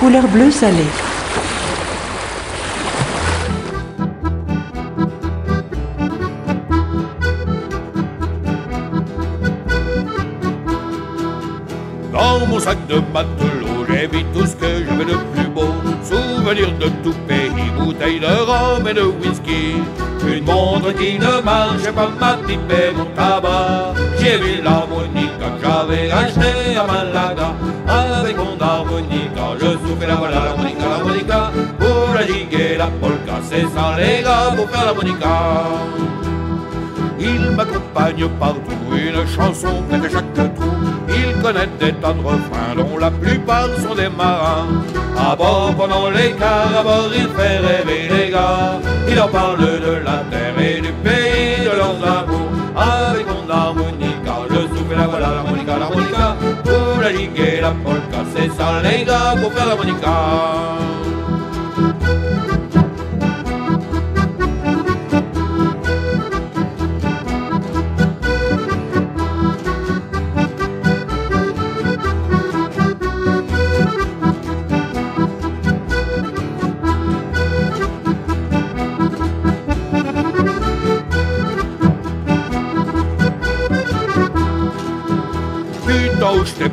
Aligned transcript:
couleur 0.00 0.26
bleu 0.28 0.50
salé. 0.50 0.86
Dans 12.12 12.46
mon 12.46 12.58
sac 12.58 12.78
de 12.88 12.94
matelot, 13.12 13.84
j'ai 13.90 14.08
mis 14.08 14.24
tout 14.32 14.46
ce 14.46 14.56
que 14.56 14.84
j'avais 14.86 15.04
de 15.04 15.16
plus 15.34 15.48
beau. 15.54 15.68
Souvenirs 16.02 16.72
de 16.78 16.88
bouteilles 17.90 18.20
de 18.20 18.26
rhum 18.26 18.86
et 18.86 18.94
de 18.94 19.02
whisky. 19.02 19.74
Une 20.26 20.44
montre 20.44 20.92
qui 20.92 21.18
ne 21.18 21.42
marchait 21.42 21.92
pas, 21.92 22.10
ma 22.20 22.34
pipe 22.46 22.70
et 22.70 22.94
mon 22.96 23.06
tabac. 23.16 23.94
J'ai 24.18 24.36
vu 24.38 24.62
l'harmonica 24.62 25.46
que 25.56 25.64
j'avais 25.64 26.10
acheté 26.10 26.76
à 26.76 26.86
Malaga. 26.86 27.54
Avec 27.88 28.36
mon 28.36 28.56
harmonica, 28.60 29.44
je 29.60 29.70
souffle 29.82 30.06
la 30.06 30.14
voilà 30.14 30.40
l'harmonica, 30.46 30.88
l'harmonica. 30.88 31.50
Pour 31.78 32.14
la 32.14 32.26
gigue 32.26 32.54
et 32.54 32.76
la 32.76 32.86
polka, 32.86 33.36
c'est 33.48 33.66
ça 33.74 33.96
les 33.98 34.22
gars 34.22 34.52
pour 34.56 34.68
faire 34.70 34.84
l'harmonica. 34.86 35.36
Il 37.18 37.50
m'accompagne 37.56 38.28
partout, 38.38 38.84
une 38.92 39.26
chanson 39.26 39.82
près 39.88 39.98
de 39.98 40.08
chaque 40.08 40.32
trou. 40.34 40.69
Il 41.40 41.44
connaît 41.44 41.68
des 41.80 41.94
tas 41.94 42.12
de 42.12 42.20
refrains 42.20 42.74
dont 42.76 42.98
la 42.98 43.10
plupart 43.10 43.70
sont 43.78 43.94
des 43.94 44.10
marins. 44.10 44.84
À 45.16 45.34
bord 45.34 45.74
pendant 45.74 46.10
l'écart, 46.10 46.68
à 46.78 46.82
bord 46.82 47.10
il 47.14 47.28
fait 47.28 47.56
rêver 47.66 48.14
les 48.14 48.30
gars. 48.30 48.78
Il 49.08 49.14
leur 49.14 49.30
parle 49.30 49.58
de 49.58 49.92
la 50.04 50.18
terre 50.30 50.60
et 50.60 50.82
du 50.82 50.92
pays 51.02 51.64
de 51.64 51.74
leurs 51.74 51.96
amours. 52.18 52.50
Avec 52.76 53.26
mon 53.26 53.50
harmonica, 53.50 54.34
je 54.50 54.76
souffle 54.76 54.94
la 54.94 55.06
voilà 55.06 55.28
l'harmonica, 55.36 55.78
l'harmonica. 55.78 56.36
Pour 56.62 57.00
la 57.00 57.10
ligue 57.10 57.40
et 57.40 57.60
la 57.62 57.70
polka, 57.70 58.20
c'est 58.34 58.52
ça 58.52 58.82
les 58.82 59.06
gars 59.06 59.34
pour 59.40 59.50
faire 59.54 59.66
l'harmonica. 59.66 60.10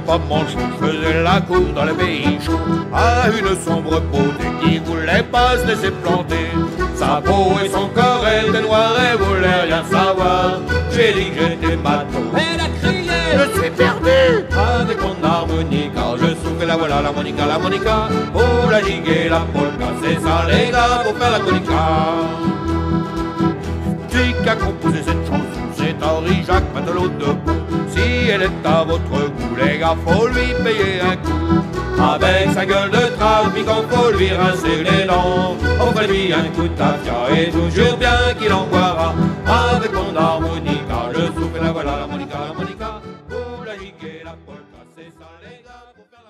Pas 0.08 0.18
manchot, 0.18 0.58
je 0.58 0.86
faisais 0.86 1.22
la 1.22 1.42
cour 1.42 1.66
dans 1.76 1.84
le 1.84 1.94
pays 1.94 2.40
À 2.94 3.28
une 3.30 3.54
sombre 3.66 4.00
beauté 4.12 4.48
qui 4.62 4.80
voulait 4.80 5.24
pas 5.24 5.58
se 5.58 5.68
laisser 5.68 5.92
planter. 6.02 6.48
Sa 6.96 7.22
peau 7.22 7.52
et 7.64 7.70
son 7.70 7.88
corps 7.90 8.26
étaient 8.26 8.62
noirs 8.62 8.96
et 9.08 9.18
voulait 9.18 9.64
rien 9.68 9.84
savoir. 9.84 10.62
J'ai 10.92 11.12
dit 11.14 11.30
que 11.36 11.42
j'étais 11.50 11.76
matou 11.76 12.24
Elle 12.36 12.62
a 12.62 12.70
crié 12.80 13.20
Je 13.38 13.60
suis 13.60 13.70
perdu. 13.70 14.20
Avec 14.80 15.00
mon 15.02 15.18
harmonica, 15.28 16.04
je 16.22 16.28
souffle 16.42 16.66
la 16.66 16.78
voilà 16.78 17.02
l'harmonica, 17.02 17.46
l'harmonica. 17.46 18.08
Pour 18.32 18.72
la 18.72 18.82
gigue 18.82 19.10
et 19.10 19.30
la 19.30 19.42
polka, 19.54 19.88
c'est 20.02 20.20
ça 20.22 20.46
les 20.50 20.72
gars 20.72 21.04
pour 21.04 21.18
faire 21.18 21.32
l'harmonica 21.32 21.84
Qui 24.10 24.50
a 24.50 24.56
composé 24.56 25.00
cette 25.06 25.26
chanson, 25.28 25.64
c'est 25.76 25.96
Henri 26.02 26.44
Jacques 26.48 26.74
Matelot 26.74 27.10
de 27.10 27.67
elle 28.28 28.44
est 28.44 28.66
à 28.66 28.84
votre 28.84 29.04
goût, 29.10 29.56
les 29.62 29.80
gars, 29.80 29.96
faut 30.06 30.28
lui 30.28 30.54
payer 30.64 31.02
un 31.02 31.16
coup. 31.18 31.38
Avec 32.00 32.52
sa 32.54 32.66
gueule 32.66 32.92
de 32.92 33.16
trafiquant, 33.18 33.84
faut 33.90 34.12
lui 34.12 34.30
rincer 34.32 34.84
les 34.84 35.06
dents. 35.06 35.56
On 35.80 35.92
fait 35.94 36.08
lui 36.08 36.32
un 36.32 36.48
coup 36.56 36.68
de 36.68 36.76
tafia 36.76 37.36
et 37.36 37.50
toujours 37.50 37.98
bien 37.98 38.34
qu'il 38.40 38.54
en 38.54 38.66
boira. 38.68 39.16
Avec 39.46 39.92
mon 39.94 40.16
harmonica, 40.16 41.10
je 41.14 41.26
souffle 41.26 41.60
la 41.62 41.72
voilà 41.72 41.98
l'harmonica, 41.98 42.38
l'harmonica. 42.46 43.02
Pour 43.30 43.66
la 43.66 43.74
et 43.74 44.24
la 44.24 44.36
polka, 44.46 44.80
c'est 44.96 45.12
ça 45.18 45.28
les 45.42 45.64
gars, 45.66 45.92
pour 45.96 46.06
faire 46.12 46.24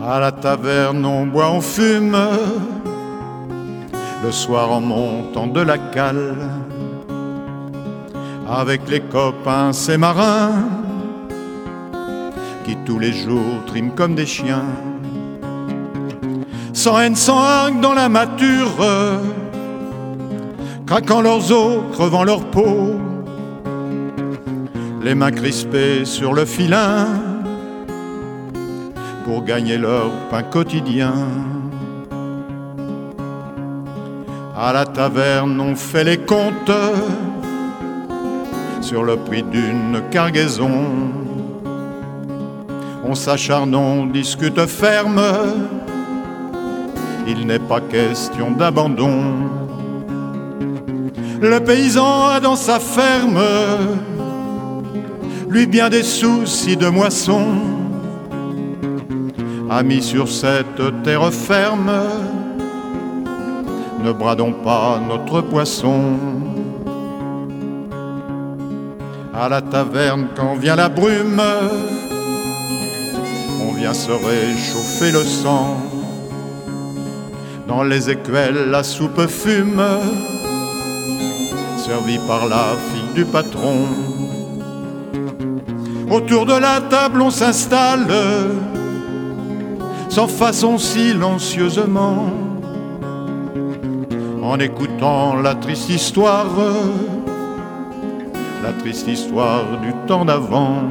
la 0.00 0.14
À 0.14 0.20
la 0.20 0.32
taverne, 0.32 1.04
on 1.04 1.26
boit, 1.26 1.50
on 1.50 1.60
fume. 1.60 2.16
Le 4.24 4.30
soir 4.30 4.70
en 4.70 4.80
montant 4.80 5.48
de 5.48 5.60
la 5.60 5.78
cale. 5.78 6.36
Avec 8.54 8.86
les 8.90 9.00
copains, 9.00 9.72
ces 9.72 9.96
marins. 9.96 10.50
Qui 12.66 12.76
tous 12.84 12.98
les 12.98 13.12
jours 13.14 13.64
triment 13.66 13.94
comme 13.94 14.14
des 14.14 14.26
chiens. 14.26 14.66
Sans 16.74 17.00
haine, 17.00 17.16
sans 17.16 17.38
hargne 17.38 17.80
dans 17.80 17.94
la 17.94 18.10
mature. 18.10 18.76
Craquant 20.86 21.22
leurs 21.22 21.50
os, 21.50 21.78
crevant 21.92 22.24
leur 22.24 22.44
peau. 22.50 23.00
Les 25.02 25.14
mains 25.14 25.32
crispées 25.32 26.04
sur 26.04 26.34
le 26.34 26.44
filin 26.44 27.06
pour 29.24 29.44
gagner 29.44 29.78
leur 29.78 30.10
pain 30.30 30.42
quotidien. 30.42 31.14
À 34.54 34.74
la 34.74 34.84
taverne, 34.84 35.58
on 35.58 35.74
fait 35.74 36.04
les 36.04 36.18
comptes 36.18 36.70
sur 38.82 39.02
le 39.02 39.16
prix 39.16 39.42
d'une 39.42 40.02
cargaison. 40.10 40.70
On 43.04 43.14
s'acharne, 43.14 43.74
on 43.74 44.06
discute 44.06 44.60
ferme, 44.66 45.22
il 47.26 47.46
n'est 47.46 47.58
pas 47.58 47.80
question 47.80 48.50
d'abandon. 48.50 49.22
Le 51.40 51.58
paysan 51.60 52.28
a 52.28 52.40
dans 52.40 52.56
sa 52.56 52.78
ferme, 52.78 53.40
lui 55.48 55.66
bien 55.66 55.88
des 55.88 56.02
soucis 56.02 56.76
de 56.76 56.88
moisson 56.88 57.46
Amis 59.74 60.02
sur 60.02 60.28
cette 60.28 61.02
terre 61.02 61.32
ferme, 61.32 61.90
ne 64.04 64.12
bradons 64.12 64.52
pas 64.52 65.00
notre 65.08 65.40
poisson. 65.40 66.51
À 69.34 69.48
la 69.48 69.62
taverne, 69.62 70.28
quand 70.36 70.56
vient 70.56 70.76
la 70.76 70.90
brume, 70.90 71.42
on 73.60 73.72
vient 73.72 73.94
se 73.94 74.10
réchauffer 74.10 75.10
le 75.10 75.24
sang. 75.24 75.78
Dans 77.66 77.82
les 77.82 78.10
écuelles, 78.10 78.70
la 78.70 78.82
soupe 78.82 79.26
fume, 79.26 79.82
servie 81.78 82.20
par 82.28 82.46
la 82.46 82.76
fille 82.92 83.14
du 83.14 83.24
patron. 83.24 83.86
Autour 86.10 86.44
de 86.44 86.54
la 86.54 86.82
table, 86.82 87.22
on 87.22 87.30
s'installe 87.30 88.06
sans 90.10 90.28
façon 90.28 90.76
silencieusement, 90.76 92.26
en 94.42 94.58
écoutant 94.58 95.36
la 95.36 95.54
triste 95.54 95.88
histoire, 95.88 96.50
la 98.62 98.72
triste 98.72 99.08
histoire 99.08 99.80
du 99.80 99.92
temps 100.06 100.24
d'avant. 100.24 100.82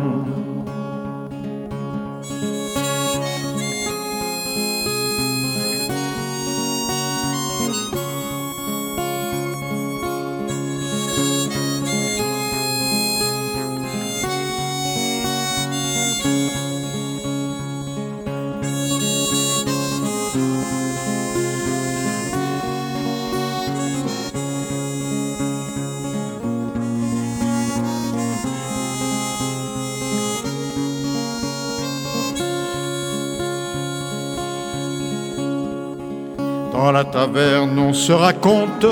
Taverne, 37.12 37.78
on 37.78 37.94
se 37.94 38.14
raconte 38.14 38.86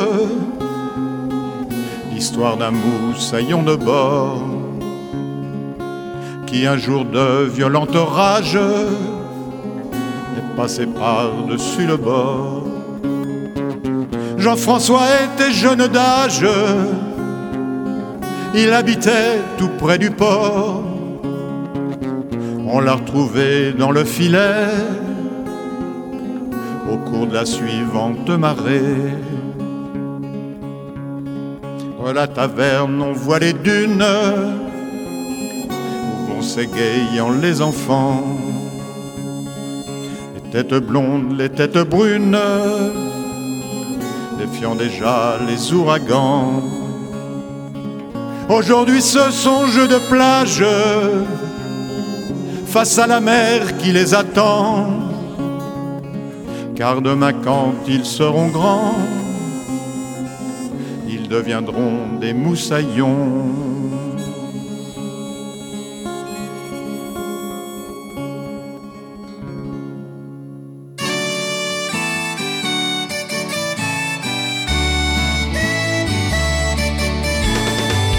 l'histoire 2.11 2.57
d'un 2.57 2.71
moussaillon 2.71 3.63
de 3.63 3.75
bord 3.75 4.43
qui 6.45 6.65
un 6.65 6.77
jour 6.77 7.05
de 7.05 7.45
violente 7.45 7.95
rage 7.95 8.57
est 8.57 10.55
passé 10.57 10.85
par-dessus 10.85 11.85
le 11.85 11.95
bord. 11.95 12.65
Jean-François 14.37 15.03
était 15.25 15.51
jeune 15.51 15.87
d'âge, 15.87 16.45
il 18.53 18.73
habitait 18.73 19.39
tout 19.57 19.69
près 19.79 19.97
du 19.97 20.11
port. 20.11 20.83
On 22.67 22.79
l'a 22.81 22.95
retrouvée 22.95 23.73
dans 23.73 23.91
le 23.91 24.03
filet 24.03 24.67
la 27.31 27.45
suivante 27.45 28.29
marée. 28.29 29.13
À 32.05 32.13
la 32.13 32.27
taverne, 32.27 33.01
on 33.01 33.13
voit 33.13 33.39
les 33.39 33.53
dunes 33.53 34.03
où 35.69 36.33
vont 36.33 36.41
s'égayant 36.41 37.29
les 37.29 37.61
enfants. 37.61 38.23
Les 40.33 40.49
têtes 40.51 40.73
blondes, 40.73 41.37
les 41.37 41.49
têtes 41.49 41.77
brunes, 41.77 42.37
défiant 44.39 44.75
déjà 44.75 45.37
les 45.47 45.71
ouragans. 45.73 46.63
Aujourd'hui, 48.49 49.01
ce 49.01 49.29
sont 49.29 49.67
jeux 49.67 49.87
de 49.87 49.99
plage 50.09 50.63
face 52.65 52.97
à 52.97 53.05
la 53.05 53.19
mer 53.19 53.77
qui 53.77 53.91
les 53.91 54.15
attend. 54.15 55.08
Car 56.79 57.01
demain, 57.01 57.33
quand 57.33 57.73
ils 57.89 58.05
seront 58.05 58.47
grands, 58.47 58.95
ils 61.09 61.27
deviendront 61.27 62.17
des 62.21 62.31
moussaillons. 62.31 63.51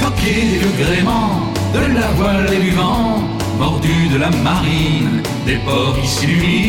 Toquer 0.02 0.34
les 0.34 0.58
vieux 0.58 0.84
gréements 0.84 1.48
de 1.72 1.94
la 1.98 2.08
voile 2.08 2.52
et 2.52 2.60
du 2.62 2.72
vent, 2.72 3.22
mordus 3.58 4.08
de 4.12 4.18
la 4.18 4.28
marine, 4.28 5.22
des 5.46 5.56
ports 5.64 5.96
qui. 6.02 6.59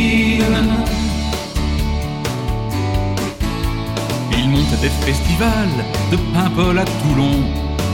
Toulon, 6.86 7.44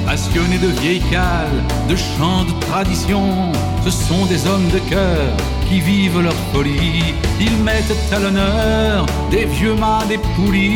passionnés 0.06 0.58
de 0.58 0.68
vieilles 0.80 1.04
cales, 1.12 1.64
de 1.90 1.96
chants 1.96 2.46
de 2.46 2.54
tradition. 2.66 3.52
Ce 3.84 3.92
sont 3.92 4.26
des 4.26 4.48
hommes 4.48 4.70
de 4.70 4.80
cœur 4.80 5.34
qui 5.68 5.80
vivent 5.80 6.22
leur 6.22 6.36
folie. 6.54 7.14
Ils 7.40 7.58
mettent 7.64 8.12
à 8.12 8.20
l'honneur 8.20 9.06
des 9.30 9.46
vieux 9.46 9.76
mâts, 9.76 10.06
des 10.08 10.20
poulies. 10.36 10.68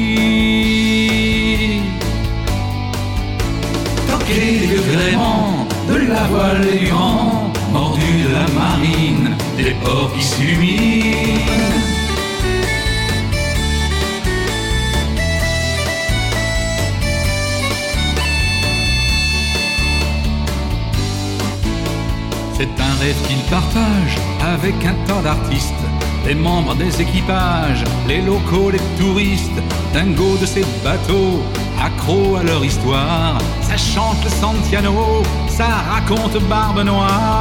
Toquer 4.09 4.41
les 4.59 4.67
vieux 4.67 4.83
gréements 4.93 5.67
de 5.89 5.95
la 6.07 6.23
voile 6.23 6.67
et 6.73 6.79
du 6.79 6.87
vent, 6.87 7.51
mordus 7.71 8.23
de 8.27 8.33
la 8.33 8.47
marine, 8.59 9.35
des 9.57 9.73
ports 9.83 10.11
qui 10.13 10.23
s'illuminent. 10.23 11.90
Rêve 23.01 23.21
qu'ils 23.27 23.43
partagent 23.49 24.19
avec 24.53 24.75
un 24.85 24.93
tas 25.07 25.21
d'artistes, 25.23 25.83
les 26.27 26.35
membres 26.35 26.75
des 26.75 27.01
équipages, 27.01 27.83
les 28.07 28.21
locaux, 28.21 28.69
les 28.69 28.85
touristes, 28.99 29.59
dingo 29.91 30.37
de 30.39 30.45
ces 30.45 30.63
bateaux, 30.83 31.41
accros 31.83 32.35
à 32.35 32.43
leur 32.43 32.63
histoire. 32.63 33.39
Ça 33.61 33.77
chante 33.77 34.23
le 34.23 34.29
Santiano, 34.29 35.23
ça 35.49 35.69
raconte 35.93 36.37
Barbe 36.47 36.83
Noire. 36.83 37.31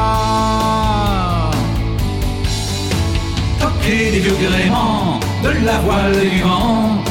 Toquer 3.60 4.12
des 4.12 4.20
vieux 4.20 4.38
gréements, 4.46 5.20
de 5.44 5.52
la 5.66 5.78
voile 5.80 6.16
et 6.24 6.30
du 6.30 6.42
vent, 6.42 7.02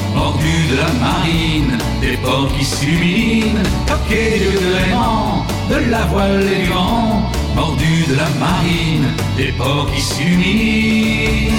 de 0.72 0.76
la 0.76 0.92
marine, 1.06 1.78
des 2.02 2.18
ports 2.18 2.50
qui 2.58 2.66
s'illuminent. 2.66 3.64
Toquer 3.86 4.26
des 4.32 4.40
vieux 4.40 4.60
gréements, 4.72 5.46
de 5.70 5.92
la 5.92 6.04
voile 6.06 6.48
et 6.52 6.64
du 6.64 6.72
mordus 7.60 8.06
de 8.08 8.16
la 8.16 8.30
marine, 8.46 9.08
des 9.36 9.52
ports 9.52 9.88
qui 9.92 10.02
s'illuminent. 10.02 11.54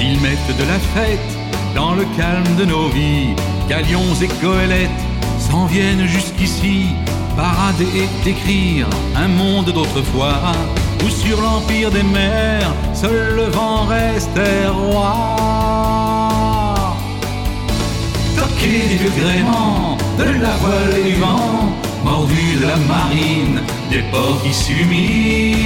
Ils 0.00 0.20
mettent 0.20 0.56
de 0.62 0.66
la 0.72 0.78
fête 0.94 1.32
dans 1.74 1.94
le 1.94 2.04
calme 2.16 2.54
de 2.60 2.64
nos 2.64 2.88
vies. 2.88 3.34
Galions 3.68 4.14
et 4.22 4.30
goélettes 4.40 5.02
s'en 5.38 5.66
viennent 5.66 6.06
jusqu'ici, 6.06 6.86
parader 7.36 7.90
et 8.02 8.24
décrire 8.24 8.86
un 9.16 9.28
monde 9.28 9.70
d'autrefois, 9.72 10.52
où 11.04 11.08
sur 11.10 11.40
l'empire 11.40 11.90
des 11.90 12.04
mers, 12.04 12.72
seul 12.94 13.34
le 13.34 13.46
vent 13.46 13.86
restait 13.86 14.68
roi. 14.68 15.65
Des 18.66 18.96
vieux 18.96 19.12
gréements, 19.16 19.96
de 20.18 20.42
la 20.42 20.56
voile 20.56 20.98
et 20.98 21.10
du 21.10 21.14
vent, 21.20 21.72
mordus 22.04 22.56
de 22.60 22.66
la 22.66 22.76
marine, 22.76 23.60
des 23.92 24.02
ports 24.10 24.42
qui 24.42 24.52
s'illuminent. 24.52 25.56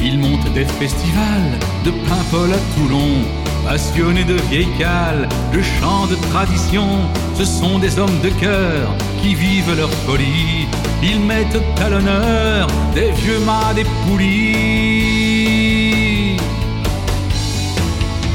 Ils 0.00 0.18
montent 0.20 0.52
des 0.54 0.64
festivals 0.64 1.58
de 1.84 1.90
Paimpol 1.90 2.52
à 2.52 2.76
Toulon, 2.76 3.24
passionnés 3.66 4.22
de 4.22 4.36
vieilles 4.50 4.68
cales, 4.78 5.28
de 5.52 5.60
chants 5.60 6.06
de 6.06 6.14
tradition. 6.30 6.86
Ce 7.34 7.44
sont 7.44 7.80
des 7.80 7.98
hommes 7.98 8.20
de 8.22 8.28
cœur 8.28 8.88
qui 9.22 9.34
vivent 9.34 9.74
leur 9.76 9.90
folie. 10.04 10.66
Ils 11.02 11.20
mettent 11.20 11.62
à 11.84 11.88
l'honneur 11.88 12.66
des 12.94 13.12
vieux 13.12 13.38
mâts, 13.40 13.72
des 13.74 13.86
poulies. 14.04 14.36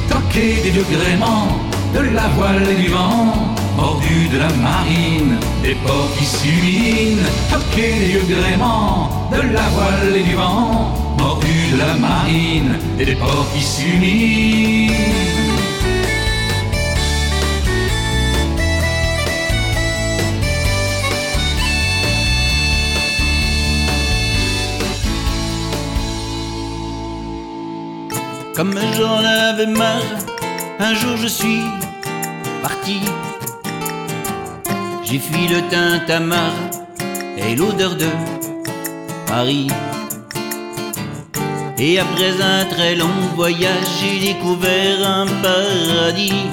Toquer 0.10 0.62
des 0.64 0.72
vieux 0.72 0.86
gréements, 0.90 1.50
de 1.94 2.00
la 2.16 2.28
voile 2.38 2.68
et 2.72 2.76
du 2.82 2.88
vent, 2.88 3.34
mordus 3.76 4.30
de 4.34 4.40
la 4.40 4.50
marine, 4.68 5.38
des 5.62 5.76
ports 5.76 6.10
qui 6.18 6.26
s'illuminent. 6.26 7.28
Toquer 7.52 7.94
des 8.00 8.08
vieux 8.14 8.26
gréements, 8.30 9.30
de 9.32 9.42
la 9.54 9.68
voile 9.76 10.16
et 10.16 10.24
du 10.24 10.36
vent, 10.36 10.96
mordus 11.20 11.72
de 11.74 11.78
la 11.78 11.94
marine, 11.96 12.80
et 13.00 13.06
des 13.06 13.16
ports 13.16 13.48
qui 13.54 13.62
s'illuminent. 13.62 15.37
Comme 28.58 28.74
j'en 28.98 29.24
avais 29.24 29.68
marre, 29.68 30.02
un 30.80 30.96
jour 30.96 31.16
je 31.16 31.28
suis 31.28 31.62
parti. 32.64 33.02
J'ai 35.04 35.20
fui 35.20 35.48
le 35.48 35.62
tintamarre 35.70 36.60
et 37.38 37.56
l'odeur 37.56 37.96
de 37.96 38.08
Paris. 39.28 39.68
Et 41.78 42.00
après 42.00 42.42
un 42.42 42.66
très 42.66 42.96
long 42.96 43.20
voyage, 43.36 43.90
j'ai 44.02 44.34
découvert 44.34 45.08
un 45.08 45.28
paradis. 45.44 46.48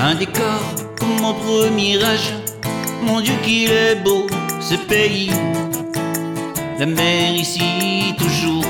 Un 0.00 0.14
décor 0.14 0.62
comme 0.98 1.20
mon 1.20 1.34
premier 1.34 2.02
âge. 2.02 2.32
Mon 3.02 3.20
Dieu 3.20 3.34
qu'il 3.44 3.70
est 3.70 3.96
beau 3.96 4.26
ce 4.60 4.76
pays. 4.76 5.30
La 6.78 6.86
mer 6.86 7.34
ici 7.34 8.14
toujours 8.16 8.64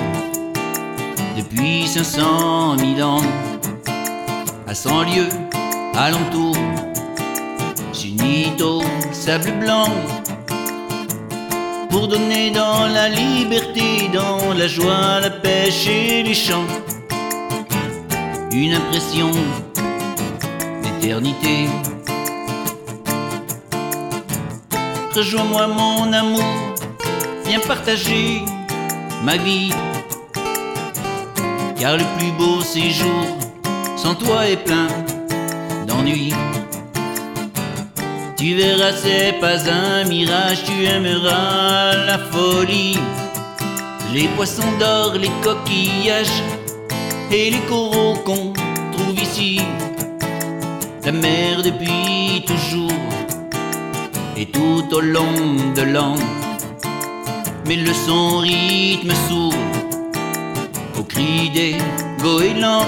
depuis 1.56 1.86
500 1.86 2.76
000 2.96 3.08
ans, 3.08 3.22
à 4.66 4.74
cent 4.74 5.02
lieues 5.02 5.28
alentour, 5.94 6.54
s'unit 7.92 8.52
au 8.60 8.82
sable 9.12 9.52
blanc 9.60 9.88
pour 11.88 12.08
donner 12.08 12.50
dans 12.50 12.86
la 12.86 13.08
liberté, 13.08 14.10
dans 14.12 14.52
la 14.52 14.68
joie, 14.68 15.20
la 15.22 15.30
pêche 15.30 15.86
et 15.88 16.22
les 16.22 16.34
chants, 16.34 16.66
une 18.52 18.74
impression 18.74 19.30
d'éternité. 20.82 21.68
Rejoins-moi 25.14 25.66
mon 25.68 26.12
amour, 26.12 26.74
viens 27.46 27.60
partager 27.60 28.42
ma 29.24 29.38
vie 29.38 29.72
car 31.78 31.96
le 31.96 32.04
plus 32.16 32.32
beau 32.32 32.60
séjour 32.62 33.26
sans 33.96 34.14
toi 34.14 34.46
est 34.48 34.62
plein 34.64 34.88
d'ennui. 35.86 36.32
Tu 38.36 38.54
verras, 38.54 38.92
c'est 38.92 39.34
pas 39.40 39.58
un 39.70 40.04
mirage, 40.04 40.64
tu 40.64 40.84
aimeras 40.84 41.94
la 42.06 42.18
folie. 42.18 42.98
les 44.12 44.28
poissons 44.36 44.72
d'or, 44.78 45.14
les 45.14 45.30
coquillages 45.42 46.42
et 47.30 47.50
les 47.50 47.64
coraux 47.68 48.14
qu'on 48.24 48.52
trouve 48.92 49.20
ici. 49.20 49.60
La 51.04 51.12
mer 51.12 51.62
depuis 51.62 52.44
toujours 52.46 52.92
et 54.36 54.46
tout 54.46 54.84
au 54.92 55.00
long 55.00 55.72
de 55.74 55.82
l'an. 55.82 56.14
Mais 57.66 57.76
le 57.76 57.92
son 57.92 58.38
rythme 58.38 59.12
sourd 59.28 59.75
au 60.98 61.02
cri 61.02 61.50
des 61.50 61.76
goélands 62.22 62.86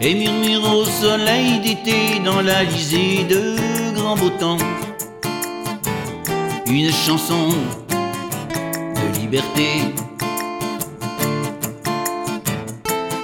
et 0.00 0.14
murmure 0.14 0.74
au 0.74 0.84
soleil 0.84 1.60
d'été 1.60 2.20
dans 2.24 2.40
la 2.40 2.64
lisée 2.64 3.24
de 3.24 3.56
grand 3.94 4.16
beau 4.16 4.30
temps. 4.30 4.58
Une 6.66 6.90
chanson 6.90 7.50
de 7.90 9.20
liberté. 9.20 9.68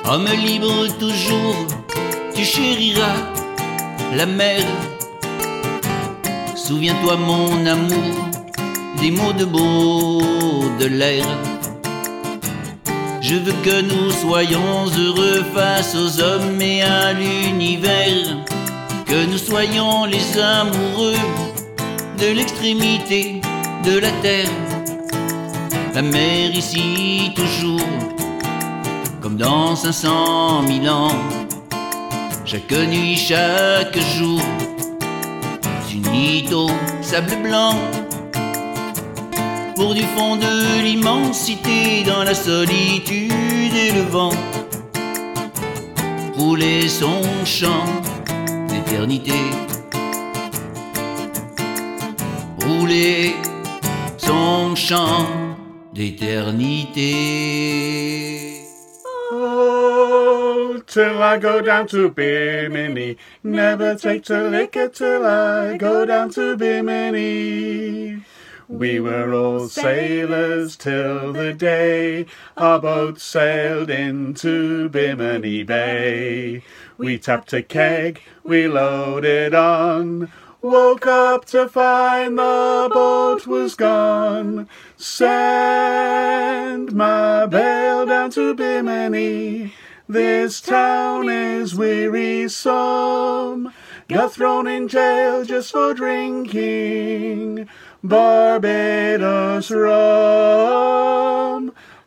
Homme 0.05 0.29
libre 0.45 0.87
toujours, 0.99 1.67
tu 2.35 2.45
chériras 2.45 3.17
la 4.15 4.27
mer. 4.27 4.61
Souviens-toi 6.55 7.17
mon 7.17 7.67
amour 7.67 8.15
des 9.01 9.11
mots 9.11 9.33
de 9.33 9.45
beau 9.45 10.63
de 10.79 10.87
l'air. 10.87 11.27
Je 13.29 13.35
veux 13.35 13.53
que 13.63 13.83
nous 13.83 14.11
soyons 14.11 14.87
heureux 14.99 15.45
face 15.55 15.95
aux 15.95 16.23
hommes 16.23 16.63
et 16.63 16.81
à 16.81 17.13
l'univers. 17.13 18.39
Que 19.05 19.27
nous 19.27 19.37
soyons 19.37 20.07
les 20.07 20.39
amoureux 20.39 21.13
de 22.19 22.27
l'extrémité 22.35 23.43
de 23.85 23.99
la 23.99 24.11
terre. 24.23 24.49
La 25.95 26.01
mer 26.01 26.55
ici 26.55 27.33
toujours, 27.37 27.87
comme 29.21 29.37
dans 29.37 29.77
500 29.77 30.63
mille 30.63 30.89
ans. 30.89 31.13
Chaque 32.47 32.73
nuit, 32.73 33.15
chaque 33.15 33.99
jour, 34.17 34.41
s'unit 35.87 36.49
au 36.55 36.71
sable 37.03 37.37
blanc 37.43 37.75
pour 39.79 39.95
du 39.95 40.03
fond 40.03 40.35
de 40.35 40.83
l'immensité 40.83 42.03
dans 42.05 42.25
la 42.25 42.35
solitude 42.35 43.31
et 43.85 43.93
le 43.93 44.03
vent 44.11 44.33
rouler 46.37 46.89
son 46.89 47.23
chant 47.45 47.87
d'éternité 48.69 49.39
rouler 52.67 53.37
son 54.17 54.75
chant 54.75 55.27
d'éternité 55.95 57.15
Oh, 59.31 60.81
till 60.87 61.23
I 61.23 61.39
go 61.39 61.61
down 61.61 61.87
to 61.89 62.09
Bimini. 62.11 63.17
Never 63.45 63.95
take 63.95 64.25
to 64.25 64.49
liquor 64.49 64.89
till 64.89 65.25
I 65.25 65.77
go 65.77 66.07
down 66.07 66.31
to 66.31 66.57
Bimini. 66.57 68.23
We 68.69 69.01
were 69.01 69.33
all 69.33 69.67
sailors 69.71 70.77
till 70.77 71.33
the 71.33 71.55
day 71.55 72.27
our 72.55 72.79
boat 72.79 73.19
sailed 73.19 73.89
into 73.89 74.91
Bimini 74.91 75.63
Bay. 75.63 76.63
We 76.99 77.19
tapped 77.19 77.55
a 77.55 77.63
keg, 77.63 78.21
we 78.45 78.69
loaded 78.69 79.55
on. 79.55 80.31
Woke 80.61 81.07
up 81.07 81.47
to 81.47 81.67
find 81.67 82.39
the 82.39 82.91
boat 82.93 83.47
was 83.47 83.75
gone. 83.75 84.69
Send 84.99 86.93
my 86.93 87.47
bell 87.47 88.05
down 88.05 88.31
to 88.33 88.55
Bimini. 88.55 89.73
This 90.07 90.61
town 90.61 91.31
is 91.31 91.75
wearisome. 91.75 93.73
Got 94.09 94.33
thrown 94.33 94.67
in 94.67 94.89
jail 94.89 95.45
just 95.45 95.73
for 95.73 95.95
drinking. 95.95 97.69
Barbados 98.09 99.71
rum. 99.71 101.13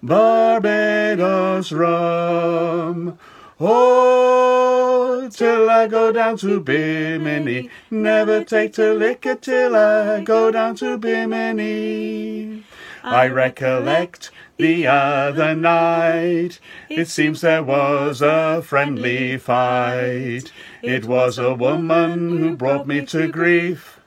Barbados 0.02 1.72
rum. 1.72 3.20
Oh, 3.60 5.30
till 5.32 5.70
I 5.70 5.88
go 5.88 6.12
down 6.12 6.38
to 6.38 6.60
Bimini. 6.60 7.70
Never 7.92 8.44
take 8.44 8.74
to 8.74 8.96
liquor 8.96 9.36
till 9.36 9.76
I 9.76 10.22
go 10.22 10.50
down 10.50 10.76
to 10.78 10.98
Bimini. 10.98 12.64
I 13.04 13.28
recollect 13.28 14.32
the 14.58 14.88
other 14.88 15.54
night. 15.56 16.60
It 16.90 17.10
seems 17.10 17.42
there 17.42 17.62
was 17.62 18.24
a 18.24 18.64
friendly 18.64 19.38
fight. 19.38 20.52
It 20.82 21.06
was 21.06 21.38
a 21.38 21.54
woman 21.54 22.40
who 22.40 22.56
brought 22.56 22.88
me 22.88 23.06
to 23.06 23.28
grief. 23.28 24.01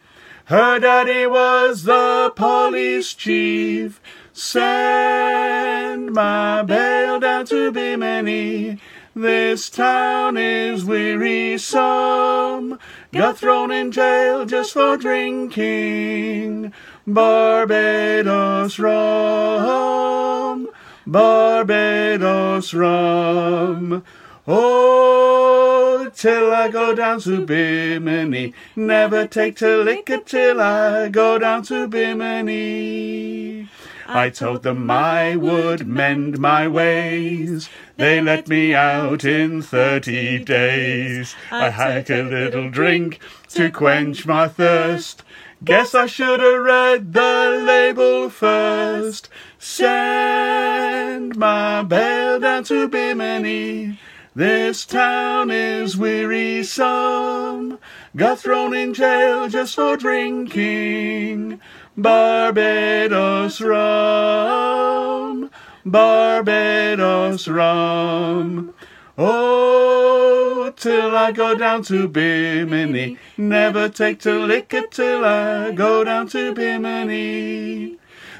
Her 0.46 0.78
daddy 0.78 1.26
was 1.26 1.84
the 1.84 2.30
police 2.36 3.14
chief. 3.14 3.98
Send 4.34 6.12
my 6.12 6.62
bail 6.62 7.18
down 7.18 7.46
to 7.46 7.72
Bimini. 7.72 8.78
This 9.16 9.70
town 9.70 10.36
is 10.36 10.84
wearisome. 10.84 12.78
Got 13.12 13.38
thrown 13.38 13.70
in 13.72 13.90
jail 13.90 14.44
just 14.44 14.74
for 14.74 14.98
drinking. 14.98 16.74
Barbados 17.06 18.78
rum. 18.78 20.68
Barbados 21.06 22.74
rum. 22.74 24.04
Oh, 24.46 26.10
till 26.14 26.52
I 26.52 26.68
go 26.68 26.94
down 26.94 27.20
to 27.20 27.46
Bimini. 27.46 28.52
Never 28.76 29.26
take 29.26 29.56
to 29.56 29.82
liquor 29.82 30.18
till 30.18 30.60
I 30.60 31.08
go 31.08 31.38
down 31.38 31.62
to 31.64 31.88
Bimini. 31.88 33.70
I 34.06 34.28
told 34.28 34.62
them 34.62 34.90
I 34.90 35.34
would 35.36 35.86
mend 35.86 36.38
my 36.38 36.68
ways. 36.68 37.70
They 37.96 38.20
let 38.20 38.46
me 38.48 38.74
out 38.74 39.24
in 39.24 39.62
thirty 39.62 40.44
days. 40.44 41.34
I 41.50 41.70
had 41.70 42.10
a 42.10 42.22
little 42.22 42.68
drink 42.68 43.20
to 43.50 43.70
quench 43.70 44.26
my 44.26 44.46
thirst. 44.46 45.22
Guess 45.64 45.94
I 45.94 46.04
should 46.04 46.40
have 46.40 46.62
read 46.62 47.14
the 47.14 47.62
label 47.64 48.28
first. 48.28 49.30
Send 49.58 51.36
my 51.36 51.82
bail 51.82 52.38
down 52.40 52.64
to 52.64 52.88
Bimini. 52.88 53.98
This 54.36 54.84
town 54.84 55.52
is 55.52 55.96
wearisome. 55.96 57.78
Got 58.16 58.40
thrown 58.40 58.74
in 58.74 58.92
jail 58.92 59.48
just 59.48 59.76
for 59.76 59.96
drinking. 59.96 61.60
Barbados 61.96 63.60
rum. 63.60 65.50
Barbados 65.86 67.46
rum. 67.46 68.74
Oh, 69.16 70.72
till 70.76 71.16
I 71.16 71.30
go 71.30 71.54
down 71.54 71.84
to 71.84 72.08
Bimini. 72.08 73.16
Never 73.36 73.88
take 73.88 74.18
to 74.22 74.32
liquor 74.32 74.82
till 74.90 75.24
I 75.24 75.70
go 75.70 76.02
down 76.02 76.26
to 76.30 76.52
Bimini. 76.52 77.98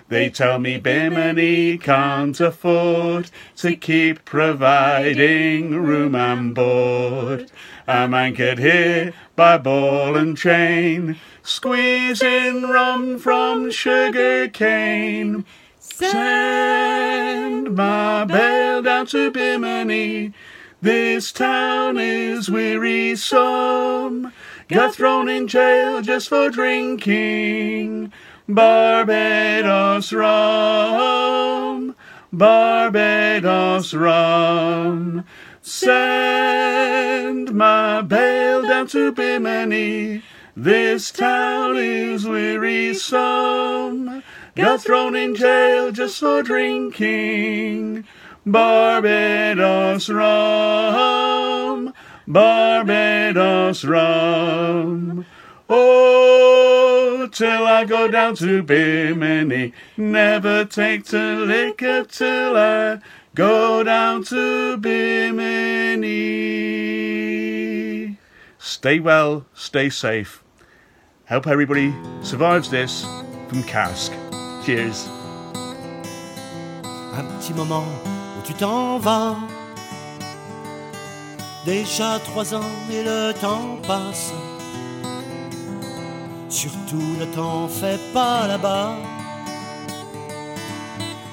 They 0.08 0.28
tell 0.28 0.58
me 0.58 0.78
Bimini 0.78 1.78
can't 1.78 2.38
afford 2.38 3.30
to 3.56 3.74
keep 3.74 4.24
providing 4.26 5.82
room 5.82 6.14
and 6.14 6.54
board. 6.54 7.50
I'm 7.88 8.12
anchored 8.12 8.58
here 8.58 9.14
by 9.34 9.56
ball 9.56 10.14
and 10.16 10.36
chain, 10.36 11.16
squeezing 11.42 12.62
rum 12.62 13.18
from 13.18 13.70
sugar 13.70 14.46
cane. 14.48 15.46
Send 15.80 17.74
my 17.74 18.24
bail 18.24 18.82
down 18.82 19.06
to 19.06 19.30
Bimini. 19.30 20.34
This 20.82 21.32
town 21.32 21.96
is 21.98 22.50
wearisome. 22.50 24.32
Got 24.68 24.94
thrown 24.94 25.30
in 25.30 25.48
jail 25.48 26.02
just 26.02 26.28
for 26.28 26.50
drinking. 26.50 28.12
Barbados 28.46 30.12
rum. 30.12 31.96
Barbados 32.30 33.94
rum. 33.94 35.24
Send 35.62 37.54
my 37.54 38.02
bail 38.02 38.62
down 38.62 38.86
to 38.88 39.12
Bimini. 39.12 40.22
This 40.54 41.10
town 41.10 41.78
is 41.78 42.26
wearisome. 42.26 44.22
Got 44.54 44.82
thrown 44.82 45.16
in 45.16 45.34
jail 45.34 45.90
just 45.90 46.20
for 46.20 46.42
drinking. 46.42 48.04
Barbados 48.44 50.10
rum. 50.10 51.94
Barbados 52.28 53.84
rum. 53.86 55.24
Oh, 55.66 56.63
till 57.34 57.66
I 57.66 57.84
go 57.84 58.08
down 58.08 58.36
to 58.36 58.62
Bimini. 58.62 59.72
Never 59.96 60.64
take 60.64 61.04
to 61.06 61.44
liquor 61.44 62.04
till 62.04 62.56
I 62.56 63.00
go 63.34 63.82
down 63.82 64.22
to 64.24 64.76
Bimini. 64.76 66.14
Stay 68.58 69.00
well, 69.00 69.44
stay 69.52 69.90
safe. 69.90 70.44
Hope 71.28 71.46
everybody 71.48 71.92
survives 72.22 72.70
this 72.70 73.04
from 73.48 73.64
Cask. 73.64 74.12
Cheers. 74.64 75.08
Un 77.14 77.24
petit 77.38 77.52
moment 77.54 77.86
où 78.38 78.42
tu 78.46 78.54
t'en 78.54 78.98
vas. 78.98 79.36
Déjà 81.66 82.20
trois 82.24 82.54
ans 82.54 82.70
et 82.92 83.02
le 83.02 83.32
temps 83.40 83.78
passe. 83.86 84.32
Surtout 86.54 87.16
ne 87.18 87.24
t'en 87.24 87.66
fais 87.66 87.98
pas 88.12 88.46
là-bas. 88.46 88.94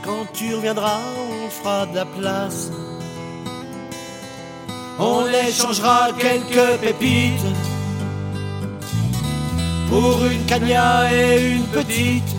Quand 0.03 0.25
tu 0.33 0.55
reviendras, 0.55 0.97
on 1.29 1.47
fera 1.47 1.85
de 1.85 1.95
la 1.95 2.05
place. 2.05 2.71
On 4.97 5.23
échangera 5.47 6.09
quelques 6.17 6.79
pépites 6.81 7.53
pour 9.89 10.25
une 10.25 10.43
cagna 10.47 11.13
et 11.13 11.51
une 11.51 11.67
petite. 11.67 12.35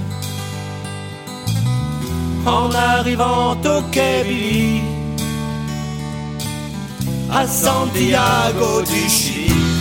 En 2.44 2.68
arrivant 2.72 3.52
au 3.52 3.82
Billy, 3.92 4.82
à 7.30 7.46
Santiago 7.46 8.82
du 8.82 9.08
Chili. 9.08 9.71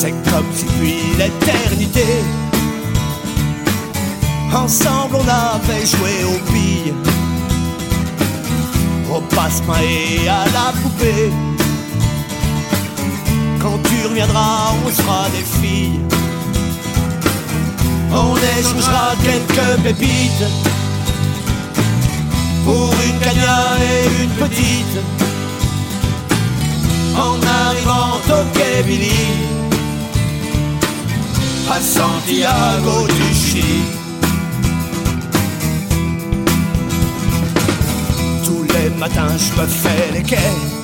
C'est 0.00 0.12
comme 0.30 0.46
si 0.54 0.64
depuis 0.64 0.94
l'éternité, 1.18 2.06
ensemble 4.54 5.16
on 5.16 5.26
avait 5.26 5.84
joué 5.86 6.22
aux 6.22 6.52
billes, 6.52 6.94
au 9.12 9.20
passe-main 9.34 9.80
et 9.82 10.28
à 10.28 10.44
la 10.54 10.72
poupée. 10.80 11.32
Quand 13.60 13.76
tu 13.88 14.06
reviendras, 14.06 14.72
on 14.86 14.88
sera 14.88 15.26
des 15.30 15.44
filles. 15.60 15.98
On 18.12 18.36
échangera 18.36 19.14
quelques 19.20 19.82
pépites 19.82 20.48
pour 22.64 22.94
une 23.04 23.18
cagna 23.18 23.64
et 23.80 24.22
une 24.22 24.30
petite. 24.30 24.98
En 27.16 27.34
arrivant 27.66 28.20
au 28.30 28.84
Billy, 28.84 29.57
à 31.70 31.80
Santiago 31.80 33.06
du 33.06 33.34
Chili. 33.34 33.82
Tous 38.44 38.64
les 38.74 38.90
matins, 38.98 39.36
je 39.36 39.60
me 39.60 39.66
fais 39.66 40.12
les 40.12 40.22
quais 40.22 40.78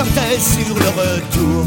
en 0.00 0.04
t'es 0.04 0.38
sur 0.38 0.74
le 0.76 0.88
retour. 1.00 1.66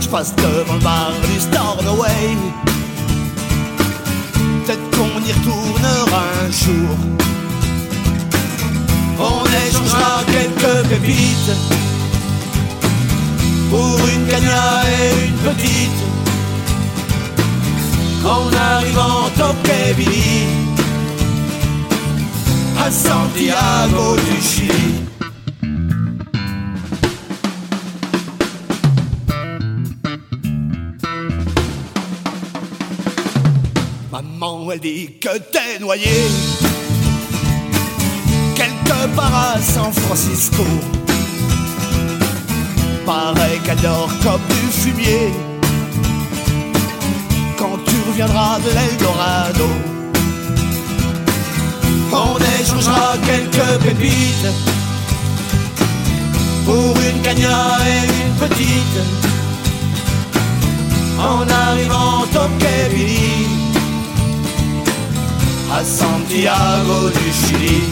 Je 0.00 0.08
passe 0.08 0.34
devant 0.36 0.74
le 0.74 0.80
bar 0.80 1.12
du 1.22 1.40
Stornoway. 1.40 2.36
Peut-être 4.64 4.90
qu'on 4.90 5.20
y 5.24 5.32
retournera 5.32 6.22
un 6.44 6.50
jour. 6.50 6.96
On 9.18 9.44
échangera 9.66 10.22
quelques 10.26 10.88
pépites 10.88 11.89
pour 13.70 13.98
une 14.14 14.26
cagna 14.26 14.82
et 14.84 15.26
une 15.26 15.38
petite. 15.48 16.00
En 18.24 18.52
arrivant 18.52 19.26
au 19.26 19.54
Quai 19.64 19.94
Billy, 19.96 20.44
à 22.78 22.90
Santiago 22.90 24.16
du 24.16 24.42
Chili. 24.42 25.10
Maman, 34.12 34.72
elle 34.72 34.80
dit 34.80 35.18
que 35.20 35.38
t'es 35.38 35.78
noyé 35.80 36.10
quelque 38.54 39.16
part 39.16 39.54
à 39.54 39.60
San 39.60 39.92
Francisco. 39.92 40.64
Pareil 43.10 43.58
qu'elle 43.64 43.90
comme 44.22 44.40
du 44.50 44.66
fumier 44.70 45.32
quand 47.58 47.76
tu 47.84 47.96
reviendras 48.08 48.60
de 48.60 48.70
l'Eldorado. 48.76 49.68
On 52.12 52.38
échangera 52.62 53.14
quelques 53.26 53.82
pépites 53.82 54.52
pour 56.64 56.94
une 57.08 57.20
cagna 57.22 57.78
et 57.84 58.04
une 58.22 58.48
petite. 58.48 59.00
En 61.18 61.42
arrivant 61.48 62.22
au 62.22 62.94
Billy, 62.94 63.48
à 65.76 65.84
Santiago 65.84 67.10
du 67.18 67.28
Chili. 67.40 67.82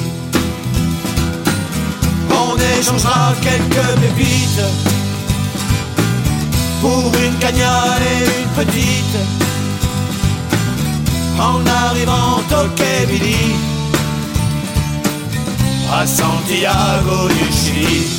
On 2.30 2.56
échangera 2.78 3.32
quelques 3.42 4.00
pépites 4.00 4.87
pour 6.80 7.12
une 7.24 7.36
cagna 7.38 7.96
et 8.00 8.24
une 8.40 8.64
petite. 8.64 9.18
En 11.38 11.64
arrivant 11.66 12.38
au 12.38 12.68
Quai 12.76 13.06
Billy, 13.06 13.54
à 15.92 16.06
Santiago 16.06 17.28
du 17.28 17.52
Chili. 17.52 18.17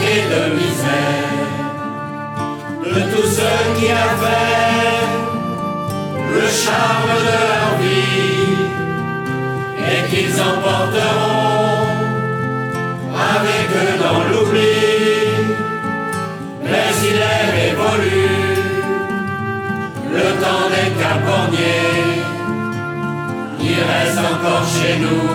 De 0.00 0.54
misère, 0.54 1.48
de 2.84 3.00
tous 3.12 3.28
ceux 3.28 3.62
qui 3.76 3.88
avaient 3.88 5.06
le 6.34 6.46
charme 6.48 7.12
de 7.18 7.32
leur 7.52 7.68
vie 7.80 8.52
et 9.90 10.00
qu'ils 10.10 10.36
emporteront 10.40 11.86
avec 13.34 13.66
eux 13.82 13.94
dans 14.04 14.20
l'oubli. 14.28 14.78
Mais 16.64 16.92
il 17.10 17.18
est 17.34 17.46
révolu 17.58 18.28
le 20.14 20.26
temps 20.42 20.68
des 20.74 20.90
caponniers. 21.02 22.22
Il 23.60 23.80
reste 23.92 24.18
encore 24.18 24.66
chez 24.66 24.94
nous 24.98 25.28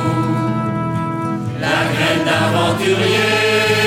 la 1.61 1.77
graine 1.93 2.23
d'aventurier. 2.25 3.86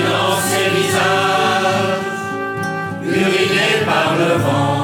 dans 0.00 0.36
ces 0.48 0.70
visages, 0.70 2.00
urinés 3.04 3.84
par 3.84 4.16
le 4.16 4.32
vent. 4.44 4.82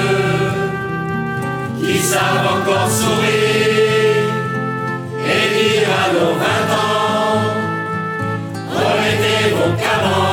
qui 1.80 1.98
savent 2.00 2.48
encore 2.56 2.90
sourire 2.90 4.28
et 5.32 5.44
dire 5.56 5.88
à 6.02 6.06
nos 6.14 6.34
vingt 6.42 6.70
ans, 6.84 7.40
remettez 8.70 9.44
vos 9.56 9.72
canons 9.82 10.29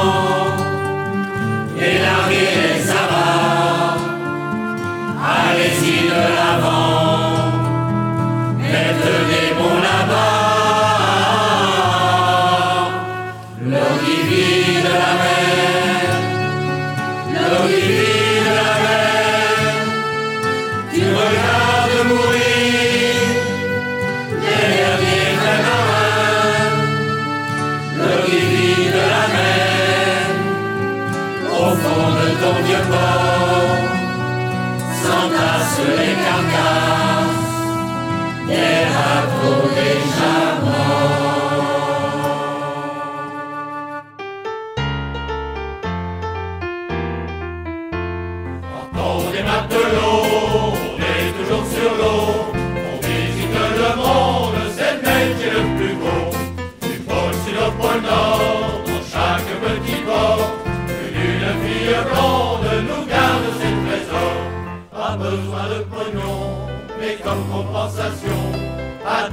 besoin 65.17 65.69
de 65.69 65.83
pognon, 65.85 66.69
mais 67.01 67.17
comme 67.23 67.45
compensation, 67.51 68.66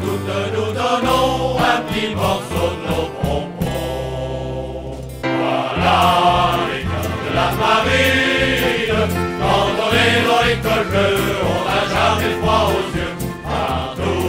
toutes 0.03 0.37
nous 0.55 0.71
donnons 0.81 1.57
un 1.59 1.81
petit 1.81 2.13
morceau 2.13 2.65
de 2.75 2.83
nos 2.89 3.07
pompons. 3.21 4.97
Voilà 5.23 5.99
les 6.69 6.83
gars 6.89 7.09
de 7.25 7.29
la 7.39 7.49
marine, 7.63 9.03
quand 9.39 9.67
on 9.85 9.91
est 10.03 10.19
dans 10.27 10.41
l'école 10.45 10.85
bleue, 10.89 11.17
on 11.53 11.61
n'a 11.67 11.81
jamais 11.95 12.33
froid 12.41 12.63
aux 12.75 12.87
yeux. 12.97 13.15
Partout, 13.43 14.27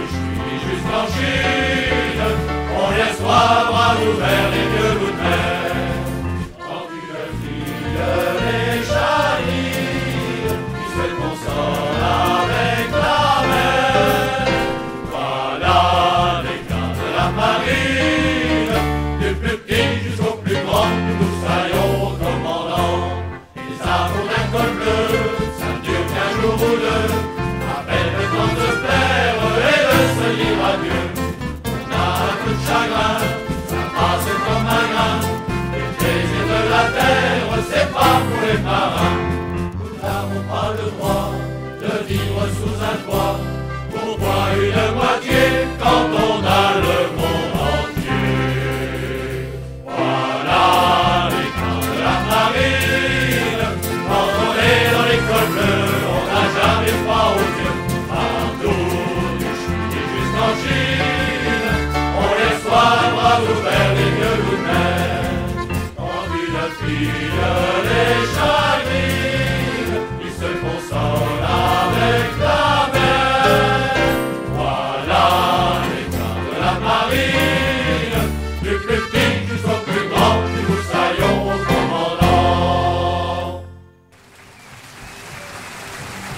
je 0.00 0.04
suis 0.14 0.56
jusqu'en 0.66 1.04
Chine, 1.14 2.24
on 2.80 2.88
y 2.92 3.02
reçoit 3.08 3.52
bras 3.70 3.94
ouverts 4.08 4.50
les 4.52 4.66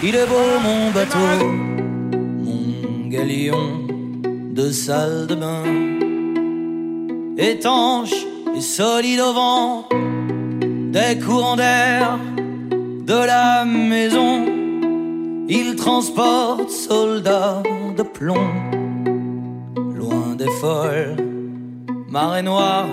Il 0.08 0.14
est 0.14 0.26
beau 0.26 0.58
mon 0.62 0.90
bateau, 0.90 1.38
mon 2.46 3.08
galion 3.10 3.86
de 4.52 4.70
salle 4.70 5.26
de 5.26 5.34
bain, 5.34 5.64
étanche 7.36 8.14
et 8.56 8.62
solide 8.62 9.20
au 9.20 9.34
vent, 9.34 9.86
des 10.96 11.18
courants 11.18 11.56
d'air 11.56 12.18
de 13.06 13.26
la 13.32 13.66
maison. 13.66 14.46
Il 15.46 15.76
transporte, 15.76 16.70
soldats 16.70 17.62
de 17.94 18.02
plomb, 18.02 18.48
loin 19.94 20.34
des 20.38 20.50
folles 20.62 21.16
marées 22.08 22.40
noires, 22.40 22.88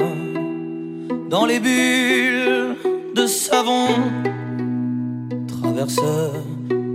dans 1.30 1.46
les 1.46 1.62
bulles 1.62 2.76
de 3.16 3.26
savon, 3.26 3.88
traverse 5.48 6.02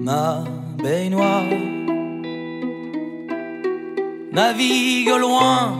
ma 0.03 0.45
baignoire, 0.83 1.45
navigue 4.33 5.15
loin, 5.25 5.75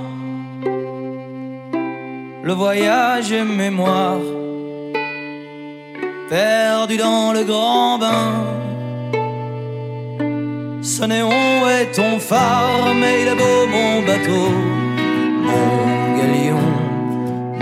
le 2.43 2.53
voyage 2.53 3.33
est 3.33 3.45
mémoire, 3.45 4.21
perdu 6.29 6.97
dans 6.97 7.33
le 7.33 7.45
grand 7.45 7.99
bain. 7.99 8.33
Ce 10.83 11.05
néon 11.05 11.69
est 11.79 11.93
ton 11.93 12.19
phare, 12.19 12.95
mais 13.01 13.23
il 13.23 13.29
est 13.29 13.35
beau 13.35 13.67
mon 13.75 14.03
bateau, 14.03 14.49
mon 15.49 16.17
galion 16.19 16.67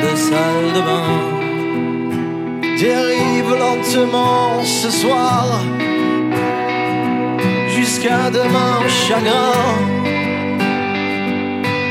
de 0.03 0.17
salle 0.17 0.71
de 0.77 0.83
bain. 0.89 1.13
Dérive 2.79 3.55
lentement 3.59 4.65
ce 4.65 4.91
soir 4.91 5.63
jusqu'à 7.99 8.31
demain 8.31 8.89
chagrin. 8.89 9.53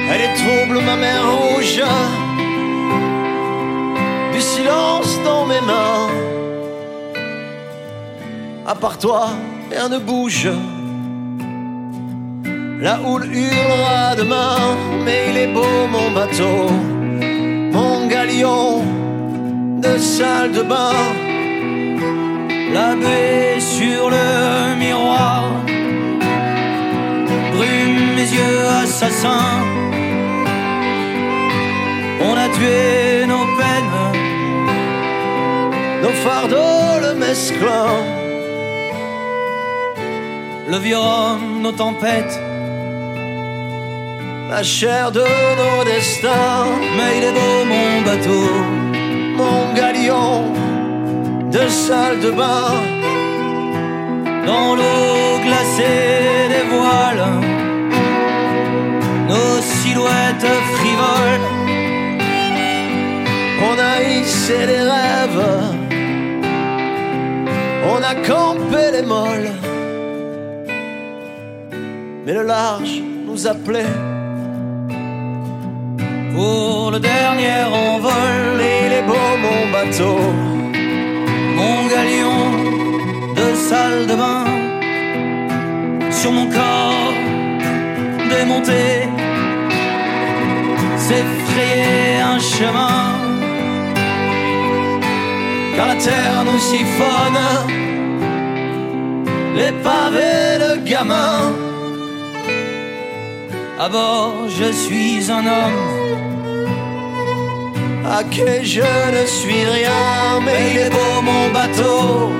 Elle 0.09 0.21
est 0.21 0.35
trouble 0.35 0.83
ma 0.85 0.95
mer 0.95 1.21
rouge, 1.25 1.81
du 4.33 4.41
silence 4.41 5.19
dans 5.23 5.45
mes 5.45 5.61
mains. 5.61 6.07
À 8.65 8.75
part 8.75 8.97
toi, 8.97 9.29
rien 9.69 9.89
ne 9.89 9.97
bouge. 9.97 10.49
La 12.79 12.99
houle 13.01 13.25
hurlera 13.25 14.15
demain, 14.15 14.57
mais 15.03 15.29
il 15.29 15.37
est 15.37 15.47
beau 15.47 15.87
mon 15.89 16.11
bateau, 16.11 16.69
mon 17.71 18.07
galion 18.07 18.83
de 19.81 19.97
salle 19.97 20.51
de 20.51 20.61
bain. 20.61 20.91
La 22.73 22.95
baie 22.95 23.59
sur 23.59 24.09
le 24.09 24.75
miroir 24.77 25.66
yeux 28.47 28.67
assassins. 28.83 29.61
On 32.27 32.33
a 32.45 32.47
tué 32.55 33.25
nos 33.33 33.45
peines, 33.59 33.97
nos 36.03 36.15
fardeaux, 36.25 36.99
le 37.05 37.13
mesclin, 37.25 37.91
le 40.67 40.77
vieux 40.77 40.97
homme, 40.97 41.61
nos 41.61 41.71
tempêtes 41.71 42.39
la 44.49 44.63
chair 44.63 45.11
de 45.11 45.19
nos 45.21 45.83
destins. 45.83 46.65
Mais 46.97 47.17
il 47.17 47.23
est 47.23 47.33
beau 47.33 47.65
mon 47.65 48.01
bateau, 48.01 48.49
mon 49.35 49.73
galion 49.73 50.53
de 51.51 51.67
salle 51.67 52.19
de 52.19 52.31
bain. 52.31 52.73
Dans 54.45 54.75
l'eau 54.75 55.39
glacée 55.45 56.46
frivoles. 60.75 61.47
On 63.61 63.75
a 63.79 64.03
hissé 64.03 64.65
les 64.65 64.83
rêves, 64.93 65.47
on 67.93 67.99
a 68.11 68.15
campé 68.27 68.91
les 68.93 69.01
molles. 69.03 69.51
Mais 72.25 72.33
le 72.33 72.43
large 72.43 73.01
nous 73.25 73.47
appelait 73.47 73.93
pour 76.33 76.91
le 76.91 76.99
dernier 76.99 77.63
envol. 77.63 78.61
Il 78.85 78.93
est 78.93 79.03
beau 79.03 79.27
mon 79.45 79.71
bateau, 79.71 80.19
mon 81.55 81.87
galion 81.87 82.41
de 83.35 83.55
salle 83.55 84.07
de 84.07 84.15
bain. 84.15 84.45
Sur 86.11 86.31
mon 86.31 86.47
corps 86.47 87.13
démonté, 88.29 89.07
s'est 91.07 91.29
frayé 91.49 92.19
un 92.33 92.39
chemin. 92.39 93.05
Car 95.75 95.87
la 95.91 95.95
terre 95.95 96.41
nous 96.47 96.61
siphonne 96.69 97.43
les 99.59 99.73
pavés 99.85 100.53
de 100.63 100.71
gamins. 100.89 101.53
À 103.79 103.87
bord, 103.89 104.35
je 104.59 104.69
suis 104.83 105.31
un 105.37 105.45
homme 105.55 105.83
à 108.17 108.23
que 108.35 108.49
je 108.73 108.89
ne 109.15 109.23
suis 109.37 109.63
rien, 109.77 110.39
mais 110.45 110.59
il 110.71 110.77
est 110.85 110.93
beau 110.97 111.13
mon 111.29 111.43
bateau. 111.57 112.31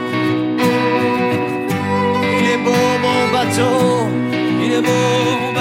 Il 2.40 2.46
est 2.54 2.62
beau 2.68 2.88
mon 3.06 3.22
bateau, 3.36 3.80
il 4.64 4.72
est 4.78 4.86
beau 4.90 5.08
mon 5.42 5.54
bateau. 5.54 5.57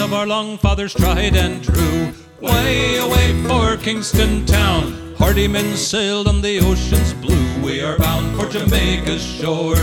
Of 0.00 0.14
our 0.14 0.26
long 0.26 0.58
fathers 0.58 0.94
tried 0.94 1.36
and 1.36 1.62
true, 1.62 2.12
way 2.40 2.96
away 2.96 3.40
for 3.44 3.76
Kingston 3.76 4.44
town, 4.46 5.14
hardy 5.16 5.46
men 5.46 5.76
sailed 5.76 6.26
on 6.26 6.40
the 6.40 6.58
ocean's 6.58 7.14
blue. 7.14 7.62
We 7.62 7.82
are 7.82 7.96
bound 7.98 8.34
for 8.36 8.48
Jamaica's 8.48 9.22
shore. 9.22 9.76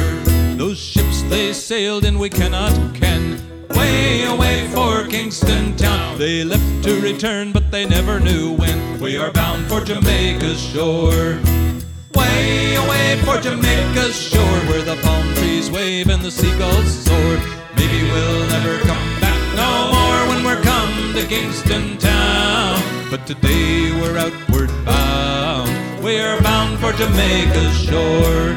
Those 0.58 0.78
ships 0.78 1.22
they 1.30 1.54
sailed 1.54 2.04
in 2.04 2.20
we 2.20 2.30
cannot 2.30 2.74
ken. 2.94 3.40
Way 3.70 4.26
away 4.26 4.68
for 4.74 5.08
Kingston 5.08 5.78
town. 5.78 6.18
They 6.18 6.44
left 6.44 6.84
to 6.84 7.00
return, 7.00 7.54
but 7.54 7.72
they 7.72 7.86
never 7.86 8.20
knew 8.20 8.58
when. 8.58 9.00
We 9.00 9.16
are 9.16 9.32
bound 9.32 9.68
for 9.68 9.80
Jamaica's 9.80 10.60
shore. 10.60 11.40
Way 12.14 12.76
away 12.76 13.22
for 13.24 13.40
Jamaica's 13.40 14.20
shore, 14.20 14.60
where 14.68 14.84
the 14.84 14.98
palm 15.02 15.34
trees 15.36 15.72
wave 15.72 16.10
and 16.10 16.22
the 16.22 16.32
seagulls 16.32 16.92
soar. 17.06 17.38
Maybe 17.78 18.04
we'll 18.12 18.48
never 18.48 18.80
come 18.80 19.22
back 19.22 19.40
no 19.56 19.92
more 19.94 19.99
to 21.20 21.28
Kingston 21.28 21.98
town. 21.98 22.82
But 23.10 23.26
today 23.28 23.92
we're 24.00 24.18
outward 24.18 24.70
bound. 24.86 26.04
We're 26.04 26.42
bound 26.42 26.80
for 26.80 26.94
Jamaica's 26.94 27.78
shore. 27.78 28.56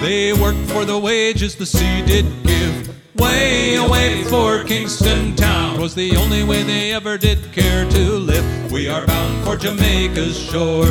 They 0.00 0.32
worked 0.32 0.70
for 0.70 0.84
the 0.84 0.98
wages 0.98 1.56
the 1.56 1.66
sea 1.66 2.02
did 2.06 2.26
give. 2.44 2.76
Way 3.16 3.76
away 3.76 4.22
for 4.24 4.62
Kingston 4.62 5.34
town 5.34 5.80
was 5.80 5.94
the 5.94 6.16
only 6.16 6.44
way 6.44 6.62
they 6.62 6.92
ever 6.92 7.18
did 7.18 7.52
care 7.52 7.88
to 7.90 8.12
live. 8.18 8.70
We 8.70 8.88
are 8.88 9.04
bound 9.06 9.44
for 9.44 9.56
Jamaica's 9.56 10.38
shore. 10.38 10.86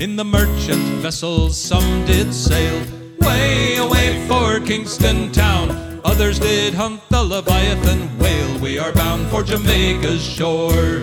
In 0.00 0.16
the 0.16 0.24
merchant 0.24 0.82
vessels 1.02 1.56
some 1.56 2.04
did 2.04 2.34
sail. 2.34 3.01
Way 3.22 3.76
away 3.76 4.26
for 4.26 4.60
Kingston 4.60 5.32
town. 5.32 6.00
Others 6.04 6.38
did 6.40 6.74
hunt 6.74 7.00
the 7.08 7.22
Leviathan 7.22 8.18
whale. 8.18 8.58
We 8.60 8.78
are 8.78 8.92
bound 8.92 9.28
for 9.28 9.42
Jamaica's 9.42 10.22
shore. 10.22 11.02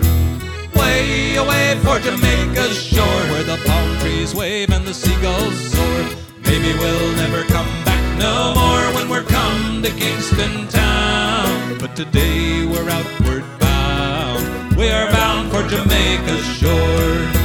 Way 0.75 1.35
away 1.35 1.79
for 1.83 1.99
Jamaica's 1.99 2.81
shore, 2.81 3.23
where 3.31 3.43
the 3.43 3.57
palm 3.65 3.97
trees 3.99 4.35
wave 4.35 4.71
and 4.71 4.85
the 4.85 4.93
seagulls 4.93 5.57
soar. 5.71 6.03
Maybe 6.43 6.77
we'll 6.77 7.15
never 7.15 7.43
come 7.43 7.69
back 7.85 8.03
no 8.19 8.53
more 8.53 8.95
when 8.95 9.09
we're 9.09 9.23
come 9.23 9.81
to 9.83 9.89
Kingston 9.91 10.67
town. 10.67 11.77
But 11.79 11.95
today 11.95 12.65
we're 12.65 12.89
outward 12.89 13.43
bound. 13.59 14.75
We 14.75 14.89
are 14.89 15.09
bound 15.11 15.51
for 15.51 15.63
Jamaica's 15.67 16.45
shore. 16.57 17.38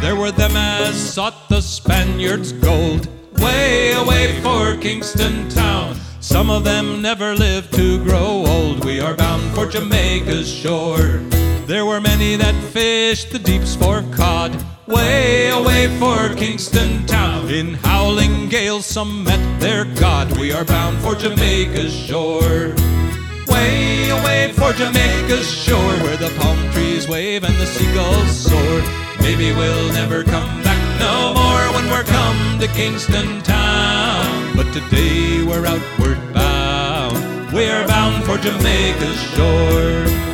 There 0.00 0.16
were 0.16 0.30
them 0.30 0.56
as 0.56 0.96
sought 0.96 1.48
the 1.50 1.60
Spaniards' 1.60 2.52
gold, 2.52 3.06
way 3.38 3.92
away 3.92 4.40
for 4.40 4.74
Kingston 4.76 5.46
town. 5.50 5.94
Some 6.20 6.48
of 6.48 6.64
them 6.64 7.02
never 7.02 7.34
lived 7.34 7.74
to 7.74 8.02
grow 8.02 8.46
old. 8.46 8.82
We 8.82 8.98
are 9.00 9.14
bound 9.14 9.54
for 9.54 9.66
Jamaica's 9.66 10.50
shore. 10.50 11.20
There 11.66 11.84
were 11.84 12.00
many 12.00 12.36
that 12.36 12.54
fished 12.72 13.30
the 13.30 13.38
deeps 13.38 13.76
for 13.76 14.02
cod, 14.10 14.56
way 14.86 15.50
away 15.50 15.94
for 15.98 16.34
Kingston 16.34 17.04
town. 17.06 17.50
In 17.50 17.74
howling 17.74 18.48
gales, 18.48 18.86
some 18.86 19.22
met 19.22 19.60
their 19.60 19.84
God. 19.84 20.32
We 20.38 20.50
are 20.50 20.64
bound 20.64 20.98
for 21.00 21.14
Jamaica's 21.14 21.94
shore. 21.94 22.74
Way 23.48 24.08
away 24.08 24.52
for 24.54 24.72
Jamaica's 24.72 25.50
shore, 25.50 25.94
where 26.04 26.16
the 26.16 26.32
palm 26.38 26.58
trees 26.72 27.06
wave 27.06 27.44
and 27.44 27.56
the 27.56 27.66
seagulls 27.66 28.34
soar. 28.34 28.99
Maybe 29.20 29.52
we'll 29.52 29.92
never 29.92 30.24
come 30.24 30.62
back 30.62 30.80
no 30.98 31.34
more 31.34 31.74
when 31.74 31.90
we're 31.90 32.04
come 32.04 32.58
to 32.60 32.66
Kingston 32.68 33.42
town. 33.42 34.56
But 34.56 34.72
today 34.72 35.42
we're 35.42 35.66
outward 35.66 36.18
bound. 36.32 37.52
We're 37.52 37.86
bound 37.86 38.24
for 38.24 38.36
Jamaica's 38.38 39.20
shore. 39.34 40.29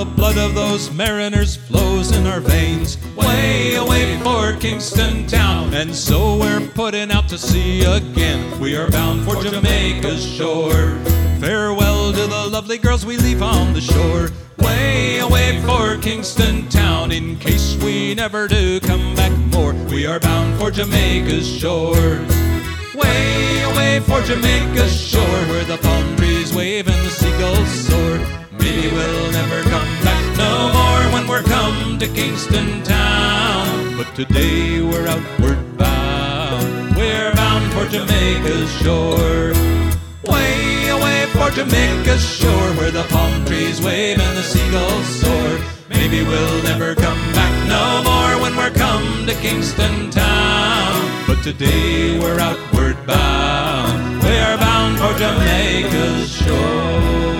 The 0.00 0.06
blood 0.16 0.38
of 0.38 0.54
those 0.54 0.90
mariners 0.92 1.56
flows 1.56 2.16
in 2.16 2.26
our 2.26 2.40
veins, 2.40 2.96
way 3.16 3.74
away 3.74 4.18
for 4.20 4.54
Kingston 4.58 5.26
town. 5.26 5.74
And 5.74 5.94
so 5.94 6.38
we're 6.38 6.66
putting 6.68 7.10
out 7.10 7.28
to 7.28 7.36
sea 7.36 7.84
again. 7.84 8.58
We 8.58 8.76
are 8.76 8.90
bound 8.90 9.26
for 9.26 9.42
Jamaica's 9.42 10.24
shore. 10.24 10.96
Farewell 11.38 12.12
to 12.12 12.26
the 12.26 12.48
lovely 12.50 12.78
girls 12.78 13.04
we 13.04 13.18
leave 13.18 13.42
on 13.42 13.74
the 13.74 13.82
shore. 13.82 14.30
Way 14.66 15.18
away 15.18 15.60
for 15.66 15.98
Kingston 15.98 16.66
town. 16.70 17.12
In 17.12 17.38
case 17.38 17.76
we 17.84 18.14
never 18.14 18.48
do 18.48 18.80
come 18.80 19.14
back 19.14 19.36
more, 19.52 19.74
we 19.90 20.06
are 20.06 20.18
bound 20.18 20.58
for 20.58 20.70
Jamaica's 20.70 21.46
shores. 21.46 22.26
Way 22.94 23.62
away 23.64 24.00
for 24.00 24.22
Jamaica's 24.22 24.98
shore, 24.98 25.42
where 25.50 25.64
the 25.64 25.76
palm 25.76 26.16
trees 26.16 26.54
wave 26.54 26.88
and 26.88 27.06
the 27.06 27.10
seagulls 27.10 27.68
soar. 27.68 28.39
Maybe 28.60 28.92
we'll 28.92 29.32
never 29.32 29.62
come 29.62 29.88
back 30.04 30.36
no 30.36 30.70
more 30.76 31.12
when 31.14 31.26
we're 31.26 31.42
come 31.42 31.98
to 31.98 32.06
Kingston 32.08 32.82
town. 32.82 33.96
But 33.96 34.14
today 34.14 34.82
we're 34.82 35.08
outward 35.08 35.78
bound. 35.78 36.94
We're 36.94 37.34
bound 37.34 37.72
for 37.72 37.86
Jamaica's 37.88 38.70
shore. 38.82 39.54
Way 40.30 40.88
away 40.88 41.26
for 41.32 41.50
Jamaica's 41.50 42.22
shore, 42.22 42.70
where 42.76 42.90
the 42.90 43.04
palm 43.04 43.46
trees 43.46 43.80
wave 43.80 44.18
and 44.20 44.36
the 44.36 44.42
seagulls 44.42 45.06
soar. 45.06 45.58
Maybe 45.88 46.22
we'll 46.22 46.62
never 46.62 46.94
come 46.94 47.22
back 47.32 47.54
no 47.66 48.02
more 48.04 48.42
when 48.42 48.54
we're 48.56 48.76
come 48.76 49.26
to 49.26 49.34
Kingston 49.36 50.10
town. 50.10 51.24
But 51.26 51.42
today 51.42 52.18
we're 52.18 52.38
outward 52.38 52.98
bound. 53.06 54.22
We're 54.22 54.56
bound 54.58 54.98
for 54.98 55.18
Jamaica's 55.18 56.30
shore. 56.30 57.39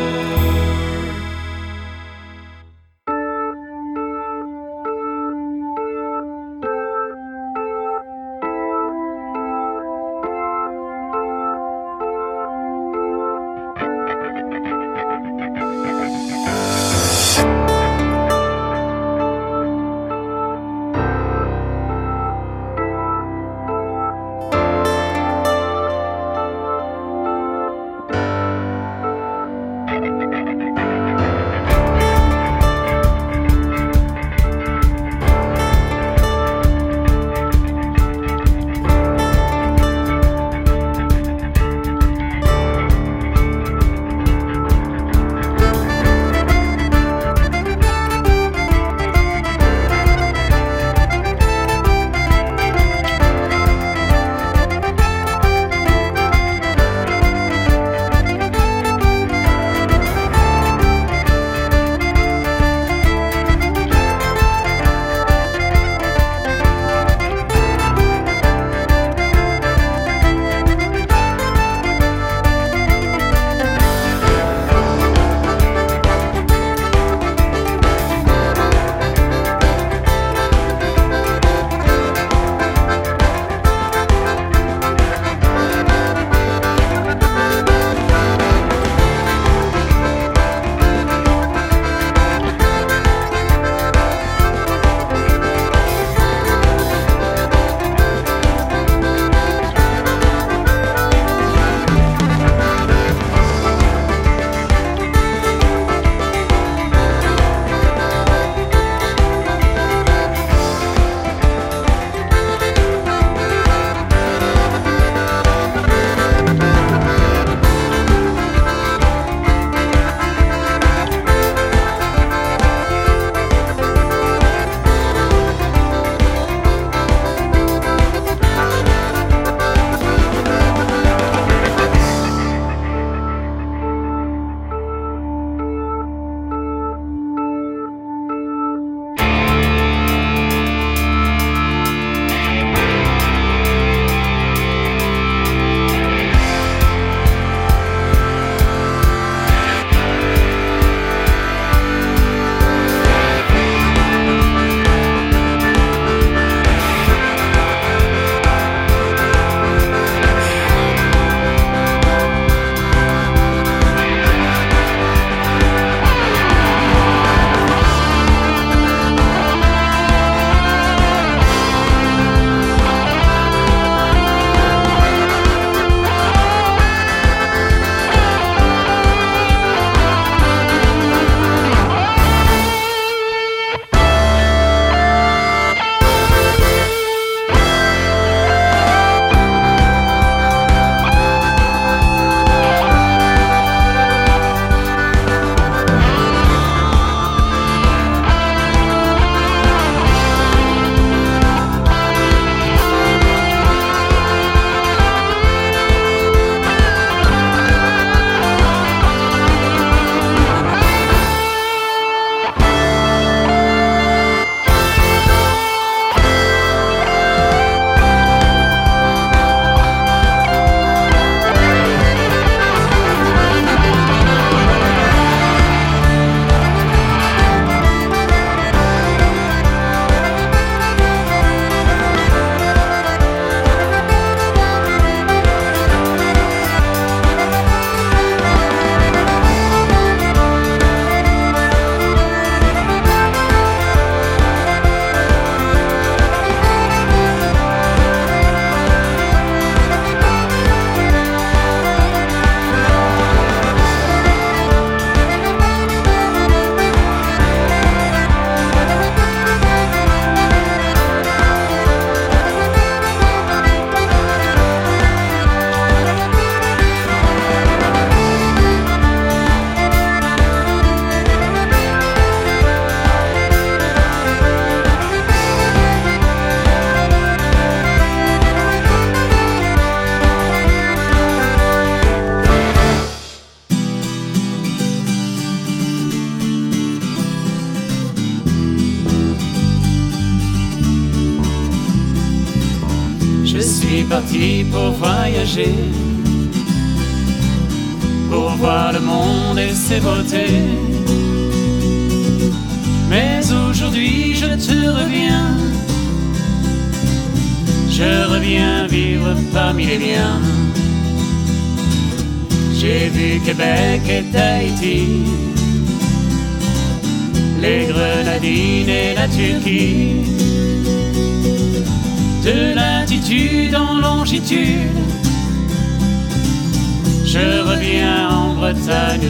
Pour 298.30 298.50
voir 298.56 298.92
le 298.92 299.00
monde 299.00 299.58
et 299.58 299.74
ses 299.74 299.98
beautés. 300.00 300.59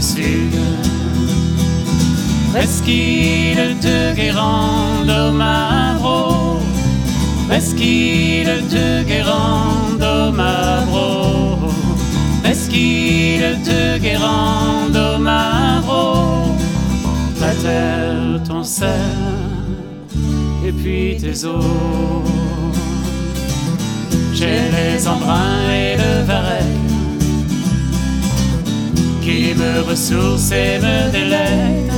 Bretagne 0.00 0.02
Sud. 0.02 0.58
Presqu'île 2.52 3.78
de 3.80 4.14
Guérande 4.14 5.34
Mavro, 5.34 6.58
Presqu'île 7.48 8.62
de 8.70 9.04
Guérande 9.04 10.34
Mavro, 10.34 11.70
Presqu'île 12.42 13.58
de 13.64 13.98
Guérande 13.98 15.20
Mavro, 15.20 16.56
ta 17.38 17.52
terre, 17.62 18.42
ton 18.48 18.64
sel, 18.64 18.88
et 20.66 20.72
puis 20.72 21.16
tes 21.20 21.44
eaux. 21.44 22.24
J'ai 24.32 24.70
les 24.72 25.06
embruns 25.06 25.70
et 25.70 25.89
qui 29.30 29.54
me 29.54 29.82
ressourcent 29.88 30.52
et 30.52 30.78
me 30.78 31.10
délectent. 31.10 31.92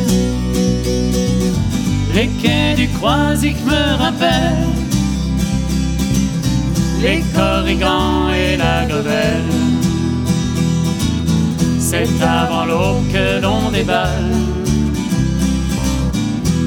Les 2.14 2.28
quais 2.40 2.74
du 2.74 2.88
Croisic 2.88 3.56
me 3.64 3.84
rappellent 4.02 4.76
les 7.00 7.22
corrigans 7.34 8.28
et 8.30 8.56
la 8.56 8.84
grebelle. 8.86 9.54
C'est 11.78 12.10
avant 12.22 12.64
l'aube 12.66 13.06
que 13.12 13.40
l'on 13.42 13.70
déballe 13.70 14.36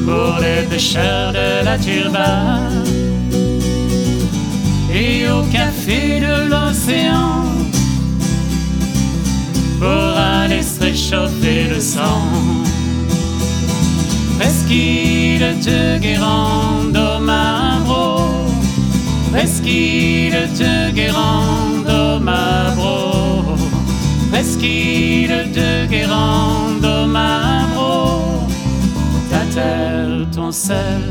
pour 0.05 0.39
les 0.45 0.63
pêcheurs 0.67 1.31
de 1.31 1.63
la 1.63 1.77
turbane 1.77 2.83
et 4.93 5.27
au 5.29 5.41
café 5.51 6.19
de 6.19 6.49
l'océan 6.49 7.54
pour 9.85 10.17
aller 10.17 10.63
se 10.63 11.73
le 11.73 11.79
sang. 11.79 12.21
Presqu'île 14.39 15.47
de 15.67 15.99
Guérande 15.99 16.97
au 16.97 17.19
Mavro, 17.19 18.05
Presqu'île 19.31 20.49
de 20.61 20.91
Guérande 20.91 21.91
au 22.03 22.19
Mavro, 22.19 23.55
Presqu'île 24.31 25.51
de 25.59 25.85
Guérande 25.93 26.85
au 26.85 27.05
Mavro, 27.17 28.47
ta 29.29 29.41
terre, 29.53 30.27
ton 30.35 30.51
sel, 30.51 31.05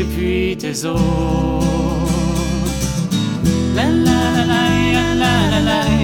et 0.00 0.06
puis 0.12 0.56
tes 0.56 0.76
eaux. 0.86 1.60
La 3.76 3.84
la 4.06 4.22
la 4.36 4.64
la 4.94 5.14
la 5.22 5.32
la 5.52 5.60
la 5.70 5.97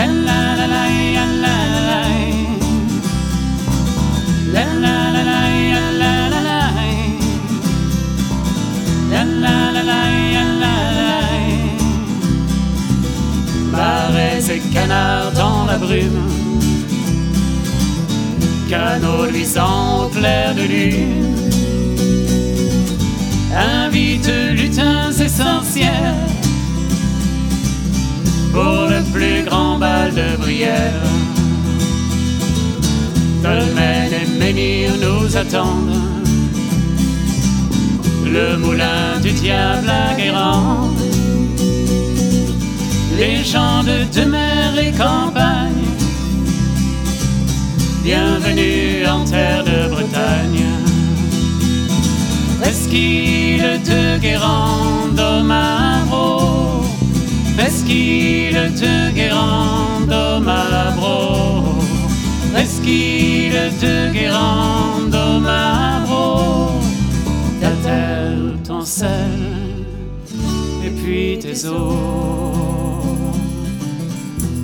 La 0.00 0.06
la 0.06 0.56
la 0.56 0.66
la 0.66 0.84
la 1.16 1.26
la 1.44 1.80
la 1.88 2.00
La 4.54 4.64
la 4.84 4.96
la 5.14 5.22
la 5.28 5.40
la 6.00 6.12
la 6.30 6.40
la 6.46 6.60
La 9.10 9.22
la 9.42 9.56
la 9.74 9.82
la 9.82 10.00
la 10.32 10.62
la 10.62 10.76
Marais 13.70 14.46
et 14.50 14.62
canards 14.72 15.32
dans 15.32 15.66
la 15.66 15.76
brume. 15.76 16.30
Canaux 18.70 19.26
luisants 19.26 20.06
au 20.06 20.08
clair 20.08 20.54
de 20.54 20.62
lune. 20.62 21.26
Invite 23.54 24.32
lutins 24.54 25.12
essentiels 25.12 26.39
pour 28.52 28.88
le 28.88 29.02
plus 29.12 29.44
grand 29.44 29.78
bal 29.78 30.12
de 30.14 30.36
Brière. 30.36 31.02
Dolmen 33.42 34.10
et 34.12 34.38
menhir 34.38 34.90
nous 35.00 35.36
attendent, 35.36 36.00
le 38.24 38.56
moulin 38.58 39.18
du 39.22 39.32
diable 39.32 39.88
à 39.88 40.14
Guérande, 40.14 40.98
les 43.18 43.42
gens 43.44 43.82
de 43.84 44.24
mer 44.24 44.78
et 44.78 44.92
campagne, 44.92 45.86
bienvenue 48.04 49.06
en 49.06 49.24
terre 49.24 49.64
de 49.64 49.88
Bretagne. 49.88 50.66
Presqu'île 52.60 53.80
de 53.86 54.18
Guérande 54.18 55.18
au 55.18 55.42
Mavro, 55.42 56.59
Presqu'île 57.60 58.72
de 58.72 59.12
Guérande 59.12 60.10
au 60.10 60.40
Mavro, 60.40 61.62
Presqu'île 62.54 63.70
de 63.82 64.10
Guérande 64.14 65.14
au 65.14 65.40
Mavro, 65.40 66.70
ta 67.60 67.68
terre, 67.84 68.54
ton 68.66 68.82
sel, 68.82 69.84
et 70.82 70.88
puis 70.88 71.38
tes 71.38 71.66
eaux. 71.66 73.02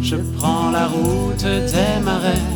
Je 0.01 0.17
prends 0.39 0.71
la 0.71 0.87
route 0.87 1.45
des 1.45 2.03
marais 2.03 2.49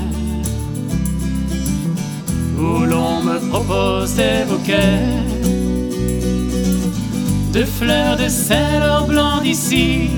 où 2.59 2.87
l'on 2.87 3.21
me 3.21 3.39
propose 3.51 4.15
des 4.15 4.45
bouquets 4.49 5.21
de 7.53 7.65
fleurs 7.65 8.17
de 8.17 8.29
sel 8.29 8.83
blanc 9.07 9.41
d'ici, 9.43 10.09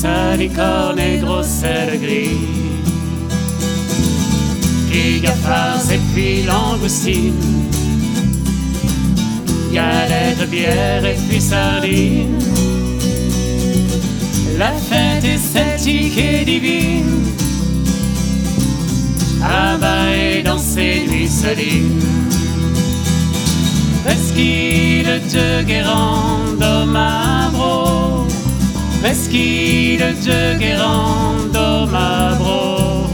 salicorne 0.00 0.98
et 0.98 1.18
gros 1.18 1.42
sel 1.42 2.00
gris, 2.00 2.38
gigafars 4.90 5.90
et 5.92 6.00
puis 6.12 6.42
langoustine, 6.42 7.34
galette, 9.72 10.48
bière 10.50 11.04
et 11.04 11.18
puis 11.28 11.40
sardine. 11.40 12.38
La 14.58 14.72
fête 14.72 15.24
est 15.24 15.38
celtique 15.38 16.18
et 16.18 16.44
divine 16.44 17.24
Abba 19.42 20.14
et 20.14 20.42
dans 20.42 20.58
ses 20.58 21.06
nuits 21.08 21.28
salines. 21.28 22.04
Presqu'île 24.04 25.20
de 25.32 25.62
Guérande 25.62 26.62
au 26.62 26.86
Mavro, 29.00 29.08
Presqu'île 29.08 30.14
de 30.24 30.58
Guérande 30.58 31.56
au 31.56 31.86
Mavro, 31.86 33.06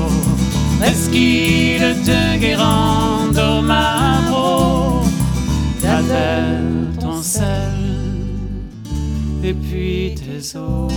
Presqu'île 0.81 1.97
de 2.05 2.39
Guérande 2.39 3.39
au 3.39 3.63
Mavro, 3.63 5.03
ta 5.81 6.03
terre, 6.03 6.61
ton 7.01 7.23
sel, 7.23 7.73
et 9.45 9.55
puis 9.55 10.15
tes 10.15 10.59
eaux. 10.59 10.89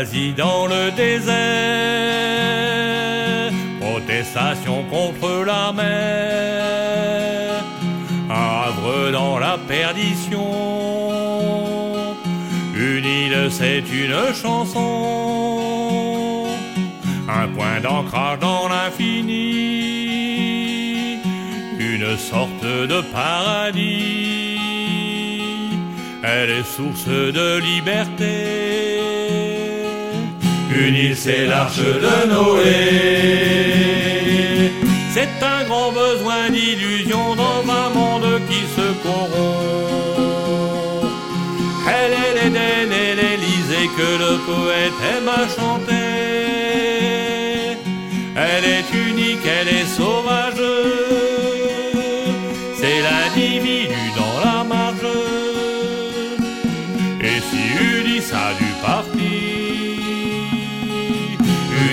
Une 0.00 0.06
oasis 0.06 0.34
dans 0.34 0.66
le 0.66 0.90
désert, 0.92 1.34
protestation 3.80 4.84
contre 4.84 5.44
la 5.44 5.72
mer, 5.72 7.62
havre 8.30 9.10
dans 9.12 9.38
la 9.38 9.58
perdition, 9.68 10.46
c'est 13.50 13.80
une 13.80 14.34
chanson, 14.34 16.46
un 17.28 17.48
point 17.48 17.80
d'ancrage 17.82 18.38
dans 18.38 18.68
l'infini, 18.68 19.28
une 21.78 22.16
sorte 22.16 22.64
de 22.64 23.02
paradis. 23.12 24.56
Elle 26.22 26.50
est 26.50 26.64
source 26.64 27.06
de 27.06 27.58
liberté. 27.58 28.89
C'est 31.14 31.44
l'arche 31.44 31.76
de 31.76 32.26
Noé. 32.32 32.72
C'est 35.12 35.28
un 35.42 35.64
grand 35.64 35.92
besoin 35.92 36.48
d'illusion 36.50 37.34
dans 37.34 37.62
un 37.70 37.90
monde 37.90 38.40
qui 38.48 38.62
se 38.74 38.86
corrompt. 39.02 40.30
Elle 41.86 42.12
est 42.12 42.34
l'Éden 42.44 42.90
et 42.90 43.14
l'Élysée 43.14 43.90
que 43.98 44.10
le 44.24 44.32
poète 44.48 44.98
aime 45.12 45.28
à 45.28 45.46
chanter. 45.54 46.10
Elle 48.36 48.64
est 48.64 48.90
unique, 49.10 49.44
elle 49.44 49.68
est 49.68 49.86
sauvage. 49.86 51.29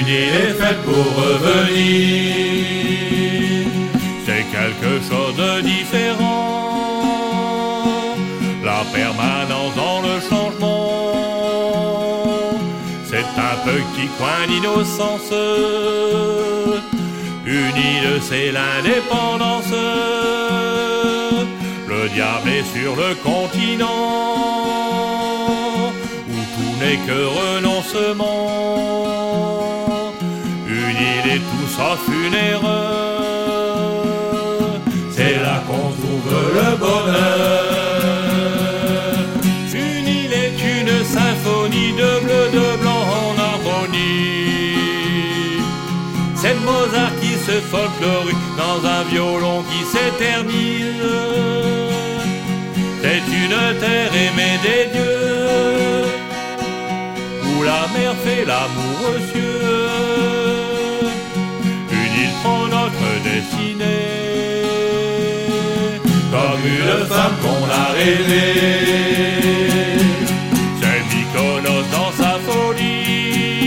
Île 0.08 0.36
est 0.36 0.54
faite 0.54 0.82
pour 0.84 1.06
revenir. 1.24 2.48
C'est 4.26 4.46
quelque 4.56 4.94
chose 5.10 5.36
de 5.36 5.52
différent. 5.62 6.56
La 8.64 8.82
permanence 8.94 9.74
dans 9.76 10.02
le 10.02 10.16
changement. 10.30 11.08
C'est 13.10 13.30
un 13.50 13.58
petit 13.66 14.08
coin 14.18 14.42
d'innocence. 14.48 15.34
Île, 17.46 18.22
c'est 18.22 18.52
l'indépendance. 18.52 19.74
Le 21.88 22.10
diable 22.10 22.50
est 22.50 22.68
sur 22.78 22.96
le 22.96 23.16
continent 23.24 23.88
où 26.30 26.38
tout 26.56 26.74
n'est 26.82 27.02
que 27.08 27.20
renoncement. 27.40 28.58
Une 31.80 32.34
erreur. 32.34 33.62
C'est 35.12 35.36
là 35.36 35.62
qu'on 35.68 35.90
trouve 36.02 36.30
le 36.56 36.70
bonheur. 36.76 37.64
Une 39.74 40.08
île 40.08 40.34
est 40.34 40.60
une 40.76 41.06
symphonie 41.06 41.94
de 41.94 42.12
bleu, 42.24 42.44
de 42.52 42.68
blanc 42.82 43.06
en 43.22 43.34
harmonie. 43.50 44.78
C'est 46.36 46.58
Mozart 46.66 47.16
qui 47.22 47.34
se 47.36 47.58
folklorise 47.72 48.48
dans 48.58 48.80
un 48.88 49.04
violon 49.12 49.64
qui 49.70 49.82
s'éternise. 49.86 51.14
C'est 53.02 53.26
une 53.44 53.60
terre 53.80 54.14
aimée 54.26 54.58
des 54.64 54.86
dieux, 54.94 56.06
où 57.46 57.64
la 57.64 57.84
mer 57.96 58.14
fait 58.24 58.46
l'amour 58.46 59.00
aux 59.10 59.22
cieux. 59.32 60.17
Destinée, 63.24 63.86
comme 66.32 66.64
une 66.66 67.06
femme 67.06 67.36
qu'on 67.42 67.66
a 67.70 67.86
rêvée. 67.94 68.88
C'est 70.80 71.02
Mykonos 71.10 71.88
dans 71.92 72.12
sa 72.22 72.34
folie, 72.48 73.66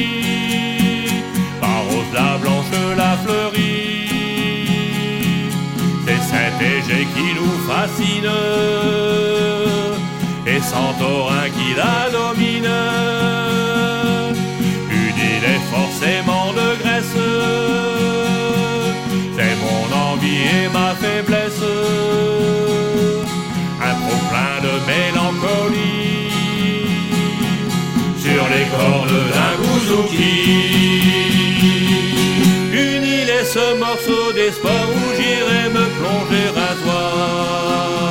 Paros 1.60 2.08
la 2.14 2.30
blanche, 2.38 2.74
la 2.96 3.12
fleurie. 3.24 4.08
C'est 6.06 6.22
Saint-Égée 6.30 7.06
qui 7.14 7.28
nous 7.38 7.56
fascine, 7.68 8.32
et 10.46 10.60
Santorin 10.60 11.46
qui 11.56 11.68
la 11.76 11.98
domine. 12.10 12.74
Une 14.90 15.18
île 15.32 15.46
est 15.54 15.64
forcément 15.74 16.48
de 16.52 16.66
Grèce, 16.82 17.18
et 20.40 20.68
ma 20.72 20.94
faiblesse. 21.00 21.66
Un 23.88 23.94
trop 24.02 24.22
plein 24.30 24.56
de 24.66 24.74
mélancolie 24.90 26.30
sur 28.24 28.42
les 28.52 28.66
cordes 28.76 29.20
d'un 29.34 29.54
bouzouki. 29.60 30.38
Une 32.72 33.04
île 33.18 33.32
est 33.40 33.48
ce 33.56 33.66
morceau 33.84 34.24
d'espoir 34.32 34.84
où 34.98 35.04
j'irai 35.16 35.64
me 35.76 35.84
plonger 35.98 36.46
un 36.68 36.74
soir 36.82 38.10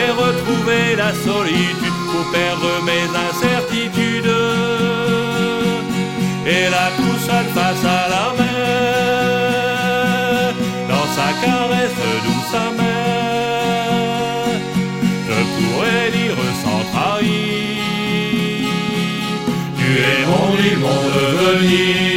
et 0.00 0.10
retrouver 0.24 0.84
la 0.96 1.10
solitude 1.26 1.98
pour 2.10 2.24
perdre 2.32 2.70
mes 2.88 3.06
incertitudes. 3.28 4.34
Et 6.46 6.66
tout 6.96 7.18
seul 7.26 7.46
face 7.54 7.84
à 7.84 8.02
la 8.14 8.26
mer, 8.38 8.55
sa 11.26 11.32
caresse 11.44 12.02
douce 12.24 12.54
amère, 12.54 13.80
je 15.28 15.38
pourrais 15.54 16.10
dire 16.10 16.38
sans 16.62 16.82
trahir. 16.92 18.68
Tu 19.78 19.88
es 20.10 20.22
mon 20.30 20.48
île, 20.66 20.78
mon 20.78 21.02
devenir. 21.16 22.15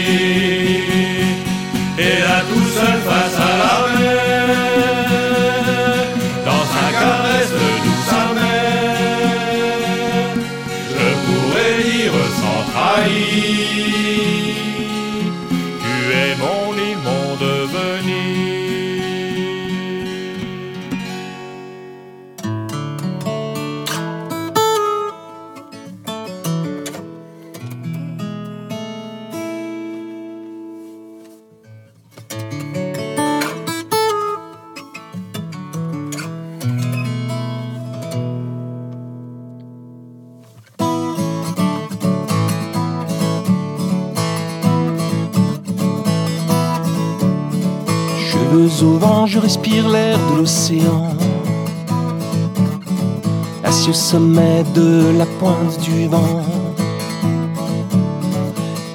Sommet 54.11 54.63
de 54.73 55.15
la 55.19 55.27
pointe 55.39 55.79
du 55.81 56.07
vent. 56.07 56.41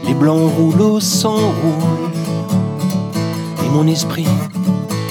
Les 0.05 0.13
blancs 0.13 0.51
rouleaux 0.57 0.99
s'enroulent 0.99 2.11
et 3.65 3.69
mon 3.69 3.87
esprit 3.87 4.27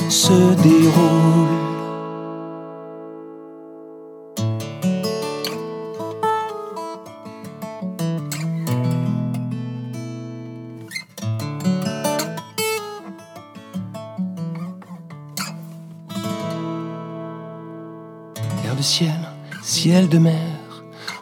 se 0.10 0.56
déroule. 0.62 1.62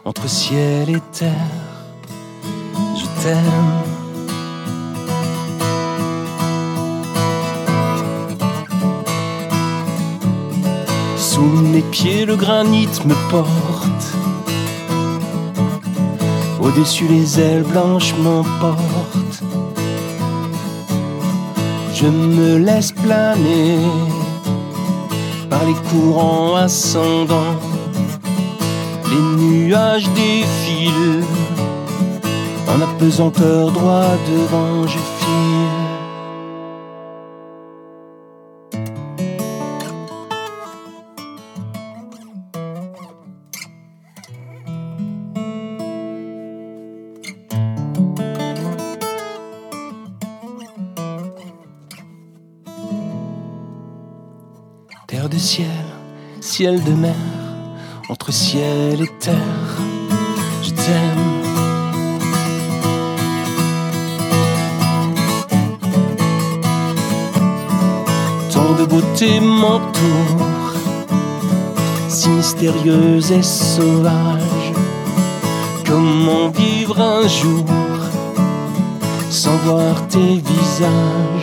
Entre 0.04 0.28
ciel 0.28 0.90
et 0.90 1.00
terre, 1.12 1.32
je 2.94 3.22
t'aime. 3.22 3.82
Sous 11.16 11.40
mes 11.72 11.80
pieds, 11.80 12.26
le 12.26 12.36
granit 12.36 12.88
me 13.06 13.14
porte. 13.30 14.04
Au-dessus, 16.60 17.08
les 17.08 17.40
ailes 17.40 17.64
blanches 17.64 18.14
m'emportent. 18.18 19.42
Je 21.94 22.06
me 22.06 22.58
laisse 22.58 22.92
planer 22.92 23.78
par 25.48 25.64
les 25.64 25.76
courants 25.88 26.56
ascendants. 26.56 27.71
Les 29.12 29.20
nuages 29.44 30.08
défilent. 30.14 31.24
En 32.68 32.80
apesanteur 32.80 33.70
droit 33.70 34.16
devant, 34.28 34.86
je 34.86 34.98
file. 34.98 35.92
Terre 55.06 55.28
de 55.28 55.36
ciel, 55.36 55.66
ciel 56.40 56.82
de 56.84 56.92
mer, 56.92 57.14
entre 58.12 58.30
ciel 58.30 59.00
et 59.00 59.12
terre, 59.20 59.72
je 60.62 60.70
t'aime. 60.70 61.28
Tant 68.52 68.74
de 68.78 68.84
beauté 68.84 69.40
m'entoure, 69.40 70.74
si 72.08 72.28
mystérieuse 72.28 73.32
et 73.32 73.42
sauvage. 73.42 74.68
Comment 75.86 76.48
vivre 76.50 77.00
un 77.00 77.26
jour 77.26 77.64
sans 79.30 79.56
voir 79.64 80.06
tes 80.08 80.34
visages? 80.50 81.41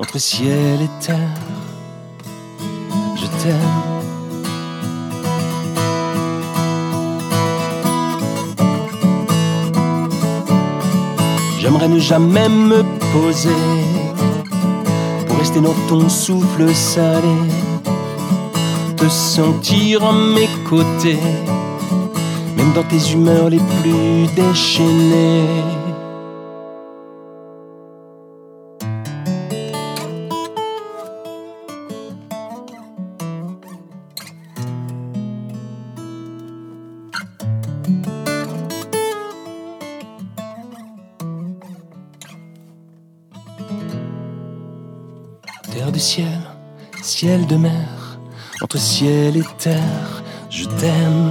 Entre 0.00 0.18
ciel 0.18 0.80
et 0.80 1.04
terre, 1.04 1.16
je 3.16 3.26
t'aime. 3.42 3.56
J'aimerais 11.58 11.88
ne 11.88 11.98
jamais 11.98 12.48
me 12.48 12.82
poser 13.12 13.50
pour 15.26 15.36
rester 15.36 15.60
dans 15.60 15.74
ton 15.86 16.08
souffle 16.08 16.74
salé, 16.74 17.36
te 18.96 19.06
sentir 19.06 20.02
à 20.02 20.12
mes 20.12 20.48
côtés, 20.68 21.18
même 22.56 22.72
dans 22.72 22.84
tes 22.84 23.12
humeurs 23.12 23.50
les 23.50 23.60
plus 23.82 24.26
déchaînées. 24.34 25.79
De 47.50 47.56
mer, 47.56 48.18
entre 48.62 48.78
ciel 48.78 49.36
et 49.36 49.44
terre, 49.58 50.22
je 50.50 50.64
t'aime. 50.64 51.30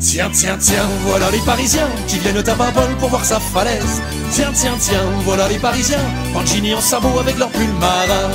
Tiens, 0.00 0.30
tiens, 0.32 0.56
tiens, 0.58 0.88
voilà 1.06 1.30
les 1.30 1.38
Parisiens 1.38 1.88
qui 2.08 2.18
viennent 2.18 2.36
à 2.36 2.54
Babol 2.54 2.96
pour 2.98 3.08
voir 3.08 3.24
sa 3.24 3.38
falaise. 3.38 4.02
Tiens, 4.32 4.50
tiens, 4.54 4.76
tiens, 4.78 5.04
voilà 5.26 5.46
les 5.46 5.58
Parisiens 5.58 5.98
en 6.34 6.44
jean 6.46 6.74
en 6.74 6.80
sabot 6.80 7.18
avec 7.20 7.38
leur 7.38 7.50
pull 7.50 7.68
marin. 7.78 8.30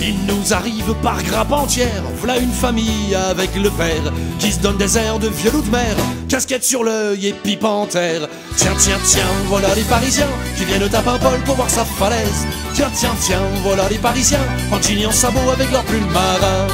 Il 0.00 0.24
nous 0.24 0.54
arrive 0.54 0.94
par 1.02 1.22
grappe 1.22 1.52
entière, 1.52 2.02
voilà 2.18 2.38
une 2.38 2.50
famille 2.50 3.14
avec 3.14 3.54
le 3.56 3.68
père 3.68 4.10
qui 4.38 4.50
se 4.52 4.60
donne 4.60 4.78
des 4.78 4.96
airs 4.96 5.18
de 5.18 5.28
vieux 5.28 5.50
loup 5.50 5.60
de 5.60 5.70
mer, 5.70 5.94
casquette 6.30 6.64
sur 6.64 6.82
l'œil 6.82 7.26
et 7.26 7.32
pipe 7.34 7.64
en 7.64 7.84
terre. 7.84 8.26
Tiens, 8.56 8.72
tiens, 8.78 8.98
tiens, 9.04 9.34
voilà 9.48 9.74
les 9.74 9.82
Parisiens 9.82 10.30
qui 10.56 10.64
viennent 10.64 10.82
à 10.82 11.02
Babol 11.02 11.40
pour 11.44 11.56
voir 11.56 11.68
sa 11.68 11.84
falaise. 11.84 12.46
Tiens, 12.72 12.90
tiens, 12.94 13.14
tiens, 13.20 13.42
voilà 13.62 13.90
les 13.90 13.98
Parisiens 13.98 14.46
en 14.72 14.80
jean 14.80 15.06
en 15.06 15.12
sabot 15.12 15.50
avec 15.52 15.70
leur 15.72 15.84
pull 15.84 16.00
marin. 16.14 16.68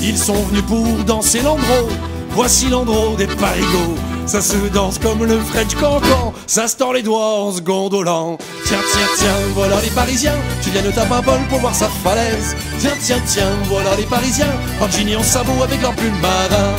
Ils 0.00 0.16
sont 0.16 0.42
venus 0.44 0.64
pour 0.64 0.86
danser 1.04 1.42
l'andro. 1.42 1.90
Voici 2.30 2.68
l'andro 2.68 3.16
des 3.16 3.26
parigots. 3.26 3.96
Ça 4.26 4.40
se 4.40 4.56
danse 4.72 4.98
comme 4.98 5.24
le 5.24 5.38
French 5.40 5.74
cancan. 5.74 6.32
Ça 6.48 6.64
les 6.94 7.02
doigts 7.02 7.40
en 7.40 7.52
se 7.52 7.60
gondolant. 7.60 8.38
Tiens, 8.64 8.78
tiens, 8.90 9.06
tiens, 9.18 9.36
voilà 9.54 9.82
les 9.82 9.90
Parisiens 9.90 10.38
qui 10.62 10.70
viennent 10.70 10.90
à 10.96 11.04
Babol 11.04 11.40
pour 11.50 11.58
voir 11.58 11.74
sa 11.74 11.88
falaise. 11.88 12.56
Tiens, 12.78 12.96
tiens, 12.98 13.20
tiens, 13.26 13.52
voilà 13.66 13.94
les 13.96 14.06
Parisiens 14.06 14.54
et 15.06 15.14
en 15.16 15.22
sabot 15.22 15.62
avec 15.62 15.82
leur 15.82 15.94
pull 15.94 16.10
marin. 16.22 16.72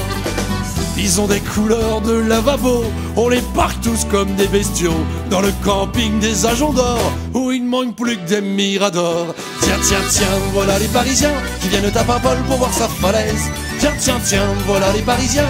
Ils 0.97 1.21
ont 1.21 1.27
des 1.27 1.39
couleurs 1.39 2.01
de 2.01 2.13
lavabo, 2.13 2.83
on 3.15 3.29
les 3.29 3.43
parque 3.53 3.79
tous 3.81 4.05
comme 4.05 4.33
des 4.35 4.47
bestiaux 4.47 5.05
dans 5.29 5.39
le 5.39 5.51
camping 5.63 6.19
des 6.19 6.47
agents 6.47 6.73
d'or 6.73 7.13
où 7.35 7.51
il 7.51 7.63
ne 7.63 7.69
manque 7.69 7.95
plus 7.95 8.17
que 8.17 8.27
des 8.27 8.41
miradors. 8.41 9.35
Tiens, 9.61 9.77
tiens, 9.83 10.01
tiens, 10.09 10.39
voilà 10.51 10.79
les 10.79 10.87
Parisiens 10.87 11.35
qui 11.61 11.69
viennent 11.69 11.95
à 11.95 12.03
Babol 12.03 12.39
pour 12.47 12.57
voir 12.57 12.73
sa 12.73 12.87
falaise. 12.87 13.51
Tiens, 13.77 13.93
tiens, 13.99 14.19
tiens, 14.25 14.49
voilà 14.65 14.91
les 14.93 15.03
Parisiens 15.03 15.47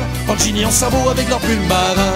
et 0.57 0.65
en 0.65 0.71
sabot 0.71 1.09
avec 1.09 1.29
leur 1.29 1.39
pull 1.39 1.59
marin. 1.69 2.11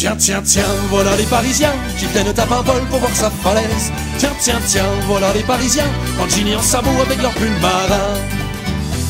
Tiens, 0.00 0.16
tiens, 0.16 0.40
tiens, 0.42 0.64
voilà 0.88 1.14
les 1.18 1.26
Parisiens 1.26 1.74
qui 1.98 2.06
viennent 2.06 2.28
à 2.28 2.46
Babol 2.46 2.80
pour 2.88 3.00
voir 3.00 3.14
sa 3.14 3.28
falaise. 3.28 3.92
Tiens, 4.16 4.32
tiens, 4.40 4.58
tiens, 4.66 4.88
voilà 5.06 5.30
les 5.34 5.42
Parisiens 5.42 5.90
en 6.18 6.26
jean 6.26 6.48
et 6.48 6.56
en 6.56 6.62
sabot 6.62 7.02
avec 7.04 7.20
leur 7.20 7.32
pull 7.32 7.50
marin. 7.60 8.14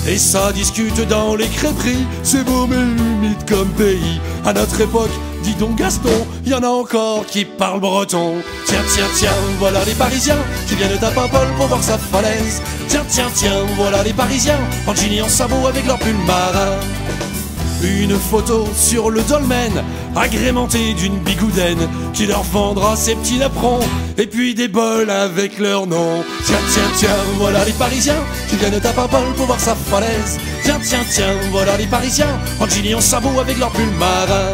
Et 0.09 0.19
ça 0.19 0.51
discute 0.51 1.01
dans 1.07 1.37
les 1.37 1.47
crêperies, 1.47 2.05
c'est 2.25 2.43
beau 2.43 2.67
mais 2.67 2.75
humide 2.75 3.39
comme 3.49 3.69
pays. 3.69 4.21
À 4.45 4.53
notre 4.53 4.81
époque, 4.81 5.13
dis 5.45 5.55
donc 5.55 5.77
Gaston, 5.77 6.27
y 6.45 6.55
en 6.55 6.65
a 6.65 6.69
encore 6.69 7.25
qui 7.25 7.45
parlent 7.45 7.79
breton. 7.79 8.43
Tiens, 8.67 8.83
tiens, 8.93 9.07
tiens, 9.15 9.31
voilà 9.61 9.85
les 9.85 9.95
Parisiens 9.95 10.43
qui 10.67 10.75
viennent 10.75 10.99
à 11.05 11.11
Babol 11.13 11.47
pour 11.57 11.69
voir 11.69 11.85
sa 11.85 11.99
falaise. 11.99 12.61
Tiens, 12.89 13.05
tiens, 13.09 13.31
tiens, 13.33 13.63
voilà 13.77 14.03
les 14.03 14.13
Parisiens 14.13 14.59
en 14.89 14.95
jean 14.97 15.13
et 15.13 15.23
en 15.23 15.29
sabot 15.29 15.69
avec 15.69 15.87
leur 15.87 16.01
pull 16.01 16.17
marin. 16.27 16.75
Une 17.83 18.15
photo 18.19 18.69
sur 18.75 19.09
le 19.11 19.23
dolmen, 19.23 19.73
agrémentée 20.15 20.93
d'une 20.93 21.19
bigoudaine 21.21 21.89
qui 22.13 22.27
leur 22.27 22.43
vendra 22.43 22.95
ses 22.95 23.15
petits 23.15 23.39
napperons 23.39 23.81
et 24.19 24.27
puis 24.27 24.55
des 24.55 24.69
bols 24.69 25.09
avec 25.09 25.59
leur 25.59 25.87
nom. 25.87 26.23
Tiens, 26.45 26.59
tiens, 26.71 26.91
tiens, 26.97 27.17
voilà 27.39 27.65
les 27.65 27.73
Parisiens 27.73 28.23
qui 28.51 28.57
viennent 28.57 28.75
à 28.75 28.93
Babol 28.93 29.33
pour 29.35 29.47
voir 29.47 29.59
sa 29.59 29.75
falaise. 29.75 30.39
Tiens, 30.63 30.79
tiens, 30.83 31.05
tiens, 31.11 31.35
voilà 31.53 31.79
les 31.79 31.87
Parisiens 31.87 32.39
en 32.61 32.69
jean 32.69 32.85
et 32.85 32.95
en 32.95 33.01
sabot 33.01 33.41
avec 33.41 33.59
leur 33.59 33.71
pull 33.71 33.91
marin. 33.99 34.53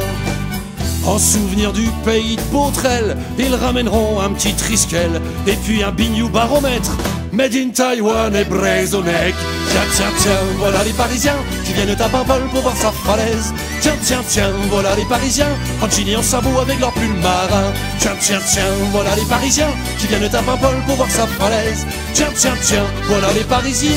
En 1.04 1.18
souvenir 1.18 1.72
du 1.72 1.88
pays 2.04 2.36
de 2.36 2.42
Beautrel, 2.52 3.16
ils 3.38 3.54
ramèneront 3.54 4.20
un 4.20 4.30
petit 4.30 4.54
triskel 4.54 5.20
et 5.48 5.54
puis 5.54 5.82
un 5.82 5.90
bignou 5.90 6.28
baromètre. 6.28 6.96
Made 7.36 7.54
in 7.54 7.68
Taiwan 7.68 8.34
et 8.34 8.44
Brezonec. 8.44 9.34
Tiens, 9.68 9.80
tiens, 9.94 10.12
tiens, 10.16 10.32
voilà 10.56 10.82
les 10.84 10.92
Parisiens 10.94 11.36
qui 11.66 11.74
viennent 11.74 11.90
à 11.90 12.08
Babol 12.08 12.40
pour 12.50 12.62
voir 12.62 12.74
sa 12.74 12.90
falaise. 12.90 13.52
Tiens, 13.82 13.92
tiens, 14.02 14.22
tiens, 14.26 14.52
voilà 14.70 14.96
les 14.96 15.04
Parisiens 15.04 15.54
en 15.82 15.86
et 15.86 16.16
en 16.16 16.22
sabot 16.22 16.58
avec 16.58 16.80
leur 16.80 16.92
pull 16.94 17.12
marin. 17.22 17.74
Tiens, 17.98 18.16
tiens, 18.18 18.40
tiens, 18.46 18.62
voilà 18.90 19.14
les 19.16 19.26
Parisiens 19.26 19.68
qui 19.98 20.06
viennent 20.06 20.34
à 20.34 20.40
Babol 20.40 20.76
pour 20.86 20.96
voir 20.96 21.10
sa 21.10 21.26
falaise. 21.26 21.86
Tiens, 22.14 22.32
tiens, 22.34 22.56
tiens, 22.62 22.86
voilà 23.04 23.30
les 23.34 23.44
Parisiens. 23.44 23.90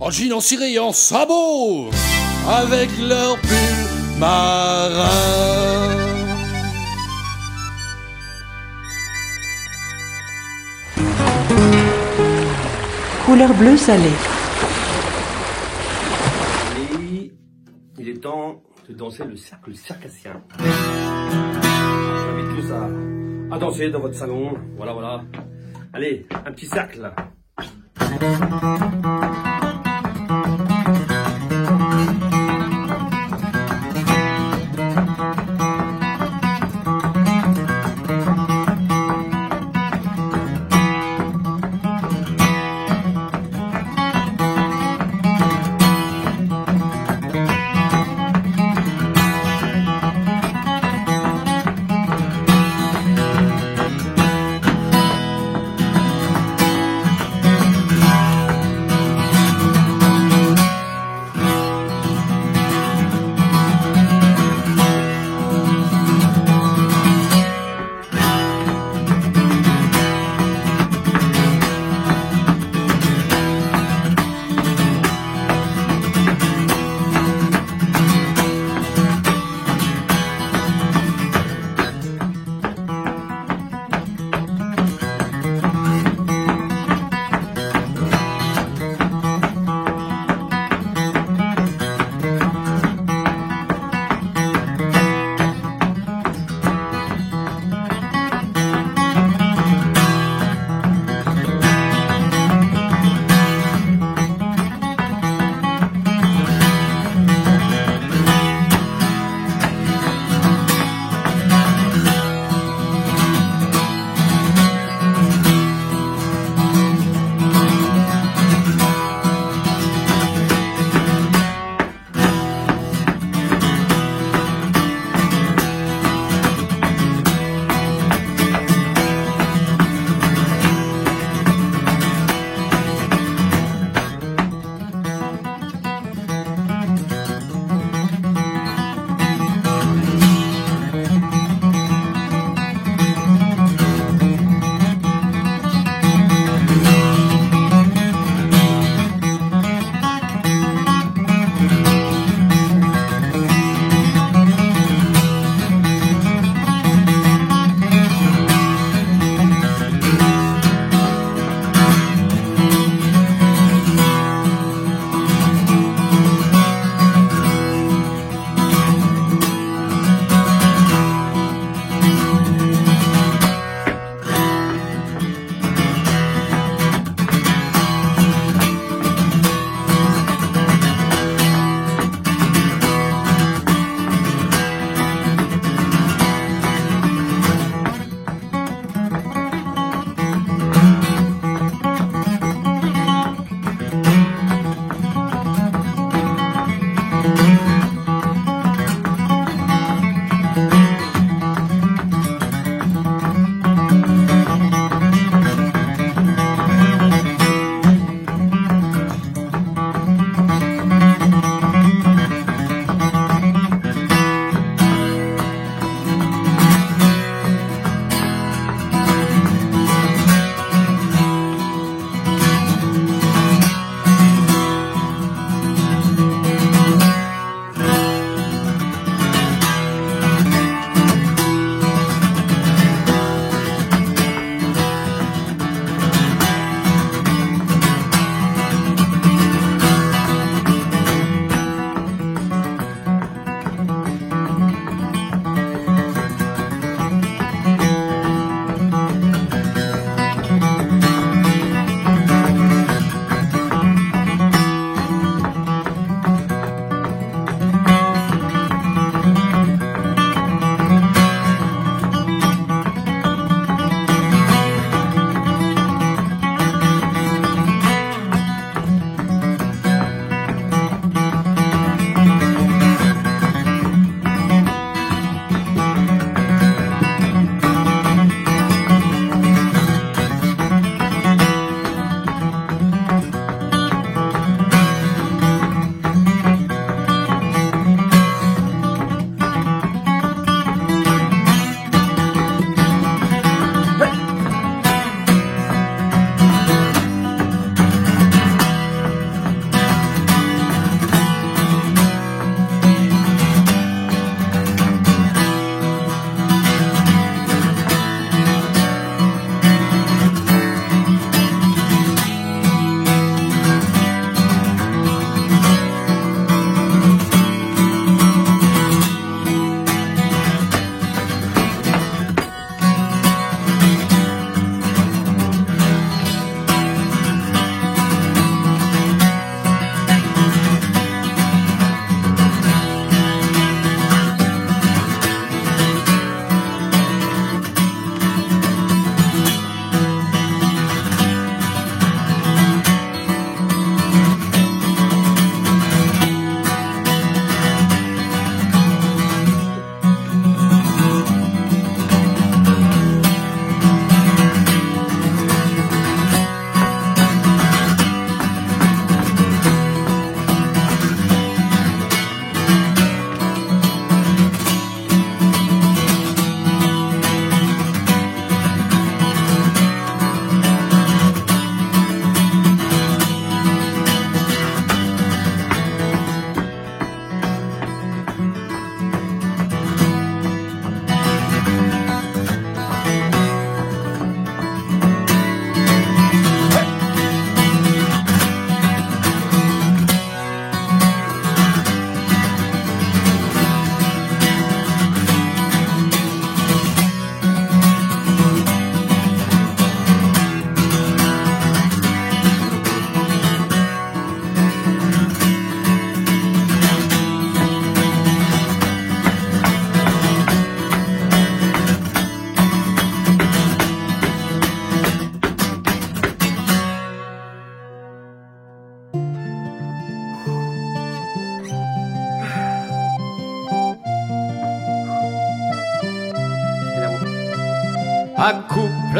En 0.00 0.10
jean 0.10 0.32
en 0.32 0.40
ciré 0.40 0.72
et 0.72 0.78
en 0.78 0.92
sabot 0.92 1.90
avec 2.48 2.88
leur 2.98 3.36
pull 3.40 4.18
marin. 4.18 6.05
Couleur 13.26 13.52
bleu 13.54 13.76
salé. 13.76 14.08
Et 16.78 17.32
il 17.98 18.08
est 18.08 18.20
temps 18.22 18.62
de 18.88 18.94
danser 18.94 19.24
le 19.24 19.36
cercle 19.36 19.74
circassien. 19.74 20.40
J'invite 20.60 22.50
tous 22.56 22.72
à, 22.72 22.88
à 23.56 23.58
danser 23.58 23.90
dans 23.90 23.98
votre 23.98 24.14
salon. 24.14 24.54
Voilà, 24.76 24.92
voilà. 24.92 25.24
Allez, 25.92 26.24
un 26.46 26.52
petit 26.52 26.66
cercle. 26.66 27.10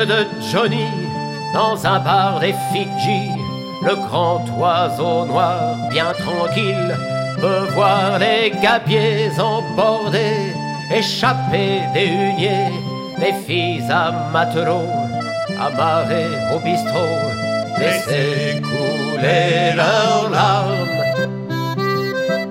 De 0.04 0.26
Johnny 0.52 0.88
dans 1.54 1.86
un 1.86 1.98
bar 2.00 2.40
des 2.40 2.54
Fidji. 2.70 3.30
Le 3.82 3.94
grand 3.94 4.44
oiseau 4.58 5.24
noir, 5.24 5.76
bien 5.90 6.12
tranquille, 6.18 6.94
peut 7.40 7.66
voir 7.74 8.18
les 8.18 8.52
gabiers 8.62 9.30
embordés, 9.38 10.52
échapper 10.92 11.80
des 11.94 12.06
huniers, 12.06 12.72
les 13.18 13.32
filles 13.46 13.84
à 13.90 14.12
matelot, 14.32 14.90
amarrées 15.58 16.36
au 16.54 16.58
bistrot, 16.58 17.30
laisser 17.78 18.60
couler 18.60 19.72
leurs 19.74 20.28
larmes. 20.30 20.96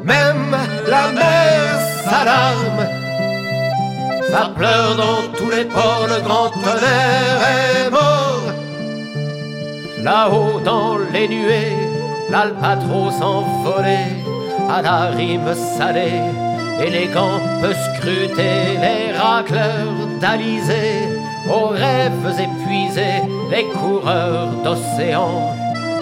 Même 0.03 0.55
la 0.87 1.11
mer 1.11 1.79
s'alarme, 2.05 3.04
ça 4.29 4.49
pleure 4.55 4.95
dans 4.95 5.21
tous 5.37 5.49
les 5.49 5.65
ports, 5.65 6.07
le 6.07 6.21
grand 6.21 6.49
tonnerre 6.49 7.41
est 7.57 7.89
mort. 7.89 8.45
Là-haut 10.03 10.59
dans 10.63 10.97
les 11.13 11.27
nuées, 11.27 11.75
l'albatros 12.29 13.21
envolé 13.21 13.99
à 14.69 14.81
la 14.81 14.99
rime 15.17 15.53
salée, 15.77 16.21
élégant 16.79 17.39
peut 17.61 17.73
scruter 17.73 18.77
les 18.85 19.17
racleurs 19.17 20.07
d'Alizé, 20.19 21.07
aux 21.49 21.67
rêves 21.67 22.39
épuisés, 22.39 23.21
les 23.51 23.65
coureurs 23.65 24.49
d'océan, 24.63 25.55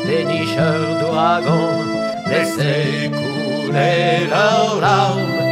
les 0.06 0.24
nicheurs 0.26 1.00
d'ouragans, 1.00 1.80
laisser 2.30 3.10
couler 3.10 4.28
leurs 4.30 4.80
larmes. 4.82 5.44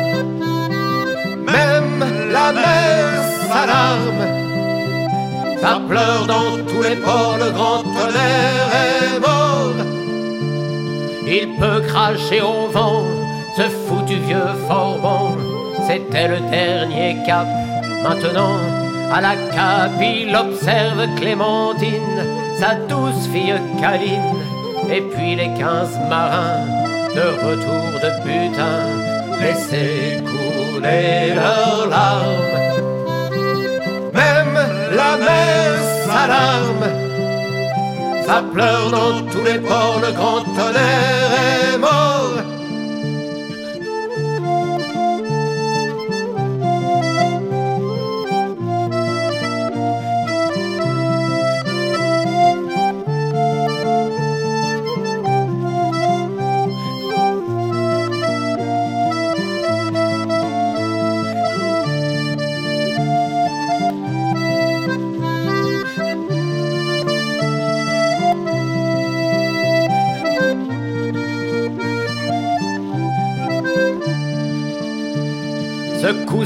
Même 1.45 2.20
la 2.31 2.51
mer 2.51 3.23
s'alarme, 3.49 4.23
ça 5.61 5.79
pleure 5.87 6.25
dans 6.27 6.57
tous 6.69 6.81
les 6.81 6.95
ports, 6.95 7.37
le 7.37 7.51
grand 7.51 7.83
tonnerre 7.83 8.69
est 8.85 9.19
mort. 9.19 9.77
Il 11.27 11.55
peut 11.59 11.81
cracher 11.87 12.41
au 12.41 12.67
vent, 12.67 13.03
ce 13.55 13.63
foutu 13.63 14.15
vieux 14.15 14.53
Forban. 14.67 15.37
C'était 15.87 16.27
le 16.27 16.39
dernier 16.49 17.17
cap. 17.25 17.47
Maintenant, 18.03 18.57
à 19.13 19.21
la 19.21 19.35
cape, 19.53 20.01
il 20.01 20.35
observe 20.35 21.07
Clémentine, 21.17 22.25
sa 22.59 22.75
douce 22.75 23.27
fille 23.31 23.53
câline. 23.79 24.41
Et 24.89 25.01
puis 25.01 25.35
les 25.35 25.53
quinze 25.53 25.99
marins, 26.09 26.65
de 27.15 27.27
retour 27.45 27.99
de 28.03 28.09
butin, 28.23 28.79
laisser 29.41 30.21
couler 30.81 31.33
leurs 31.35 31.87
larmes. 31.87 32.41
Même 34.13 34.59
la 34.95 35.17
mer 35.17 35.79
s'alarme 36.05 36.85
ça 38.25 38.43
pleure 38.53 38.89
dans 38.91 39.21
tous 39.31 39.43
les 39.43 39.59
ports, 39.59 39.99
le 40.01 40.11
grand 40.13 40.41
tonnerre 40.55 41.31
est 41.73 41.77
mort. 41.77 42.40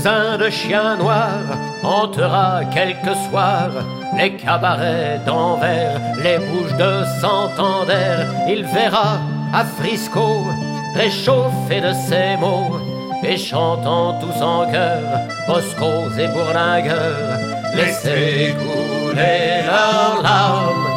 De 0.05 0.51
chien 0.51 0.97
noir 0.97 1.39
hantera 1.81 2.61
quelques 2.71 3.17
soirs 3.27 3.71
les 4.15 4.35
cabarets 4.35 5.19
d'Anvers, 5.25 5.99
les 6.23 6.37
bouches 6.37 6.77
de 6.77 7.03
Santander. 7.19 8.27
Il 8.47 8.65
verra 8.65 9.17
à 9.51 9.65
Frisco 9.65 10.45
réchauffé 10.93 11.81
de 11.81 11.91
ses 12.07 12.37
mots 12.37 12.79
et 13.23 13.35
chantant 13.35 14.19
tous 14.19 14.43
en 14.43 14.71
chœur 14.71 15.01
Boscos 15.47 16.15
et 16.19 16.27
bourlingueurs, 16.27 17.39
laisser 17.73 18.53
couler 18.59 19.63
leurs 19.65 20.21
larmes. 20.21 20.87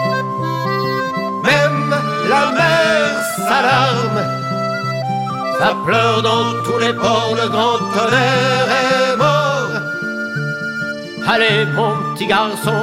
Même 1.44 1.94
la 2.28 2.50
mer 2.52 3.24
s'alarme 3.48 4.38
ça 5.59 5.74
pleure 5.84 6.22
dans 6.22 6.62
tous 6.64 6.78
les 6.78 6.92
ports, 6.92 7.34
le 7.34 7.48
grand 7.48 7.78
tonnerre 7.94 8.68
est 8.84 9.16
mort. 9.16 9.72
Allez, 11.26 11.66
mon 11.74 11.94
petit 12.14 12.26
garçon, 12.26 12.80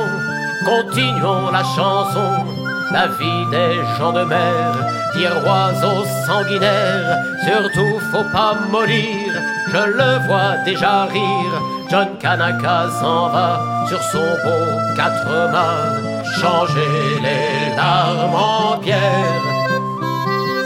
continuons 0.65 1.51
la 1.51 1.63
chanson. 1.63 2.45
La 2.91 3.07
vie 3.07 3.45
des 3.51 3.75
gens 3.97 4.13
de 4.13 4.23
mer, 4.23 4.73
dire 5.15 5.35
oiseaux 5.45 6.05
sanguinaires. 6.27 7.17
Surtout, 7.45 7.99
faut 8.11 8.29
pas 8.31 8.53
mollir, 8.69 9.33
je 9.67 9.83
le 9.99 10.27
vois 10.27 10.57
déjà 10.65 11.05
rire. 11.05 11.55
John 11.89 12.09
Kanaka 12.19 12.89
s'en 12.99 13.29
va 13.29 13.59
sur 13.87 14.01
son 14.01 14.29
beau 14.43 14.65
quatre 14.95 15.51
mâts, 15.51 16.23
changer 16.39 17.19
les 17.21 17.75
larmes 17.75 18.35
en 18.35 18.77
pierre. 18.77 19.43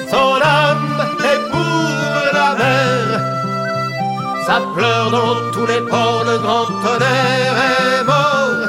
Son 0.09 0.41
âme 0.41 0.88
Ça 4.49 4.61
pleure 4.73 5.11
dans 5.11 5.51
tous 5.51 5.67
les 5.67 5.81
ports, 5.81 6.23
le 6.25 6.39
grand 6.39 6.65
tonnerre 6.65 7.55
est 7.69 8.03
mort. 8.03 8.61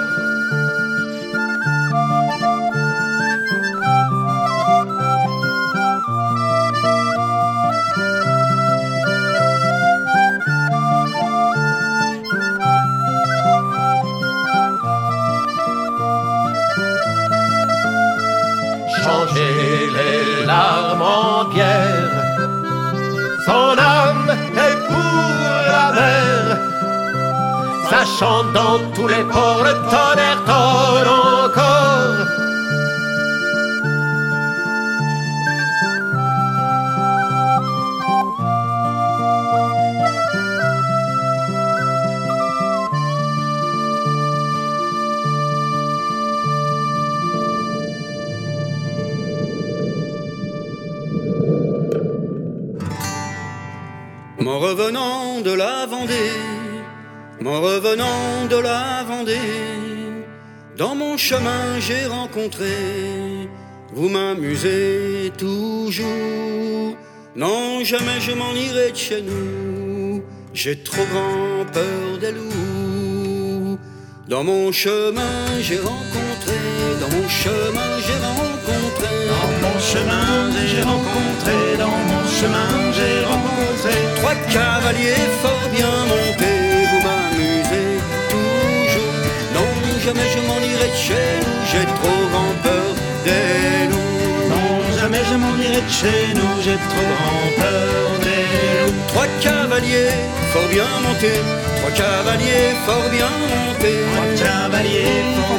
Changer 19.03 19.89
les 19.97 20.45
larmes 20.45 21.01
en 21.01 21.47
pierre. 21.47 22.11
Son 23.47 23.79
Ça 28.01 28.07
chante 28.07 28.53
dans 28.55 28.79
tous 28.95 29.09
les 29.09 29.23
ports, 29.25 29.63
le 29.63 29.75
tonnerre 29.91 30.43
tonne 30.47 31.09
encore. 31.45 32.31
M'en 54.39 54.59
revenant 54.59 55.43
de 55.43 55.53
la 55.53 55.85
Vendée, 55.85 56.40
m'en 57.51 57.61
revenant 57.61 58.47
de 58.49 58.57
la 58.57 59.03
Vendée, 59.09 59.51
dans 60.77 60.95
mon 60.95 61.17
chemin 61.17 61.81
j'ai 61.81 62.07
rencontré, 62.07 62.75
vous 63.93 64.09
m'amusez 64.09 65.33
toujours. 65.37 66.97
Non, 67.35 67.83
jamais 67.83 68.21
je 68.21 68.33
m'en 68.33 68.53
irai 68.55 68.93
de 68.93 68.97
chez 68.97 69.23
nous, 69.23 70.23
j'ai 70.55 70.77
trop 70.83 71.07
grand 71.13 71.65
peur 71.73 72.19
des 72.21 72.33
loups. 72.33 73.79
Dans 74.29 74.45
mon 74.45 74.71
chemin 74.71 75.37
j'ai 75.61 75.79
rencontré, 75.79 76.59
dans 77.01 77.11
mon 77.17 77.29
chemin 77.29 77.91
j'ai 78.07 78.19
rencontré, 78.29 79.11
Dans 79.33 79.51
mon 79.63 79.79
chemin, 79.91 80.51
j'ai 80.71 80.83
rencontré, 80.83 81.57
dans 81.83 81.99
mon 82.11 82.23
chemin, 82.39 82.71
j'ai 82.97 83.25
rencontré 83.25 83.95
Trois 84.17 84.39
cavaliers 84.55 85.27
fort 85.43 85.69
bien 85.75 85.97
montés, 86.11 86.70
jamais 90.05 90.29
je 90.35 90.41
m'en 90.49 90.59
irai 90.59 90.89
de 90.89 91.01
chez 91.07 91.29
nous, 91.45 91.59
j'ai 91.71 91.87
trop 91.99 92.21
grand 92.33 92.55
peur 92.63 92.89
des 93.25 93.89
loups. 93.91 94.49
Non, 94.51 94.99
jamais 94.99 95.23
je 95.31 95.37
m'en 95.37 95.55
irai 95.65 95.83
de 95.83 95.95
chez 96.01 96.23
nous, 96.35 96.55
j'ai 96.65 96.79
trop 96.89 97.09
grand 97.13 97.49
peur 97.61 98.07
des 98.27 98.47
loups. 98.87 99.05
Trois 99.09 99.31
cavaliers 99.41 100.17
fort 100.53 100.69
bien 100.71 100.91
montés, 101.05 101.41
trois 101.79 101.91
cavaliers 101.91 102.73
fort 102.87 103.09
bien 103.11 103.33
montés. 103.53 104.01
Trois 104.13 104.35
cavaliers 104.43 105.25
fort 105.37 105.59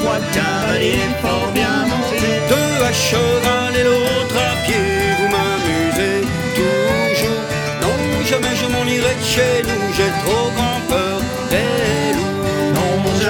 trois 0.00 0.20
cavaliers 0.32 1.10
fort 1.22 1.52
bien 1.54 1.76
montés. 1.90 2.38
Deux 2.48 2.84
à 2.84 2.92
cheval 2.92 3.72
et 3.80 3.84
l'autre 3.84 4.38
à 4.50 4.54
pied, 4.64 4.86
vous 5.18 5.28
m'amusez 5.34 6.20
toujours. 6.58 7.42
Non, 7.82 7.96
jamais 8.30 8.54
je 8.60 8.66
m'en 8.72 8.84
irai 8.84 9.14
de 9.20 9.24
chez 9.24 9.62
nous, 9.68 9.94
j'ai 9.96 10.10
trop 10.24 10.50
grand. 10.56 10.65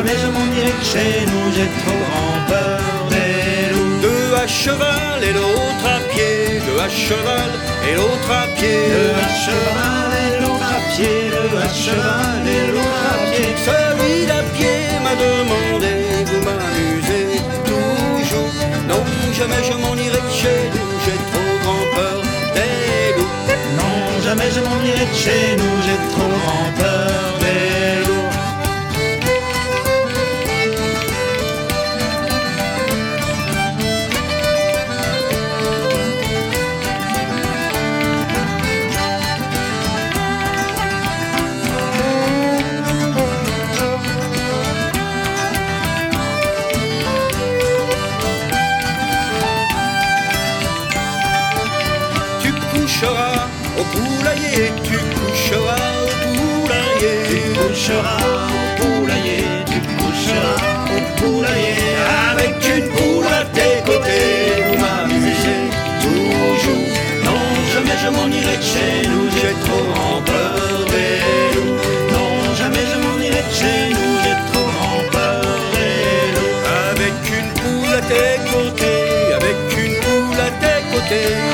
Jamais 0.07 0.21
je 0.23 0.27
m'en 0.29 0.47
irai 0.55 0.71
de 0.71 0.85
chez 0.85 1.27
nous, 1.27 1.53
j'ai 1.53 1.69
trop 1.83 1.99
grand 2.07 2.39
peur 2.47 2.81
des 3.11 3.75
loups. 3.75 3.99
Deux 4.03 4.35
à 4.37 4.47
cheval 4.47 5.19
et 5.21 5.33
l'autre 5.33 5.85
à 5.85 5.99
pied, 6.13 6.61
deux 6.65 6.79
à 6.79 6.89
cheval 6.89 7.51
et 7.91 7.95
l'autre 7.97 8.31
à 8.31 8.47
pied. 8.55 8.87
Deux 8.95 9.15
à 9.19 9.29
cheval 9.45 10.11
et 10.23 10.41
l'autre 10.41 10.63
à 10.63 10.81
pied, 10.95 11.15
deux 11.35 11.59
à 11.59 11.69
cheval 11.75 12.47
et 12.47 12.71
l'autre 12.71 13.05
à 13.11 13.19
pied. 13.33 13.51
Celui 13.67 14.27
d'à 14.27 14.43
pied 14.55 14.79
m'a 15.03 15.15
demandé, 15.27 15.95
vous 16.27 16.41
m'amusez 16.47 17.43
toujours. 17.67 18.55
Non, 18.87 19.03
jamais 19.37 19.63
je 19.69 19.75
m'en 19.75 19.97
irai 19.97 20.21
de 20.23 20.33
chez 20.41 20.71
nous, 20.73 20.91
j'ai 21.05 21.19
trop 21.33 21.53
grand 21.65 21.85
peur 21.97 22.23
des 22.55 23.19
loups. 23.19 23.37
Non, 23.81 24.23
jamais 24.23 24.51
je 24.55 24.61
m'en 24.61 24.79
irai 24.87 25.07
de 25.13 25.17
chez 25.25 25.57
nous, 25.59 25.75
j'ai 25.85 25.99
trop 26.15 26.31
grand 26.45 26.71
peur 26.79 27.39
des 27.41 27.71
loups. 27.71 27.76
Coucheras 57.87 58.19
au 58.51 58.83
poulailler, 58.83 59.45
tu 59.67 59.79
coucheras 59.97 60.59
au 60.95 61.21
poulailler. 61.21 61.77
Avec 62.33 62.55
une 62.77 62.89
poule 62.91 63.27
à 63.27 63.45
tes 63.55 63.79
côtés, 63.85 64.65
vous 64.67 64.79
m'amusez 64.83 65.63
toujours. 66.03 66.89
Non, 67.25 67.43
jamais 67.73 67.97
je 68.03 68.09
m'en 68.09 68.27
irai 68.27 68.57
de 68.57 68.63
chez 68.63 69.09
nous, 69.09 69.27
j'ai 69.31 69.55
trop 69.65 69.85
grand 69.93 70.21
peur 70.23 70.85
des. 70.91 71.21
Non, 72.13 72.55
jamais 72.59 72.85
je 72.93 72.99
m'en 73.05 73.19
irai 73.23 73.43
de 73.49 73.55
chez 73.55 73.95
nous, 73.95 74.13
j'ai 74.23 74.37
trop 74.51 74.67
grand 74.77 75.03
peur 75.13 75.43
des. 75.75 76.35
Avec 76.91 77.17
une 77.39 77.51
poule 77.61 77.95
à 77.95 78.03
tes 78.11 78.37
côtés, 78.51 79.33
avec 79.39 79.59
une 79.79 79.95
poule 80.03 80.41
à 80.41 80.51
tes 80.63 80.83
côtés. 80.93 81.46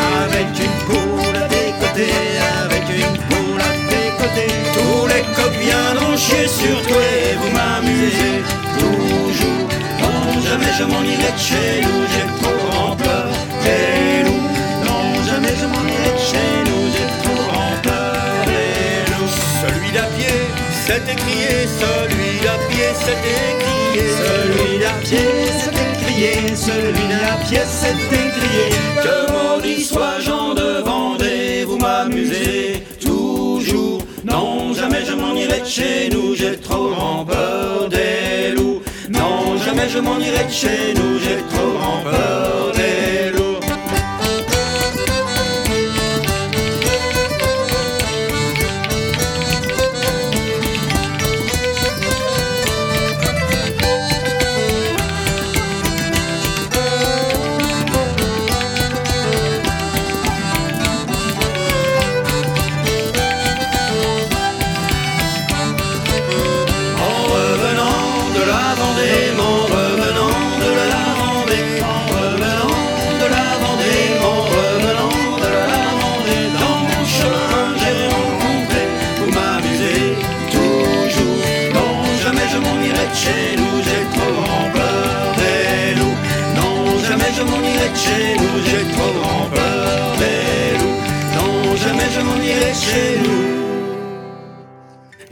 Sur 6.61 6.83
toi 6.83 7.03
et 7.27 7.35
vous 7.41 7.53
m'amusez 7.57 8.37
toujours. 8.79 9.69
Non, 10.03 10.41
jamais 10.49 10.73
je 10.79 10.85
m'en 10.85 11.03
irai 11.03 11.33
de 11.37 11.43
chez 11.49 11.71
nous, 11.85 12.01
j'ai 12.13 12.27
trop 12.41 12.57
grand 12.69 12.95
peur 12.97 13.29
des 13.65 14.25
loups. 14.25 14.49
Non, 14.87 15.05
jamais 15.31 15.55
je 15.61 15.67
m'en 15.73 15.85
irai 15.95 16.13
de 16.19 16.25
chez 16.31 16.53
nous, 16.69 16.85
j'ai 16.95 17.09
trop 17.23 17.41
grand 17.49 17.75
peur 17.83 18.15
des 18.51 19.11
loups. 19.13 19.37
Celui 19.63 19.91
d'à 19.97 20.07
pied 20.17 20.37
s'est 20.85 21.07
écrié, 21.15 21.53
celui 21.83 22.33
d'à 22.45 22.57
pied 22.69 22.91
s'est 23.03 23.23
écrié. 23.49 24.05
Celui 24.23 24.79
d'à 24.83 24.95
pied 25.05 25.29
s'est 25.61 25.79
écrié, 25.91 26.33
celui 26.69 27.07
d'à 27.09 27.35
pied 27.47 27.65
s'est 27.81 28.01
écrié. 28.25 28.65
Que 29.05 29.17
maudit 29.33 29.85
soit 29.85 30.19
Jean 30.21 30.42
je 35.05 35.15
m'en 35.15 35.35
irai 35.35 35.61
de 35.61 35.67
chez 35.67 36.09
nous, 36.11 36.35
j'ai 36.35 36.57
trop 36.57 36.89
grand 36.91 37.25
peur 37.25 37.89
des 37.89 38.53
loups. 38.55 38.83
Non, 39.11 39.57
jamais 39.65 39.89
je 39.89 39.99
m'en 39.99 40.19
irai 40.19 40.45
de 40.45 40.51
chez 40.51 40.95
nous, 40.95 41.19
j'ai 41.19 41.39
trop 41.53 41.73
grand 41.79 42.03
peur 42.03 42.73
des. 42.75 43.22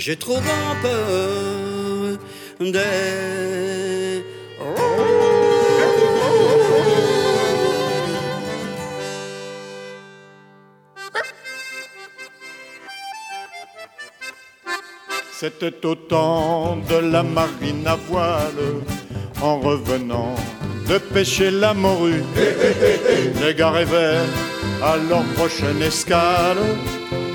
J'ai 0.00 0.16
trop 0.16 0.40
peur 0.40 2.16
des... 2.58 4.24
C'était 15.38 15.84
au 15.84 15.94
temps 15.94 16.78
de 16.88 16.96
la 16.96 17.22
marine 17.22 17.86
à 17.86 17.96
voile, 17.96 18.40
en 19.42 19.60
revenant 19.60 20.34
de 20.88 20.96
pêcher 20.96 21.50
la 21.50 21.74
morue. 21.74 22.24
Les 23.42 23.54
gars 23.54 23.70
rêvaient 23.70 24.24
à 24.82 24.96
leur 24.96 25.24
prochaine 25.34 25.82
escale, 25.82 26.56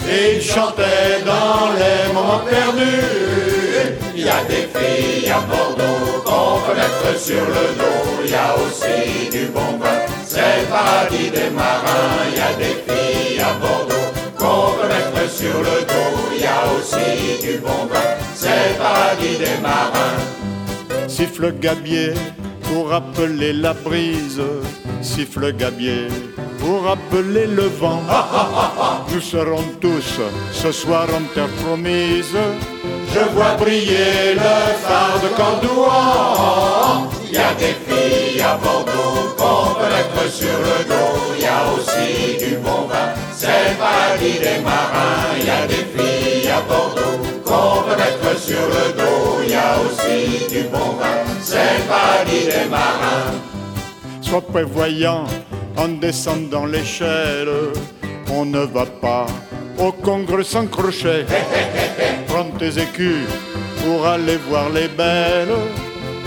et 0.10 0.38
ils 0.38 0.42
chantaient 0.42 1.22
dans 1.26 1.72
les 1.74 2.14
moments 2.14 2.42
perdus. 2.50 3.96
Il 4.16 4.26
y 4.26 4.30
a 4.30 4.44
des 4.46 4.68
filles 4.74 5.30
à 5.30 5.40
Bordeaux 5.42 6.22
qu'on 6.26 6.60
peut 6.62 6.76
mettre 6.76 7.20
sur 7.20 7.42
le 7.42 7.66
dos. 7.80 8.24
Il 8.24 8.32
y 8.32 8.36
a 8.36 8.56
aussi 8.56 9.30
du 9.30 9.46
bon 9.48 9.78
vin, 9.80 10.00
c'est 10.26 10.62
le 10.62 10.68
paradis 10.68 11.30
des 11.30 11.50
marins. 11.50 12.24
Il 12.32 12.38
y 12.38 12.42
a 12.42 12.54
des 12.58 12.76
filles 12.86 13.40
à 13.40 13.54
Bordeaux 13.60 14.08
qu'on 14.38 14.74
peut 14.78 14.88
mettre 14.88 15.32
sur 15.32 15.58
le 15.60 15.82
dos. 15.92 16.16
Il 16.36 16.42
y 16.42 16.46
a 16.46 16.62
aussi 16.78 17.46
du 17.46 17.58
bon 17.60 17.86
vin, 17.92 18.10
c'est 18.34 18.70
le 18.70 18.78
paradis 18.78 19.38
des 19.38 19.62
marins. 19.62 21.08
Siffle 21.08 21.54
gabier 21.60 22.14
pour 22.64 22.94
appeler 22.94 23.54
la 23.54 23.74
brise, 23.74 24.42
siffle 25.02 25.54
gabier 25.54 26.08
pour 26.66 26.88
appeler 26.90 27.46
le 27.46 27.68
vent. 27.82 28.02
Nous 29.12 29.22
serons 29.22 29.66
tous 29.80 30.20
ce 30.52 30.72
soir 30.72 31.08
en 31.18 31.24
terre 31.34 31.54
promise. 31.64 32.36
Je 33.14 33.24
vois 33.34 33.54
briller 33.60 34.34
le 34.34 34.56
phare 34.86 35.20
de 35.24 35.30
Cordouan. 35.40 37.08
Il 37.28 37.36
y 37.36 37.38
a 37.38 37.54
des 37.64 37.76
filles 37.86 38.42
à 38.42 38.58
Bordeaux 38.58 39.18
qu'on 39.38 39.76
peut 39.78 39.92
mettre 39.96 40.24
sur 40.40 40.58
le 40.70 40.78
dos. 40.92 41.14
Il 41.38 41.44
y 41.44 41.48
a 41.48 41.62
aussi 41.74 42.46
du 42.46 42.56
bon 42.58 42.82
vin, 42.90 43.10
c'est 43.32 43.62
le 43.70 43.76
paradis 43.78 44.40
des 44.46 44.60
marins. 44.64 45.38
Il 45.40 45.46
y 45.46 45.50
a 45.50 45.68
des 45.68 45.86
filles 45.94 46.50
à 46.50 46.62
Bordeaux 46.62 47.18
qu'on 47.46 47.84
peut 47.86 47.98
mettre 48.04 48.40
sur 48.40 48.66
le 48.76 48.86
dos. 49.00 49.42
Il 49.44 49.52
y 49.52 49.56
a 49.56 49.72
aussi 49.86 50.54
du 50.54 50.64
bon 50.74 50.90
vin, 51.00 51.18
c'est 51.42 51.78
le 51.78 51.84
paradis 51.88 52.46
des 52.46 52.70
marins. 52.70 53.34
Sois 54.22 54.42
prévoyant 54.42 55.26
en 55.78 55.88
descendant 55.88 56.66
l'échelle. 56.66 57.50
On 58.32 58.46
ne 58.46 58.60
va 58.60 58.86
pas 58.86 59.26
au 59.78 59.92
congrès 59.92 60.44
sans 60.44 60.68
crochet. 60.68 61.26
Prends 62.28 62.52
tes 62.60 62.80
écus 62.80 63.26
pour 63.84 64.06
aller 64.06 64.38
voir 64.50 64.70
les 64.70 64.88
belles. 64.88 65.56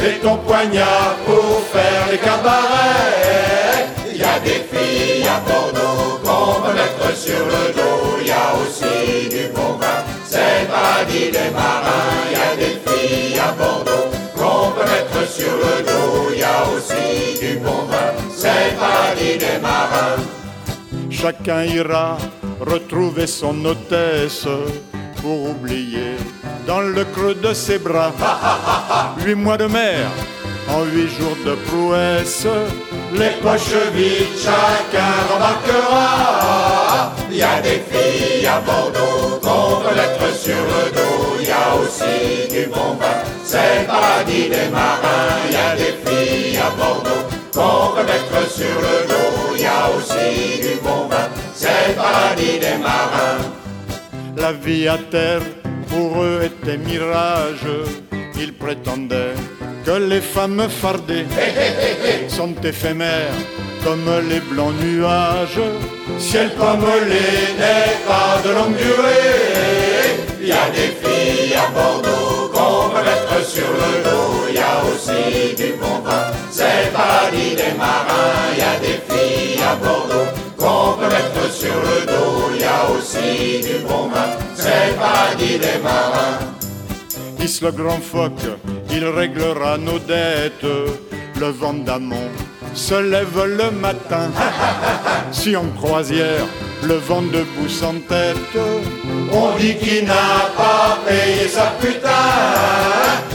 Et 0.00 0.18
ton 0.22 0.36
poignard 0.36 1.16
pour 1.26 1.60
faire 1.72 2.06
les 2.10 2.18
cabarets. 2.18 3.88
Il 4.12 4.18
y 4.18 4.24
a 4.24 4.38
des 4.40 4.62
filles 4.70 5.26
à 5.26 5.40
Bordeaux 5.48 6.18
qu'on 6.24 6.60
peut 6.62 6.74
mettre 6.74 7.16
sur 7.16 7.44
le 7.54 7.72
dos. 7.74 8.18
Il 8.20 8.28
y 8.28 8.30
a 8.30 8.54
aussi 8.62 9.28
du 9.28 9.48
bon 9.54 9.72
vin, 9.80 10.04
c'est 10.24 10.62
le 10.62 10.66
paradis 10.66 11.30
des 11.32 11.50
marins. 11.52 12.14
Il 12.30 12.38
y 12.38 12.40
a 12.40 12.56
des 12.56 12.76
filles 12.84 13.38
à 13.38 13.52
Bordeaux 13.52 14.07
chacun 21.20 21.65
ira 21.65 22.16
retrouver 22.61 23.27
son 23.27 23.65
hôtesse 23.65 24.47
pour 25.20 25.51
oublier 25.51 26.16
dans 26.66 26.81
le 26.81 27.05
creux 27.05 27.35
de 27.35 27.53
ses 27.53 27.78
bras 27.78 28.12
huit 29.24 29.35
mois 29.35 29.57
de 29.57 29.66
mer 29.66 30.07
en 30.69 30.85
huit 30.85 31.09
jours 31.09 31.36
de 31.45 31.55
prouesse. 31.66 32.47
Les 33.15 33.31
poches 33.43 33.82
vides, 33.95 34.36
chacun 34.45 35.15
remarquera. 35.32 37.12
Il 37.31 37.39
y 37.39 37.43
a 37.43 37.61
des 37.62 37.82
filles 37.90 38.47
à 38.47 38.61
Bordeaux 38.61 39.40
qu'on 39.43 39.81
peut 39.82 39.95
mettre 39.97 40.28
sur 40.36 40.62
le 40.73 40.93
dos. 40.93 41.36
Il 41.40 41.47
y 41.49 41.51
a 41.51 41.74
aussi 41.81 42.49
du 42.51 42.66
bon 42.66 42.95
vin, 43.01 43.19
c'est 43.45 43.81
le 43.81 43.86
paradis 43.86 44.49
des 44.51 44.69
marins. 44.70 45.39
Il 45.49 45.53
y 45.53 45.57
a 45.57 45.74
des 45.74 45.95
filles 46.05 46.59
à 46.59 46.70
Bordeaux 46.78 47.38
qu'on 47.59 47.94
peut 47.94 48.06
mettre 48.12 48.40
sur 48.59 48.76
le 48.86 48.97
dos. 49.10 49.32
Il 49.56 49.62
y 49.62 49.66
a 49.66 49.82
aussi 49.97 50.60
du 50.66 50.74
bon 50.86 51.01
vin, 51.10 51.28
c'est 51.60 51.89
le 51.89 51.94
paradis 51.94 52.59
des 52.66 52.78
marins. 52.89 53.43
La 54.36 54.52
vie 54.52 54.86
à 54.86 54.98
terre 55.14 55.47
pour 55.90 56.22
eux 56.22 56.40
était 56.51 56.78
mirage. 56.78 57.68
Ils 58.43 58.55
prétendaient 58.55 59.36
que 59.85 59.97
les 60.12 60.20
femmes 60.35 60.66
fardées 60.82 61.26
sont 62.28 62.55
éphémères 62.62 63.40
comme 63.85 64.09
les 64.30 64.43
blancs 64.51 64.74
nuages. 64.80 65.64
Ciel 66.18 66.51
pommelé 66.60 67.28
n'est 67.60 67.98
pas 68.10 68.32
de 68.44 68.51
longue 68.59 68.76
durée. 68.76 70.14
Il 70.40 70.48
y 70.48 70.52
a 70.52 70.66
des 70.78 70.90
filles 71.01 71.55
à 71.64 71.66
Bordeaux 71.76 72.48
qu'on 72.55 72.90
peut 72.90 73.05
mettre 73.10 73.36
sur 73.55 73.70
le 73.82 73.90
dos. 74.06 74.47
Il 74.51 74.55
y 74.55 74.64
a 74.72 74.76
aussi 74.90 75.55
du 75.60 75.70
bon 75.80 75.97
vin, 76.06 76.26
c'est 76.59 76.86
le 76.86 76.90
paradis 76.98 77.55
des 77.62 77.74
marins. 77.85 78.47
Y 78.60 78.64
a 78.72 78.74
des 78.86 78.98
filles 79.09 79.62
à 79.70 79.74
Bordeaux 79.82 80.28
qu'on 80.60 80.86
peut 80.98 81.10
mettre 81.16 81.44
sur 81.60 81.78
le 81.89 81.98
dos. 82.12 82.39
Y 82.62 82.66
a 82.76 82.78
aussi 82.94 83.28
du 83.68 83.76
bon 83.89 84.05
vin, 84.12 84.30
c'est 84.62 84.89
le 84.90 84.94
paradis 85.02 85.59
des 85.66 85.78
marins. 85.89 86.39
Is 87.44 87.60
le 87.62 87.70
grand 87.80 88.02
phoque, 88.12 88.47
il 88.90 89.05
réglera 89.20 89.78
nos 89.78 90.01
dettes. 90.12 90.72
Le 91.43 91.51
vent 91.60 91.78
d'amont 91.86 92.32
se 92.74 92.95
lève 92.95 93.45
le 93.45 93.70
matin. 93.70 94.31
Si 95.31 95.55
en 95.57 95.66
croisière, 95.78 96.47
le 96.82 96.95
vent 96.95 97.23
debout 97.23 97.69
s'entête. 97.69 98.36
On 99.32 99.57
dit 99.59 99.77
qu'il 99.77 100.05
n'a 100.07 100.49
pas 100.57 100.99
payé 101.07 101.47
sa 101.49 101.73
putain. 101.81 102.09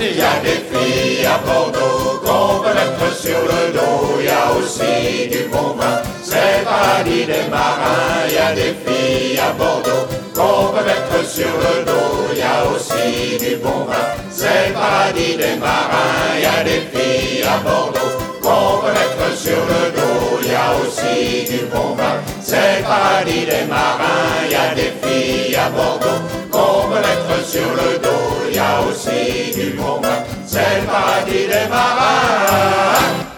Il 0.01 0.17
y 0.17 0.21
a 0.21 0.39
des 0.43 0.59
filles 0.69 1.25
à 1.25 1.37
Bordeaux 1.45 2.19
qu'on 2.25 2.63
peut 2.63 2.73
mettre 2.73 3.15
sur 3.15 3.39
le 3.41 3.73
dos. 3.73 4.17
Il 4.19 4.25
y 4.25 4.29
a 4.29 4.51
aussi 4.57 5.29
du 5.29 5.49
bon 5.49 5.75
vin, 5.77 6.01
c'est 6.23 6.63
paradis 6.65 7.25
des 7.25 7.47
marins. 7.49 8.25
Il 8.27 8.33
y 8.33 8.37
a 8.37 8.53
des 8.53 8.75
filles 8.83 9.39
à 9.39 9.51
Bordeaux 9.53 10.07
qu'on 10.33 10.73
peut 10.73 10.85
mettre 10.85 11.29
sur 11.29 11.45
le 11.45 11.85
dos. 11.85 12.29
Il 12.33 12.39
y 12.39 12.41
a 12.41 12.65
aussi 12.73 13.37
du 13.37 13.55
bon 13.57 13.85
vin, 13.85 14.05
c'est 14.31 14.73
paradis 14.73 15.37
des 15.37 15.55
marins. 15.59 16.35
Il 16.37 16.43
y 16.43 16.45
a 16.45 16.63
des 16.63 16.81
filles 16.91 17.43
à 17.43 17.57
Bordeaux 17.59 18.02
peut 18.81 18.93
mettre 18.93 19.37
sur 19.37 19.61
le 19.71 19.91
dos. 19.91 20.39
Il 20.41 20.51
y 20.51 20.55
a 20.55 20.69
aussi 20.81 21.51
du 21.51 21.65
bon 21.65 21.95
vin, 21.95 22.15
c'est 22.41 22.79
le 22.79 22.83
paradis 22.83 23.45
des 23.45 23.65
marins. 23.67 24.45
Il 24.45 24.51
y 24.51 24.55
a 24.55 24.75
des 24.75 24.93
filles 25.01 25.55
à 25.55 25.69
Bordeaux 25.69 26.21
qu'on 26.51 26.89
peut 26.89 27.01
mettre 27.07 27.45
sur 27.45 27.69
le 27.79 27.99
dos. 27.99 28.47
Il 28.49 28.55
y 28.55 28.59
a 28.59 28.81
aussi 28.81 29.53
du 29.59 29.71
bon 29.77 29.99
vin, 30.01 30.19
c'est 30.45 30.81
le 30.81 30.85
paradis 30.85 31.47
des 31.47 31.67
marins. 31.69 33.32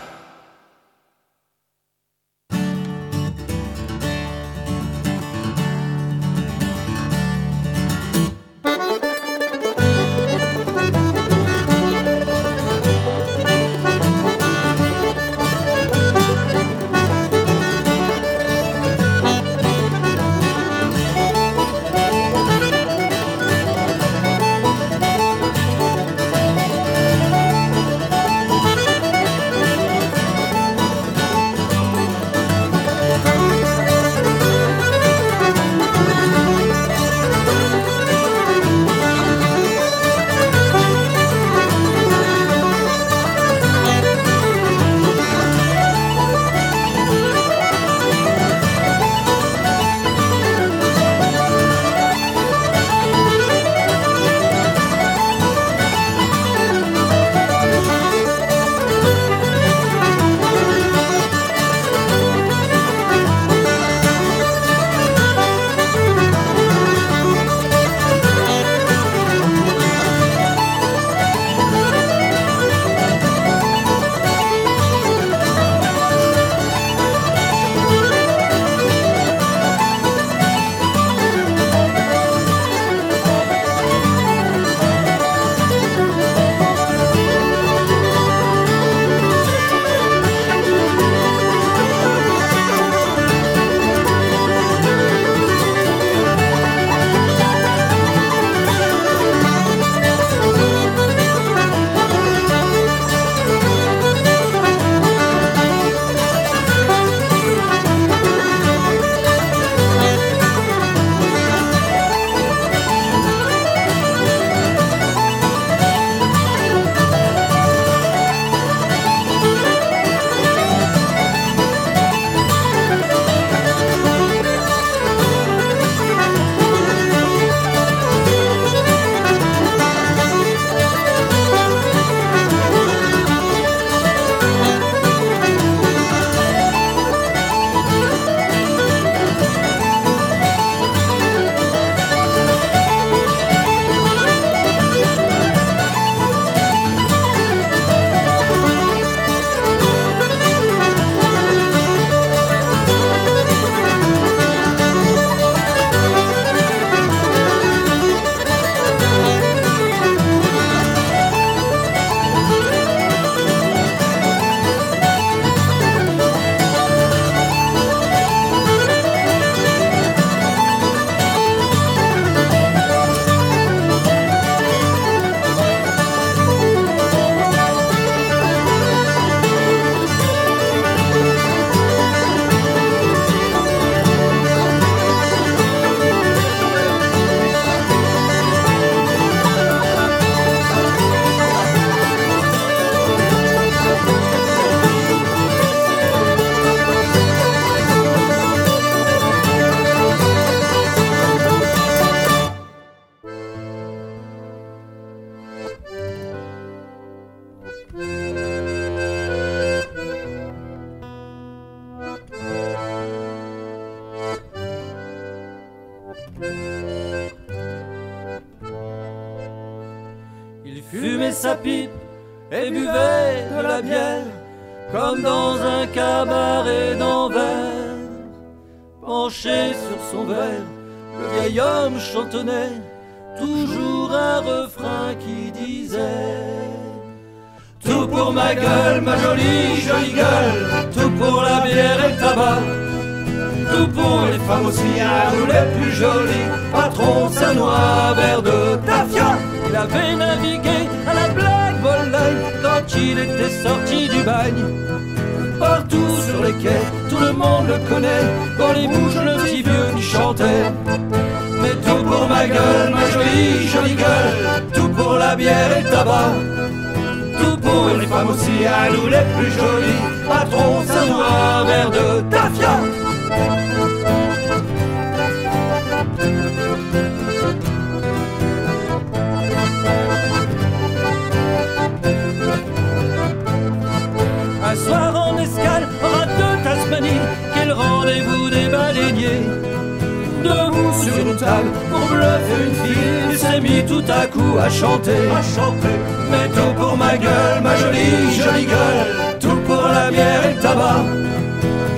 Sur 291.04 291.18
une 291.18 291.36
table, 291.36 291.70
pour 291.90 292.08
bluffer 292.08 292.60
une 292.68 292.76
fille, 292.84 293.12
il 293.32 293.38
s'est 293.38 293.62
mis 293.62 293.84
tout 293.86 294.04
à 294.10 294.28
coup 294.28 294.58
à 294.60 294.70
chanter. 294.70 295.22
À 295.36 295.42
chanter. 295.42 295.98
Mais 296.32 296.48
tout 296.50 296.74
pour 296.80 296.98
ma 296.98 297.18
gueule, 297.18 297.62
ma 297.62 297.76
jolie, 297.76 298.32
jolie 298.32 298.66
gueule, 298.66 299.38
tout 299.40 299.60
pour 299.68 299.88
la 299.88 300.10
bière 300.12 300.46
et 300.46 300.54
le 300.54 300.62
tabac. 300.62 301.04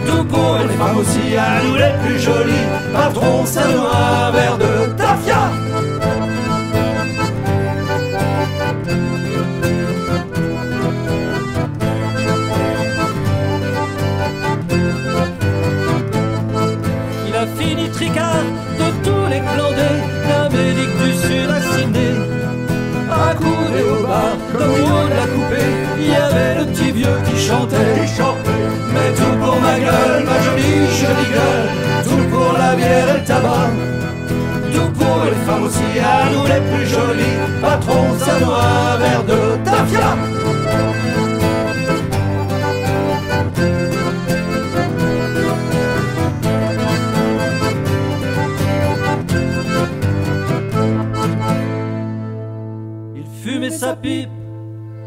Tout 0.06 0.24
pour 0.26 0.58
les 0.68 0.74
femmes 0.76 0.98
aussi, 0.98 1.36
à 1.38 1.64
nous 1.64 1.76
les 1.76 1.94
plus 2.04 2.20
jolies. 2.20 2.68
Patron, 2.94 3.46
c'est 3.46 3.60
un 3.60 4.32
verre 4.32 4.58
de 4.58 4.88
tafia. 4.98 5.07
Qui 27.38 27.44
chantait. 27.44 27.78
Mais 28.94 29.14
tout 29.16 29.38
pour 29.40 29.60
ma 29.60 29.80
gueule, 29.80 30.24
ma 30.26 30.42
jolie, 30.42 30.88
jolie 31.00 31.30
gueule, 31.34 31.70
tout 32.04 32.30
pour 32.30 32.54
la 32.58 32.76
bière 32.76 33.10
et 33.10 33.20
le 33.20 33.26
tabac. 33.26 33.70
Tout 34.74 34.92
pour 34.92 35.26
les 35.26 35.46
femmes 35.46 35.64
aussi, 35.64 36.00
à 36.00 36.30
nous 36.32 36.46
les 36.46 36.62
plus 36.62 36.88
jolies. 36.88 37.38
Patron, 37.62 38.18
ça 38.20 38.40
doit 38.40 38.64
un 38.64 38.98
verre 38.98 39.24
de 39.24 39.58
tafia. 39.64 40.18
Il 53.16 53.26
fumait 53.44 53.70
sa 53.70 53.96
pipe 53.96 54.30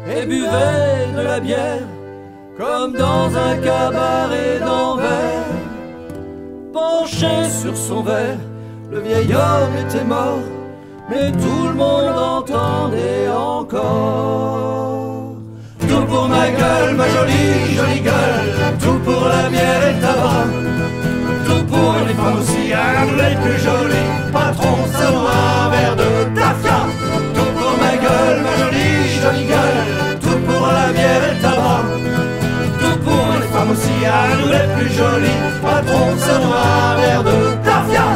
et 0.07 0.25
buvait 0.25 1.13
de 1.15 1.21
la 1.21 1.39
bière 1.39 2.00
comme 2.61 2.93
dans 2.93 3.35
un 3.35 3.57
cabaret 3.57 4.59
d'envers. 4.59 5.49
Penché 6.71 7.49
sur 7.61 7.75
son 7.75 8.03
verre, 8.03 8.37
le 8.91 8.99
vieil 8.99 9.33
homme 9.33 9.75
était 9.83 10.03
mort, 10.03 10.43
mais 11.09 11.31
tout 11.31 11.67
le 11.69 11.73
monde 11.73 12.15
entendait 12.37 13.27
encore. 13.29 15.37
Tout 15.79 16.05
pour 16.11 16.27
ma 16.27 16.49
gueule, 16.49 16.93
ma 16.95 17.09
jolie, 17.09 17.73
jolie 17.77 18.01
gueule, 18.01 18.51
tout 18.79 18.99
pour 19.05 19.27
la 19.27 19.49
bière 19.49 19.83
et 19.87 19.93
le 19.93 20.01
tabac. 20.05 20.45
Tout 21.47 21.63
pour 21.65 21.95
les 22.07 22.13
femmes 22.13 22.39
aussi, 22.39 22.65
nous 23.07 23.17
les 23.23 23.35
plus 23.43 23.59
jolies. 23.67 24.11
Patron, 24.31 24.75
c'est 24.93 25.11
aussi, 33.81 34.05
à 34.05 34.35
nous 34.35 34.47
les 34.47 34.67
plus 34.75 34.93
jolies. 34.93 35.41
Patron, 35.61 36.15
moi 36.45 36.63
un 36.91 37.01
verre 37.01 37.23
de 37.23 37.63
tafia. 37.63 38.07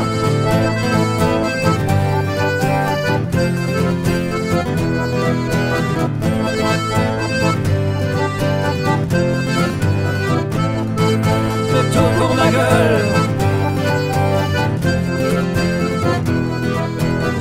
Pour 12.17 12.35
ma 12.35 12.51
gueule. 12.51 13.05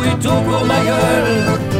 Oui, 0.00 0.08
tout 0.22 0.28
pour 0.28 0.64
ma 0.66 0.78
gueule. 0.80 1.73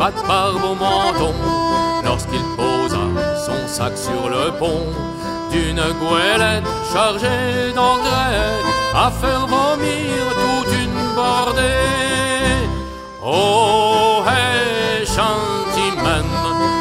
Pas 0.00 0.10
de 0.12 0.26
barbe 0.26 0.64
au 0.64 0.74
menton 0.74 1.34
lorsqu'il 2.02 2.42
posa 2.56 3.04
son 3.46 3.60
sac 3.68 3.92
sur 3.98 4.30
le 4.30 4.50
pont 4.58 4.86
d'une 5.52 5.82
goélette 6.00 6.64
chargée 6.90 7.70
d'engrais 7.74 8.56
à 8.94 9.10
faire 9.20 9.46
vomir 9.46 10.20
toute 10.42 10.72
une 10.84 11.00
bordée. 11.14 12.64
Oh, 13.22 14.24
hey, 14.26 15.04
shantymen, 15.04 16.28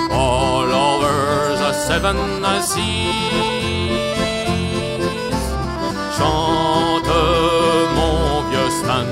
all 0.10 0.72
over 0.88 1.58
the 1.62 1.74
seven 1.74 2.18
seas. 2.62 2.80
Chante 6.18 7.18
mon 7.98 8.50
vieux 8.50 8.72
Stan 8.80 9.10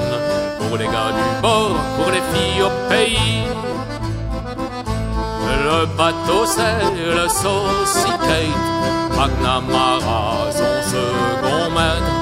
pour 0.60 0.78
les 0.78 0.88
gars 0.88 1.12
du 1.20 1.42
bord, 1.42 1.76
pour 1.98 2.10
les 2.16 2.24
filles 2.32 2.62
au 2.62 2.72
pays. 2.90 3.38
Le 5.70 5.86
bateau 5.98 6.46
c'est 6.46 6.80
le 6.96 7.28
Saucy 7.28 8.12
Kate, 8.28 8.68
McNamara 9.18 10.50
son 10.60 10.76
second 10.92 11.68
maître, 11.76 12.16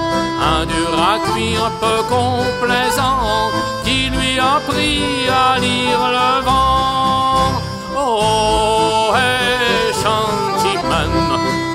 un 0.53 0.63
dur 0.65 0.93
à 1.13 1.15
cuire 1.27 1.61
un 1.65 1.73
peu 1.83 1.97
complaisant 2.09 3.51
qui 3.83 4.09
lui 4.09 4.39
a 4.39 4.55
appris 4.55 5.03
à 5.29 5.59
lire 5.59 6.03
le 6.17 6.31
vent. 6.43 7.61
Oh, 7.95 9.13
hey, 9.15 9.93
shantyman, 10.01 11.13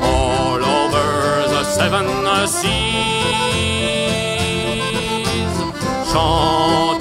all 0.03 0.63
over 0.83 1.13
the 1.53 1.63
seven 1.77 2.09
seas. 2.49 2.91
Stan 6.11 7.00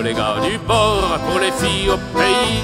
pour 0.00 0.08
les 0.08 0.14
gars 0.14 0.40
du 0.42 0.56
bord, 0.66 1.18
pour 1.28 1.38
les 1.40 1.52
filles 1.60 1.90
au 1.90 1.98
pays. 2.18 2.62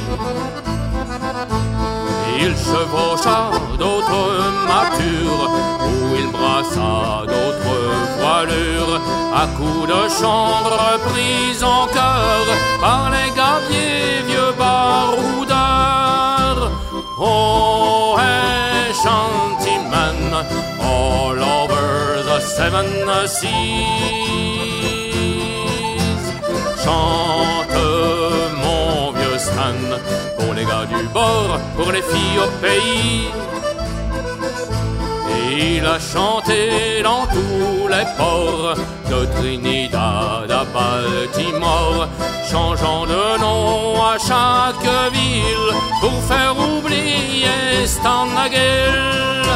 Il 2.40 2.56
chevaucha 2.56 3.50
d'autres 3.78 4.26
matures, 4.72 5.50
où 5.86 6.16
il 6.18 6.28
brassa 6.32 7.26
d'autres 7.32 7.80
voilures, 8.18 8.96
à 9.34 9.46
coups 9.58 9.86
de 9.86 10.02
chambre 10.18 10.78
prise 11.10 11.62
en 11.62 11.86
cœur 11.88 12.44
par 12.80 13.10
les 13.10 13.28
gabiers 13.40 14.22
vieux 14.28 14.52
baroudeurs. 14.58 15.52
Oh, 17.18 18.16
hey, 18.18 18.92
all 20.80 21.38
over 21.38 22.22
the 22.24 22.40
seven 22.40 22.86
seas. 23.26 24.85
Chante 26.86 27.82
mon 28.62 29.10
vieux 29.10 29.38
Stan 29.38 29.80
pour 30.38 30.54
les 30.54 30.64
gars 30.64 30.86
du 30.86 31.02
bord, 31.08 31.58
pour 31.76 31.90
les 31.90 32.02
filles 32.10 32.38
au 32.46 32.50
pays. 32.64 33.28
Et 35.32 35.78
Il 35.78 35.84
a 35.84 35.98
chanté 35.98 37.02
dans 37.02 37.26
tous 37.26 37.88
les 37.88 38.06
ports 38.16 38.76
de 39.10 39.18
Trinidad 39.36 40.48
à 40.48 40.64
Baltimore, 40.76 42.06
changeant 42.48 43.04
de 43.06 43.40
nom 43.40 44.00
à 44.12 44.16
chaque 44.16 44.88
ville 45.12 45.72
pour 46.00 46.16
faire 46.30 46.54
oublier 46.56 47.84
Stan 47.84 48.26
McGill. 48.26 49.50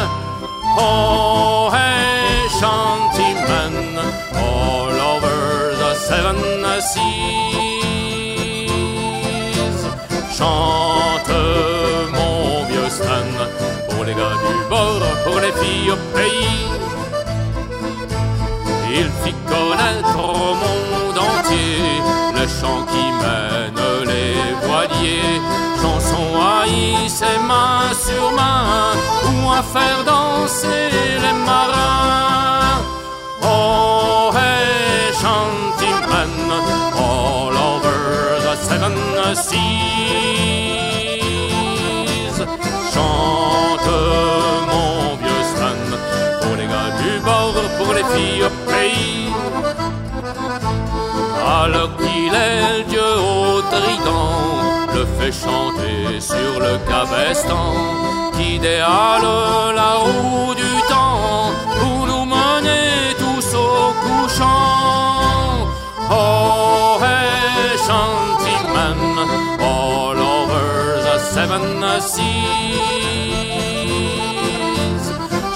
Oh, 0.78 1.70
hey, 1.72 2.48
shantymen 2.58 3.98
all 4.34 5.00
over 5.14 5.69
seven 6.08 6.36
seas. 6.80 7.70
Chante 10.36 11.40
mon 12.12 12.64
vieux 12.68 12.88
Stan 12.88 13.30
pour 13.88 14.04
les 14.04 14.14
gars 14.14 14.38
du 14.44 14.54
bord, 14.68 15.04
pour 15.24 15.38
les 15.44 15.54
filles 15.60 15.90
au 15.90 15.98
pays. 16.16 16.70
Il 18.92 19.08
fit 19.22 19.38
connaître 19.46 20.18
au 20.18 20.54
monde 20.62 21.18
entier 21.18 22.02
le 22.38 22.44
chant 22.58 22.82
qui 22.92 23.04
mène 23.22 23.82
les 24.12 24.36
voiliers, 24.66 25.36
chanson 25.80 26.24
haïs 26.40 27.22
et 27.22 27.40
main 27.46 27.82
sur 28.06 28.24
main, 28.32 28.94
ou 29.30 29.50
à 29.52 29.62
faire 29.62 30.00
danser 30.04 30.82
les 31.24 31.36
marins. 31.44 32.82
Oh, 33.42 34.29
seven 38.68 38.94
seas. 39.34 40.00
Chante 42.92 43.94
mon 44.70 45.16
vieux 45.20 45.44
Stan, 45.50 45.80
pour 46.40 46.54
les 46.58 46.68
gars 46.72 46.92
du 47.02 47.12
bord, 47.28 47.58
pour 47.78 47.90
les 47.94 48.06
filles 48.12 48.44
au 48.48 48.52
pays. 48.70 49.28
Alors 51.62 51.92
qu'il 51.98 52.34
est 52.46 52.60
le 52.62 52.76
dieu 52.92 53.10
au 53.32 53.60
trident, 53.72 54.34
le 54.94 55.02
fait 55.16 55.34
chanter 55.44 56.02
sur 56.20 56.52
le 56.66 56.74
cabestan, 56.90 57.68
qui 58.36 58.50
déhale 58.58 59.28
la 59.80 59.92
roue 60.04 60.54
du 60.54 60.72
temps 60.88 61.52
pour 61.80 62.00
nous 62.10 62.24
mener 62.24 62.84
tous 63.18 63.48
au 63.54 63.74
couchant. 64.04 65.68
Oh, 66.12 66.39
seven 71.34 71.62
seas. 72.00 72.24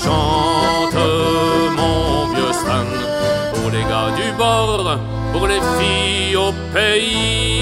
Chante 0.02 1.06
mon 1.76 2.32
vieux 2.32 2.54
Stan 2.60 2.88
pour 3.52 3.70
les 3.74 3.84
gars 3.90 4.12
du 4.20 4.28
bord, 4.38 4.98
pour 5.32 5.46
les 5.48 5.62
filles 5.76 6.36
au 6.36 6.52
pays. 6.72 7.54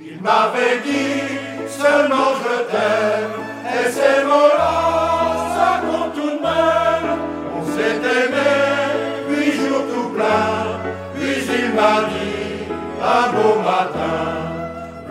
Il 0.00 0.16
m'avait 0.22 0.67
et 3.76 3.86
ces 3.90 4.18
mots-là, 4.24 4.74
ça 5.56 5.70
compte 5.86 6.12
tout 6.14 6.32
de 6.36 6.42
même. 6.48 7.08
On 7.56 7.62
s'est 7.72 8.00
aimé 8.18 8.52
huit 9.30 9.52
jours 9.52 9.84
tout 9.92 10.08
plein, 10.14 10.80
puis 11.14 11.34
il 11.58 11.68
m'a 11.74 11.96
dit 12.10 12.48
un 13.02 13.24
beau 13.34 13.54
matin, 13.60 14.18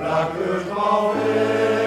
là 0.02 0.20
que 0.34 0.48
je 0.60 0.68
m'en 0.74 1.14
vais, 1.14 1.87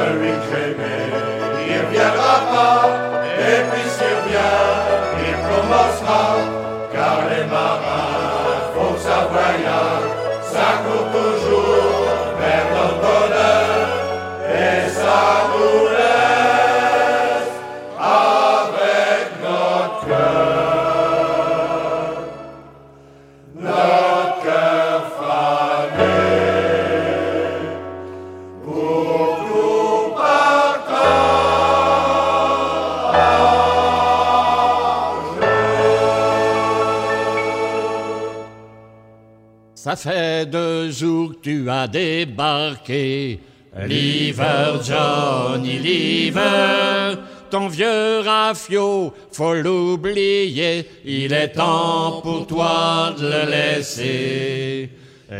Celui 0.00 0.30
que 0.30 0.44
j'aimais, 0.50 1.10
il 1.68 1.98
as 41.80 41.88
débarqué. 41.88 43.40
Liver, 43.86 44.80
Johnny 44.82 45.78
Liver, 45.78 47.14
ton 47.50 47.68
vieux 47.68 48.20
rafio, 48.20 49.12
faut 49.32 49.54
l'oublier, 49.54 50.86
il 51.04 51.32
est 51.32 51.52
temps 51.52 52.20
pour 52.20 52.46
toi 52.48 53.14
de 53.16 53.26
le 53.26 53.50
laisser. 53.50 54.90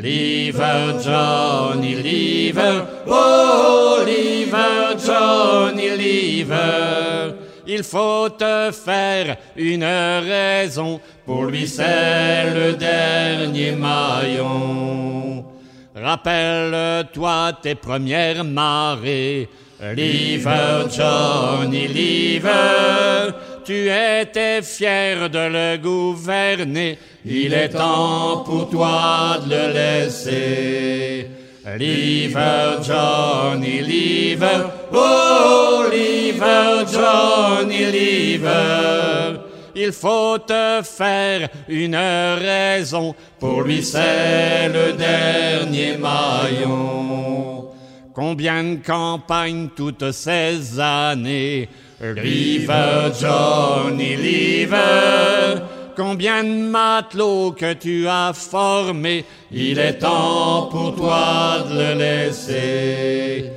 Liver, 0.01 1.03
Johnny 1.05 1.97
Liver, 1.97 2.83
oh 3.09 3.99
Liver, 4.07 4.97
Johnny 5.05 5.91
Liver, 5.99 7.35
il 7.67 7.83
faut 7.83 8.29
te 8.29 8.71
faire 8.71 9.37
une 9.57 9.85
raison, 9.85 11.01
pour 11.27 11.47
lui 11.47 11.67
c'est 11.67 12.55
le 12.55 12.75
dernier 12.75 13.73
maillon. 13.73 15.40
Rappelle-toi 16.02 17.52
tes 17.62 17.74
premières 17.74 18.43
marées, 18.43 19.48
Liver, 19.94 20.86
Johnny 20.90 21.89
Liver, 21.89 23.32
tu 23.64 23.90
étais 23.90 24.62
fier 24.62 25.28
de 25.28 25.39
le 25.39 25.77
gouverner, 25.77 26.98
il 27.24 27.52
est 27.52 27.68
temps 27.68 28.44
pour 28.47 28.70
toi 28.70 29.39
de 29.44 29.51
le 29.51 29.72
laisser. 29.74 31.28
Liver, 31.77 32.78
Johnny 32.82 33.82
Liver, 33.82 34.64
oh 34.93 35.85
Liver, 35.93 36.86
Johnny 36.90 37.85
Liver, 37.93 39.39
il 39.82 39.93
faut 39.93 40.39
te 40.39 40.81
faire 40.82 41.48
une 41.69 41.97
raison, 41.97 43.15
pour 43.39 43.62
lui 43.62 43.82
c'est 43.82 44.69
le 44.69 44.93
dernier 44.93 45.97
maillon. 45.97 47.69
Combien 48.15 48.62
de 48.65 48.77
campagnes 48.85 49.69
toutes 49.74 50.12
ces 50.12 50.78
années, 50.78 51.69
Liver, 52.01 53.12
Johnny 53.20 54.16
Liver, 54.16 55.62
combien 55.97 56.43
de 56.43 56.69
matelots 56.69 57.52
que 57.52 57.73
tu 57.74 58.09
as 58.09 58.32
formés, 58.35 59.24
il 59.52 59.78
est 59.78 59.98
temps 59.98 60.69
pour 60.70 60.97
toi 60.97 61.65
de 61.69 61.74
le 61.74 61.94
laisser. 61.98 63.51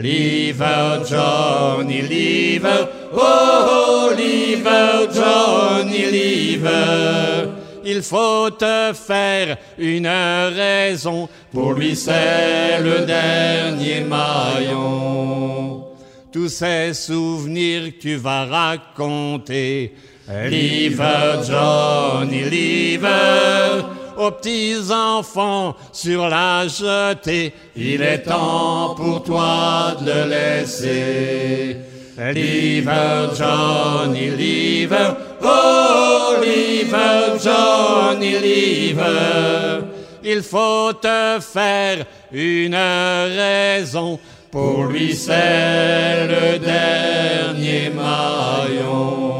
Liver, 0.00 1.02
Johnny 1.08 2.02
Liver, 2.02 2.86
oh 3.12 4.10
Liver, 4.16 5.08
Johnny 5.12 6.10
Liver, 6.10 7.48
il 7.84 8.02
faut 8.02 8.50
te 8.50 8.92
faire 8.94 9.56
une 9.78 10.06
raison, 10.06 11.28
pour 11.52 11.72
lui 11.72 11.96
c'est 11.96 12.80
le 12.80 13.06
dernier 13.06 14.00
maillon. 14.02 15.84
Tous 16.32 16.48
ces 16.48 16.94
souvenirs 16.94 17.92
que 17.92 18.00
tu 18.00 18.16
vas 18.16 18.44
raconter, 18.44 19.94
Liver, 20.28 21.40
Johnny 21.44 22.44
Liver, 22.44 23.82
aux 24.16 24.30
petits 24.30 24.76
enfants 24.92 25.74
sur 25.92 26.28
la 26.28 26.68
jetée, 26.68 27.52
il 27.74 28.02
est 28.02 28.22
temps 28.22 28.94
pour 28.94 29.24
toi 29.24 29.96
de 30.00 30.06
le 30.06 30.28
laisser. 30.30 31.89
Liver, 32.20 33.30
Johnny 33.34 34.30
Liver, 34.30 35.16
oh 35.42 36.36
Liver, 36.42 37.38
Johnny 37.42 38.38
Liver, 38.38 39.80
il 40.22 40.42
faut 40.42 40.92
te 40.92 41.38
faire 41.40 42.04
une 42.30 42.76
raison, 42.76 44.20
pour 44.50 44.84
lui 44.84 45.14
c'est 45.14 46.26
le 46.26 46.58
dernier 46.58 47.88
maillon. 47.88 49.39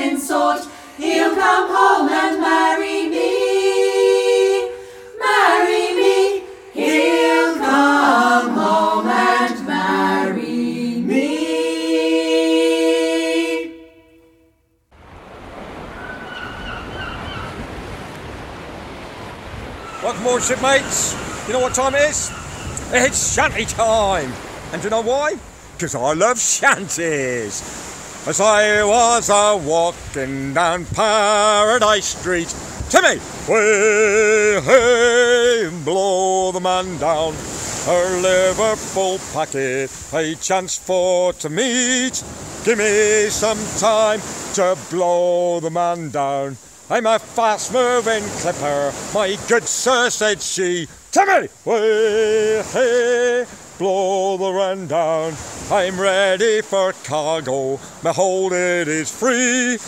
Captain's 0.00 0.26
sword, 0.26 0.60
he'll 0.96 1.34
come 1.34 1.68
home 1.68 2.08
and 2.08 2.40
marry 2.40 3.08
me. 3.08 4.70
Marry 5.18 5.94
me. 5.94 6.42
He'll 6.72 7.56
come 7.56 8.50
home 8.54 9.06
and 9.06 9.66
marry 9.66 11.00
me. 11.02 11.26
Welcome 20.02 20.22
aboard, 20.22 20.42
shipmates. 20.42 21.46
You 21.46 21.52
know 21.54 21.60
what 21.60 21.74
time 21.74 21.94
it 21.94 22.10
is? 22.10 22.30
It's 22.92 23.34
shanty 23.34 23.66
time. 23.66 24.32
And 24.72 24.80
do 24.80 24.86
you 24.86 24.90
know 24.90 25.02
why? 25.02 25.36
Because 25.74 25.94
I 25.94 26.14
love 26.14 26.38
shanties. 26.38 27.79
As 28.30 28.40
I 28.40 28.84
was 28.84 29.28
a 29.28 29.56
walking 29.56 30.54
down 30.54 30.84
Paradise 30.84 32.16
Street, 32.16 32.46
Timmy, 32.88 33.18
way, 33.48 34.60
hey, 34.62 35.68
blow 35.84 36.52
the 36.52 36.60
man 36.60 36.96
down. 36.98 37.34
A 37.88 38.20
Liverpool 38.22 39.18
packet, 39.32 39.90
a 40.14 40.36
chance 40.36 40.78
for 40.78 41.32
to 41.32 41.50
meet. 41.50 42.22
Give 42.64 42.78
me 42.78 43.30
some 43.30 43.58
time 43.80 44.20
to 44.54 44.78
blow 44.92 45.58
the 45.58 45.70
man 45.70 46.10
down. 46.10 46.56
I'm 46.88 47.06
a 47.06 47.18
fast 47.18 47.72
moving 47.72 48.22
clipper, 48.38 48.92
my 49.12 49.36
good 49.48 49.64
sir, 49.64 50.08
said 50.08 50.40
she. 50.40 50.86
Timmy, 51.10 51.48
way, 51.64 52.62
hey, 52.62 53.44
blow 53.80 54.36
the 54.36 54.52
run 54.52 54.86
down. 54.86 55.32
I'm 55.70 55.98
ready 55.98 56.60
for 56.60 56.92
cargo, 57.02 57.80
behold, 58.02 58.52
it 58.52 58.88
is 58.88 59.10
free. 59.10 59.78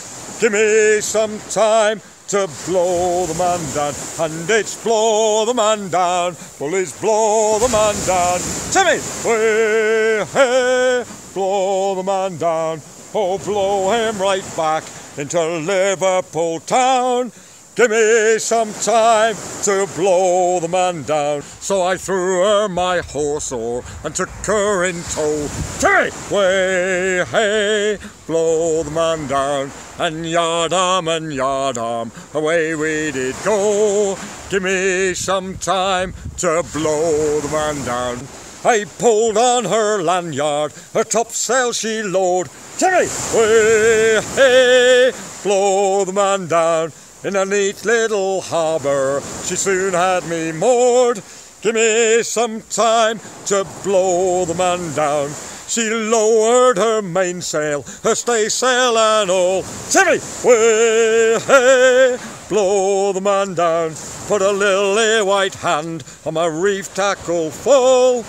Give 0.41 0.51
me 0.51 0.99
some 0.99 1.37
time 1.51 2.01
to 2.29 2.49
blow 2.65 3.27
the 3.27 3.35
man 3.35 3.59
down, 3.75 3.93
and 4.19 4.49
it's 4.49 4.83
blow 4.83 5.45
the 5.45 5.53
man 5.53 5.89
down, 5.89 6.35
bullies 6.57 6.99
blow 6.99 7.59
the 7.59 7.69
man 7.69 7.93
down. 8.07 8.39
Timmy, 8.71 8.99
way, 9.29 10.25
hey, 10.25 11.03
blow 11.35 11.93
the 11.93 12.03
man 12.03 12.37
down, 12.37 12.81
oh, 13.13 13.37
blow 13.37 13.91
him 13.91 14.19
right 14.19 14.55
back 14.57 14.83
into 15.19 15.39
Liverpool 15.59 16.59
town. 16.61 17.31
Give 17.75 17.89
me 17.89 18.37
some 18.37 18.71
time 18.71 19.35
to 19.63 19.87
blow 19.95 20.59
the 20.59 20.67
man 20.67 21.01
down. 21.01 21.41
So 21.41 21.81
I 21.81 21.97
threw 21.97 22.43
her 22.43 22.69
my 22.69 22.99
horse 22.99 23.51
o'er 23.51 23.81
and 24.03 24.13
took 24.13 24.29
her 24.45 24.83
in 24.83 25.01
tow. 25.01 25.47
Timmy, 25.79 26.11
way, 26.29 27.25
hey, 27.25 27.97
blow 28.27 28.83
the 28.83 28.91
man 28.91 29.25
down. 29.25 29.71
And 29.97 30.29
yard 30.29 30.71
arm 30.71 31.07
and 31.07 31.33
yard 31.33 31.79
arm, 31.79 32.11
away 32.35 32.75
we 32.75 33.11
did 33.11 33.35
go. 33.43 34.19
Give 34.51 34.61
me 34.61 35.15
some 35.15 35.57
time 35.57 36.13
to 36.37 36.63
blow 36.73 37.39
the 37.39 37.49
man 37.51 37.83
down. 37.85 38.19
I 38.63 38.85
pulled 38.99 39.35
on 39.35 39.65
her 39.65 40.03
lanyard, 40.03 40.73
her 40.93 41.03
topsail 41.03 41.73
she 41.73 42.03
lowered. 42.03 42.49
Timmy, 42.77 43.07
way, 43.33 44.21
hey, 44.35 45.11
blow 45.41 46.05
the 46.05 46.13
man 46.13 46.47
down. 46.47 46.91
In 47.23 47.37
a 47.37 47.45
neat 47.45 47.85
little 47.85 48.41
harbour, 48.41 49.21
she 49.45 49.55
soon 49.55 49.93
had 49.93 50.27
me 50.27 50.51
moored. 50.51 51.21
Give 51.61 51.73
me 51.73 52.21
some 52.21 52.61
time 52.63 53.21
to 53.45 53.65
blow 53.81 54.43
the 54.43 54.53
man 54.55 54.93
down. 54.93 55.29
She 55.69 55.89
lowered 55.89 56.77
her 56.77 57.01
mainsail, 57.01 57.83
her 58.03 58.13
staysail 58.13 58.97
and 58.97 59.31
all. 59.31 59.63
Timmy, 59.89 60.19
way, 60.43 61.39
hey, 61.39 62.17
blow 62.49 63.13
the 63.13 63.21
man 63.21 63.53
down. 63.53 63.93
Put 64.27 64.41
a 64.41 64.51
lily 64.51 65.21
white 65.23 65.55
hand 65.55 66.03
on 66.25 66.33
my 66.33 66.47
reef 66.47 66.93
tackle 66.93 67.51
full. 67.51 68.25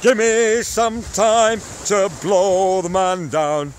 Give 0.00 0.16
me 0.16 0.62
some 0.62 1.02
time 1.02 1.60
to 1.84 2.10
blow 2.22 2.80
the 2.80 2.88
man 2.88 3.28
down. 3.28 3.74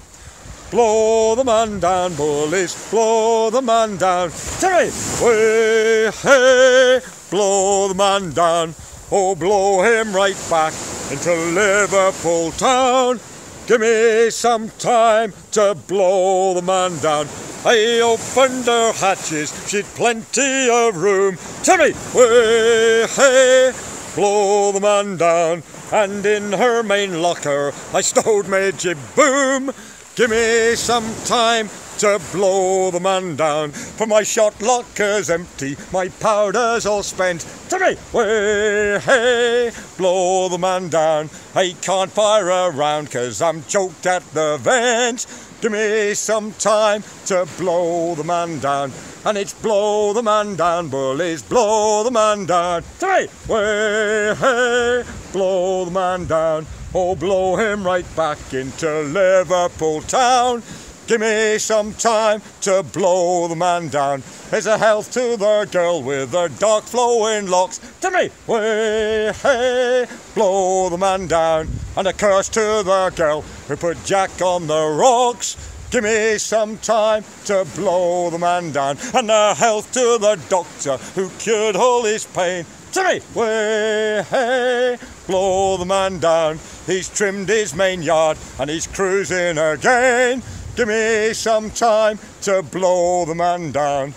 Blow 0.71 1.33
the 1.33 1.43
man 1.43 1.79
down, 1.79 2.13
bullies, 2.13 2.91
blow 2.91 3.49
the 3.49 3.59
man 3.59 3.97
down. 3.97 4.29
Timmy, 4.59 4.91
way, 5.19 6.11
hey, 6.11 6.99
blow 7.31 7.87
the 7.87 7.95
man 7.95 8.29
down. 8.33 8.75
Oh, 9.11 9.33
blow 9.33 9.81
him 9.81 10.15
right 10.15 10.37
back 10.47 10.73
into 11.09 11.33
Liverpool 11.33 12.51
town. 12.51 13.19
Give 13.65 13.81
me 13.81 14.29
some 14.29 14.69
time 14.77 15.33
to 15.53 15.75
blow 15.87 16.53
the 16.53 16.61
man 16.61 16.99
down. 16.99 17.27
I 17.65 18.01
opened 18.03 18.65
her 18.65 18.93
hatches, 18.93 19.51
she'd 19.67 19.85
plenty 19.95 20.69
of 20.69 20.97
room. 20.97 21.37
Timmy, 21.63 21.93
way, 22.13 23.07
hey, 23.07 23.71
blow 24.13 24.71
the 24.71 24.79
man 24.79 25.17
down. 25.17 25.63
And 25.91 26.23
in 26.23 26.51
her 26.51 26.83
main 26.83 27.23
locker, 27.23 27.73
I 27.91 28.01
stowed 28.01 28.47
my 28.47 28.69
jib 28.69 28.99
boom. 29.15 29.71
Give 30.19 30.31
me 30.31 30.75
some 30.75 31.05
time 31.23 31.69
to 31.99 32.19
blow 32.33 32.91
the 32.91 32.99
man 32.99 33.37
down. 33.37 33.71
For 33.71 34.05
my 34.05 34.21
shot 34.23 34.61
locker's 34.61 35.29
empty, 35.29 35.77
my 35.93 36.09
powder's 36.09 36.85
all 36.85 37.03
spent. 37.03 37.47
Timmy, 37.69 37.95
way, 38.11 38.99
hey, 38.99 39.71
blow 39.97 40.49
the 40.49 40.57
man 40.57 40.89
down. 40.89 41.29
I 41.55 41.73
can't 41.81 42.11
fire 42.11 42.49
a 42.49 43.07
cause 43.09 43.41
I'm 43.41 43.63
choked 43.63 44.05
at 44.07 44.23
the 44.33 44.57
vent. 44.59 45.25
Give 45.61 45.71
me 45.71 46.13
some 46.15 46.51
time 46.51 47.01
to 47.27 47.47
blow 47.57 48.13
the 48.15 48.25
man 48.25 48.59
down. 48.59 48.91
And 49.23 49.37
it's 49.37 49.53
blow 49.53 50.11
the 50.11 50.21
man 50.21 50.57
down, 50.57 50.89
bullies, 50.89 51.43
blow 51.43 52.03
the 52.03 52.11
man 52.11 52.45
down. 52.45 52.83
Timmy, 52.99 53.29
way, 53.47 54.35
hey, 54.35 55.03
blow 55.31 55.85
the 55.85 55.91
man 55.91 56.25
down. 56.25 56.65
Oh, 56.91 57.15
blow 57.15 57.55
him 57.55 57.83
right 57.83 58.05
back 58.15 58.51
into 58.51 59.01
Liverpool 59.01 60.01
town. 60.01 60.63
Give 61.05 61.21
me 61.21 61.59
some 61.59 61.93
time 61.93 62.41
to 62.61 62.81
blow 62.81 63.47
the 63.47 63.55
man 63.55 63.89
down. 63.89 64.23
Here's 64.49 64.65
a 64.65 64.77
health 64.77 65.11
to 65.13 65.37
the 65.37 65.67
girl 65.71 66.01
with 66.01 66.31
the 66.31 66.47
dark 66.57 66.85
flowing 66.85 67.47
locks. 67.47 67.79
To 68.01 68.09
me, 68.09 68.31
way, 68.47 69.31
hey, 69.33 70.07
blow 70.33 70.89
the 70.89 70.97
man 70.97 71.27
down. 71.27 71.67
And 71.95 72.07
a 72.07 72.13
curse 72.13 72.49
to 72.49 72.81
the 72.83 73.13
girl 73.15 73.41
who 73.41 73.75
put 73.75 74.03
Jack 74.03 74.41
on 74.41 74.65
the 74.65 74.87
rocks. 74.87 75.57
Give 75.91 76.03
me 76.03 76.39
some 76.39 76.77
time 76.77 77.23
to 77.45 77.67
blow 77.75 78.31
the 78.31 78.39
man 78.39 78.71
down. 78.71 78.97
And 79.13 79.29
a 79.29 79.53
health 79.53 79.91
to 79.93 80.17
the 80.19 80.39
doctor 80.49 80.97
who 81.13 81.29
cured 81.37 81.75
all 81.75 82.03
his 82.03 82.25
pain. 82.25 82.65
To 82.93 83.03
me, 83.03 83.21
way, 83.35 84.23
hey, 84.27 84.97
blow 85.30 85.77
the 85.77 85.85
man 85.85 86.18
down. 86.18 86.57
He's 86.88 87.07
trimmed 87.07 87.49
his 87.49 87.76
main 87.76 88.01
yard 88.01 88.35
and 88.60 88.68
he's 88.68 88.88
cruising 88.88 89.60
again. 89.60 90.41
Give 90.76 90.88
me 90.88 91.34
some 91.34 91.69
time 91.69 92.18
to 92.41 92.64
blow 92.64 93.26
the 93.26 93.35
man 93.35 93.72
down. 93.72 94.15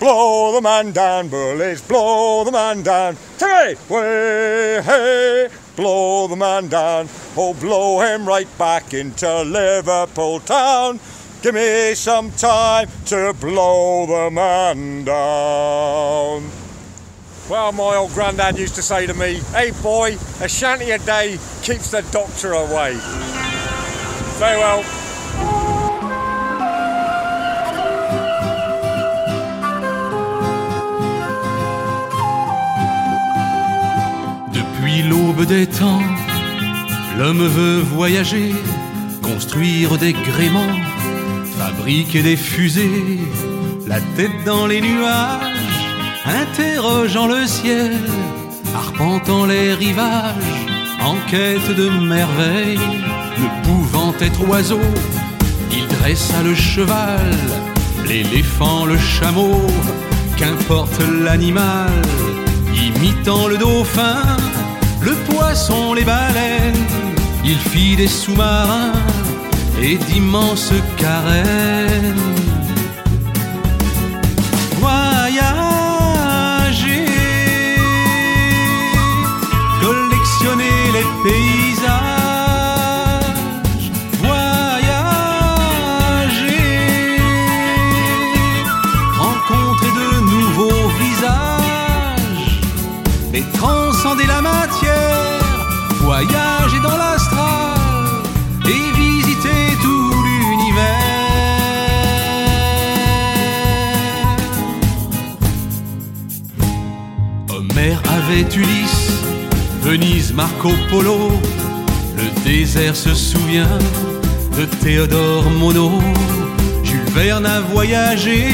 Blow 0.00 0.52
the 0.52 0.62
man 0.62 0.92
down, 0.92 1.28
bullies, 1.28 1.82
blow 1.82 2.44
the 2.44 2.50
man 2.50 2.82
down. 2.82 3.14
Me, 3.42 3.74
way, 3.90 4.80
hey, 4.82 5.48
blow 5.76 6.28
the 6.28 6.36
man 6.36 6.68
down. 6.68 7.08
Oh, 7.36 7.52
blow 7.52 8.00
him 8.00 8.26
right 8.26 8.48
back 8.56 8.94
into 8.94 9.42
Liverpool 9.42 10.40
town. 10.40 10.98
Give 11.42 11.54
me 11.54 11.94
some 11.94 12.30
time 12.30 12.88
to 13.06 13.34
blow 13.38 14.06
the 14.06 14.30
man 14.30 15.04
down. 15.04 16.63
Well, 17.48 17.72
my 17.72 17.96
old 17.96 18.12
granddad 18.12 18.58
used 18.58 18.74
to 18.76 18.82
say 18.82 19.06
to 19.06 19.12
me, 19.12 19.34
hey 19.52 19.72
boy, 19.82 20.16
a 20.40 20.48
shanty 20.48 20.92
a 20.92 20.98
day 20.98 21.38
keeps 21.62 21.90
the 21.90 22.00
doctor 22.10 22.52
away. 22.52 22.94
Farewell. 24.38 24.82
Depuis 34.54 35.02
l'aube 35.02 35.44
des 35.44 35.66
temps, 35.66 36.00
l'homme 37.18 37.46
veut 37.46 37.80
voyager, 37.80 38.54
construire 39.22 39.98
des 39.98 40.14
gréements, 40.14 40.80
fabriquer 41.58 42.22
des 42.22 42.36
fusées, 42.36 43.18
la 43.86 44.00
tête 44.16 44.44
dans 44.46 44.66
les 44.66 44.80
nuages, 44.80 45.53
interrogeant 46.26 47.26
le 47.26 47.46
ciel, 47.46 47.92
arpentant 48.74 49.44
les 49.46 49.74
rivages, 49.74 50.66
en 51.02 51.16
quête 51.30 51.74
de 51.76 51.88
merveilles, 51.88 52.78
ne 53.38 53.64
pouvant 53.64 54.14
être 54.20 54.48
oiseau, 54.48 54.80
il 55.70 55.86
dressa 55.88 56.42
le 56.42 56.54
cheval, 56.54 57.30
l'éléphant, 58.06 58.86
le 58.86 58.98
chameau, 58.98 59.60
qu'importe 60.36 61.00
l'animal, 61.22 61.92
imitant 62.74 63.46
le 63.46 63.58
dauphin, 63.58 64.22
le 65.02 65.12
poisson, 65.30 65.94
les 65.94 66.04
baleines, 66.04 66.86
il 67.44 67.58
fit 67.58 67.96
des 67.96 68.08
sous-marins 68.08 68.92
et 69.82 69.96
d'immenses 69.96 70.72
carènes. 70.96 72.53
Paysages, 81.24 81.90
voyager, 84.20 85.54
rencontrer 89.18 89.92
de 90.00 90.08
nouveaux 90.32 90.88
visages, 91.02 92.60
et 93.32 93.44
transcender 93.58 94.26
la 94.26 94.42
matière, 94.42 95.40
voyager 96.02 96.80
dans 96.82 96.96
l'astral 96.96 98.22
et 98.66 98.84
visiter 99.00 99.62
tout 99.82 100.12
l'univers. 100.24 101.14
Homère 107.48 108.00
avait 108.16 108.46
Ulysse, 108.54 109.22
Venise 109.94 110.32
Marco 110.32 110.70
Polo, 110.90 111.30
le 112.16 112.42
désert 112.42 112.96
se 112.96 113.14
souvient 113.14 113.78
de 114.58 114.64
Théodore 114.64 115.48
Monod. 115.50 116.02
Jules 116.82 117.12
Verne 117.14 117.46
a 117.46 117.60
voyagé 117.60 118.48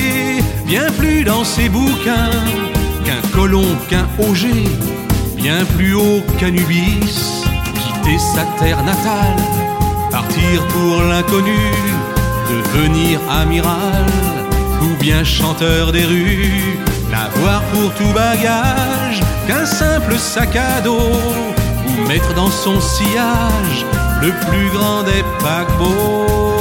bien 0.67 0.85
plus 0.99 1.25
dans 1.25 1.43
ses 1.43 1.71
bouquins 1.71 2.29
qu'un 3.07 3.27
colon, 3.33 3.65
qu'un 3.89 4.07
Auger, 4.19 4.69
bien 5.35 5.65
plus 5.79 5.95
haut 5.95 6.21
qu'Anubis, 6.39 7.47
quitter 7.75 8.19
sa 8.19 8.45
terre 8.63 8.85
natale, 8.85 9.41
partir 10.11 10.67
pour 10.69 11.01
l'inconnu, 11.05 11.57
devenir 12.51 13.19
amiral 13.31 14.05
ou 14.83 15.03
bien 15.03 15.25
chanteur 15.25 15.91
des 15.91 16.05
rues, 16.05 16.77
n'avoir 17.11 17.63
pour 17.73 17.93
tout 17.95 18.13
bagage 18.13 19.21
qu'un 19.47 19.67
simple 19.67 20.17
sac 20.19 20.57
à 20.57 20.81
dos 20.81 21.13
ou 21.89 22.09
mettre 22.09 22.33
dans 22.35 22.51
son 22.51 22.81
sillage 22.81 23.85
le 24.23 24.31
plus 24.47 24.71
grand 24.71 25.03
des 25.03 25.25
paquebots. 25.43 26.60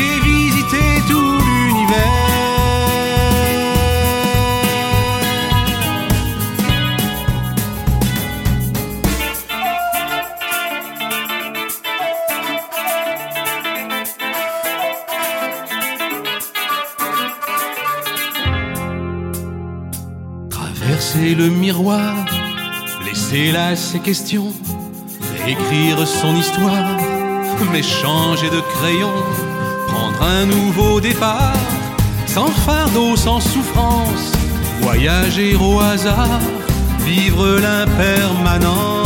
Et 0.00 0.20
visiter 0.20 1.02
tout 1.08 1.38
l'univers. 1.46 2.28
Traverser 20.50 21.34
le 21.34 21.48
miroir, 21.48 22.14
laisser 23.04 23.52
là 23.52 23.74
ses 23.76 24.00
questions, 24.00 24.52
réécrire 25.44 26.06
son 26.06 26.34
histoire, 26.36 26.96
mais 27.72 27.82
changer 27.82 28.50
de 28.50 28.60
crayon, 28.60 29.12
prendre 29.88 30.22
un 30.22 30.46
nouveau 30.46 31.00
départ, 31.00 31.54
sans 32.26 32.48
fardeau, 32.48 33.16
sans 33.16 33.40
souffrance, 33.40 34.32
voyager 34.80 35.56
au 35.56 35.80
hasard, 35.80 36.40
vivre 37.04 37.58
l'impermanence. 37.58 38.97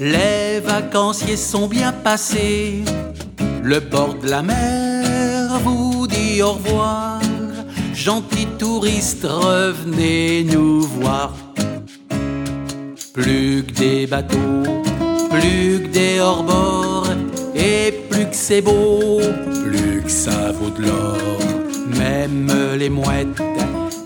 Les 0.00 0.60
vacanciers 0.60 1.36
sont 1.36 1.66
bien 1.66 1.92
passés. 1.92 2.82
Le 3.62 3.80
bord 3.80 4.14
de 4.14 4.28
la 4.28 4.42
mer 4.42 5.58
vous 5.64 6.06
dit 6.06 6.42
au 6.42 6.52
revoir. 6.52 7.20
Gentils 7.94 8.48
touristes, 8.58 9.26
revenez 9.26 10.44
nous 10.44 10.82
voir. 10.82 11.32
Plus 13.12 13.64
que 13.66 13.72
des 13.72 14.06
bateaux, 14.06 14.62
plus 15.30 15.82
que 15.82 15.88
des 15.88 16.20
hors-bords, 16.20 17.08
et 17.54 17.92
plus 18.10 18.26
que 18.26 18.36
c'est 18.36 18.60
beau, 18.60 19.20
plus 19.64 20.02
que 20.02 20.10
ça 20.10 20.52
vaut 20.52 20.70
de 20.70 20.82
l'or. 20.86 21.38
Même 21.98 22.52
les 22.78 22.90
mouettes, 22.90 23.42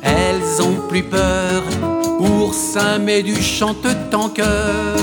elles 0.03 0.63
ont 0.63 0.89
plus 0.89 1.03
peur. 1.03 1.63
Oursin 2.31 2.99
du 2.99 3.41
chante 3.43 3.87
en 4.15 4.29
cœur, 4.29 4.97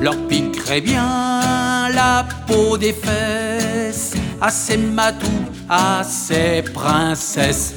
leur 0.00 0.16
piquerait 0.26 0.80
bien 0.80 1.88
la 1.94 2.26
peau 2.46 2.76
des 2.76 2.92
fesses 2.92 4.14
à 4.40 4.50
ces 4.50 4.76
matous, 4.76 5.26
à 5.68 6.02
ces 6.04 6.62
princesses. 6.62 7.74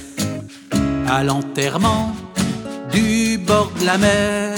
À 1.07 1.23
l'enterrement 1.23 2.13
du 2.91 3.37
bord 3.37 3.71
de 3.79 3.85
la 3.85 3.97
mer, 3.97 4.55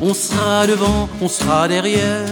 on 0.00 0.14
sera 0.14 0.66
devant, 0.66 1.08
on 1.20 1.28
sera 1.28 1.66
derrière, 1.68 2.28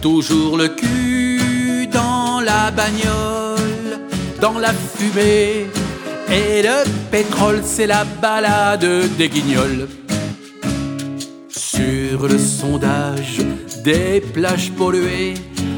toujours 0.00 0.56
le 0.56 0.68
cul 0.68 1.88
dans 1.92 2.40
la 2.40 2.70
bagnole, 2.70 4.00
dans 4.40 4.58
la 4.58 4.72
fumée. 4.72 5.66
Et 6.28 6.62
le 6.62 6.84
pétrole, 7.10 7.62
c'est 7.64 7.86
la 7.86 8.04
balade 8.04 8.86
des 9.16 9.28
guignols. 9.28 9.88
Sur 11.76 12.26
le 12.26 12.38
sondage 12.38 13.40
des 13.84 14.22
plages 14.32 14.72
polluées, 14.72 15.34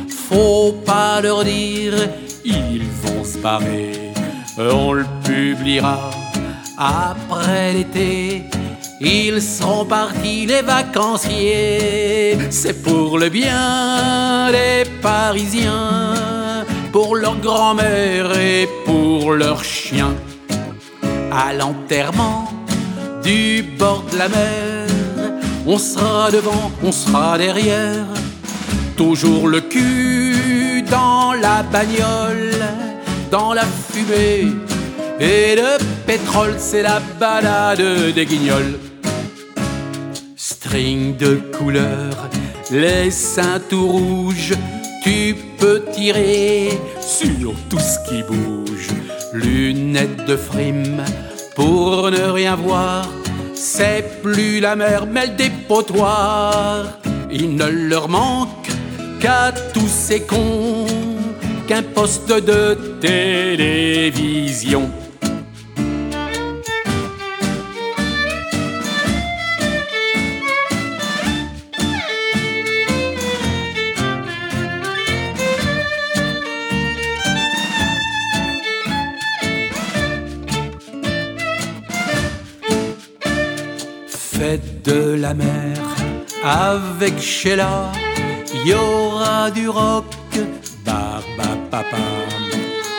faut 0.08 0.72
pas 0.86 1.20
leur 1.20 1.42
dire, 1.42 1.94
ils 2.44 2.86
vont 3.02 3.24
se 3.24 3.38
barrer. 3.38 4.12
On 4.56 4.92
le 4.92 5.04
publiera 5.24 6.10
après 6.76 7.72
l'été. 7.72 8.44
Ils 9.00 9.42
seront 9.42 9.84
partis 9.86 10.46
les 10.46 10.62
vacanciers, 10.62 12.38
c'est 12.50 12.80
pour 12.80 13.18
le 13.18 13.28
bien 13.28 14.52
des 14.52 14.88
Parisiens, 15.02 16.64
pour 16.92 17.16
leur 17.16 17.36
grand-mère 17.38 18.38
et 18.38 18.68
pour 18.86 19.32
leurs 19.32 19.64
chiens. 19.64 20.14
À 21.32 21.52
l'enterrement 21.52 22.52
du 23.24 23.64
bord 23.76 24.04
de 24.12 24.18
la 24.18 24.28
mer, 24.28 24.67
on 25.70 25.76
sera 25.76 26.30
devant, 26.30 26.72
on 26.82 26.90
sera 26.90 27.36
derrière, 27.36 28.06
toujours 28.96 29.48
le 29.48 29.60
cul 29.60 30.82
dans 30.90 31.34
la 31.34 31.62
bagnole, 31.62 32.54
dans 33.30 33.52
la 33.52 33.64
fumée. 33.64 34.46
Et 35.20 35.56
le 35.56 35.76
pétrole, 36.06 36.54
c'est 36.56 36.82
la 36.82 37.00
balade 37.20 37.82
des 38.14 38.24
guignols. 38.24 38.78
String 40.36 41.18
de 41.18 41.34
couleur, 41.58 42.30
les 42.70 43.10
seins 43.10 43.60
tout 43.68 43.88
rouges, 43.88 44.54
tu 45.04 45.36
peux 45.58 45.82
tirer 45.92 46.80
sur 47.00 47.52
tout 47.68 47.78
ce 47.78 48.08
qui 48.08 48.22
bouge. 48.22 48.88
Lunettes 49.34 50.24
de 50.24 50.36
frime 50.36 51.04
pour 51.54 52.10
ne 52.10 52.22
rien 52.30 52.54
voir, 52.56 53.06
c'est 53.58 54.22
plus 54.22 54.60
la 54.60 54.76
mer, 54.76 55.06
mais 55.06 55.26
le 55.26 55.32
dépotoir. 55.32 56.84
Il 57.30 57.56
ne 57.56 57.66
leur 57.66 58.08
manque 58.08 58.68
qu'à 59.20 59.52
tous 59.74 59.88
ces 59.88 60.22
cons 60.22 60.86
qu'un 61.66 61.82
poste 61.82 62.28
de 62.30 62.78
télévision. 63.00 64.88
Mer 85.34 85.76
avec 86.44 87.18
Sheila, 87.20 87.92
y 88.64 88.72
aura 88.72 89.50
du 89.50 89.68
rock, 89.68 90.04
papa. 90.84 91.96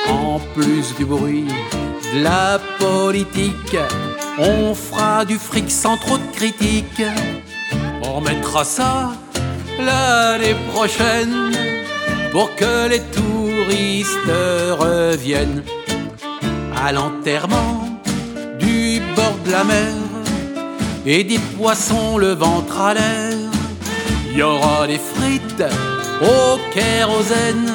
En 0.09 0.39
plus 0.55 0.95
du 0.97 1.05
bruit, 1.05 1.47
de 2.13 2.23
la 2.23 2.59
politique, 2.79 3.77
on 4.37 4.73
fera 4.73 5.25
du 5.25 5.37
fric 5.37 5.69
sans 5.69 5.97
trop 5.97 6.17
de 6.17 6.35
critiques. 6.35 7.03
On 8.03 8.13
remettra 8.13 8.63
ça 8.63 9.11
l'année 9.79 10.55
prochaine 10.73 11.51
pour 12.31 12.55
que 12.55 12.89
les 12.89 13.01
touristes 13.01 14.31
reviennent 14.79 15.63
à 16.75 16.91
l'enterrement 16.91 17.99
du 18.59 19.01
bord 19.15 19.37
de 19.45 19.51
la 19.51 19.63
mer 19.63 20.08
et 21.05 21.23
des 21.23 21.39
poissons 21.57 22.17
le 22.17 22.33
ventre 22.33 22.79
à 22.79 22.93
l'air. 22.93 23.37
Y 24.35 24.41
aura 24.41 24.87
des 24.87 24.99
frites 24.99 25.63
au 26.21 26.59
kérosène, 26.73 27.71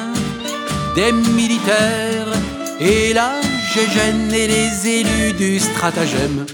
des 0.95 1.11
militaires 1.11 2.33
et 2.79 3.13
la 3.13 3.31
gégène 3.73 4.31
et 4.33 4.47
les 4.47 4.87
élus 4.87 5.33
du 5.33 5.59
stratagème. 5.59 6.45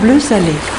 Bleu 0.00 0.20
salé. 0.20 0.77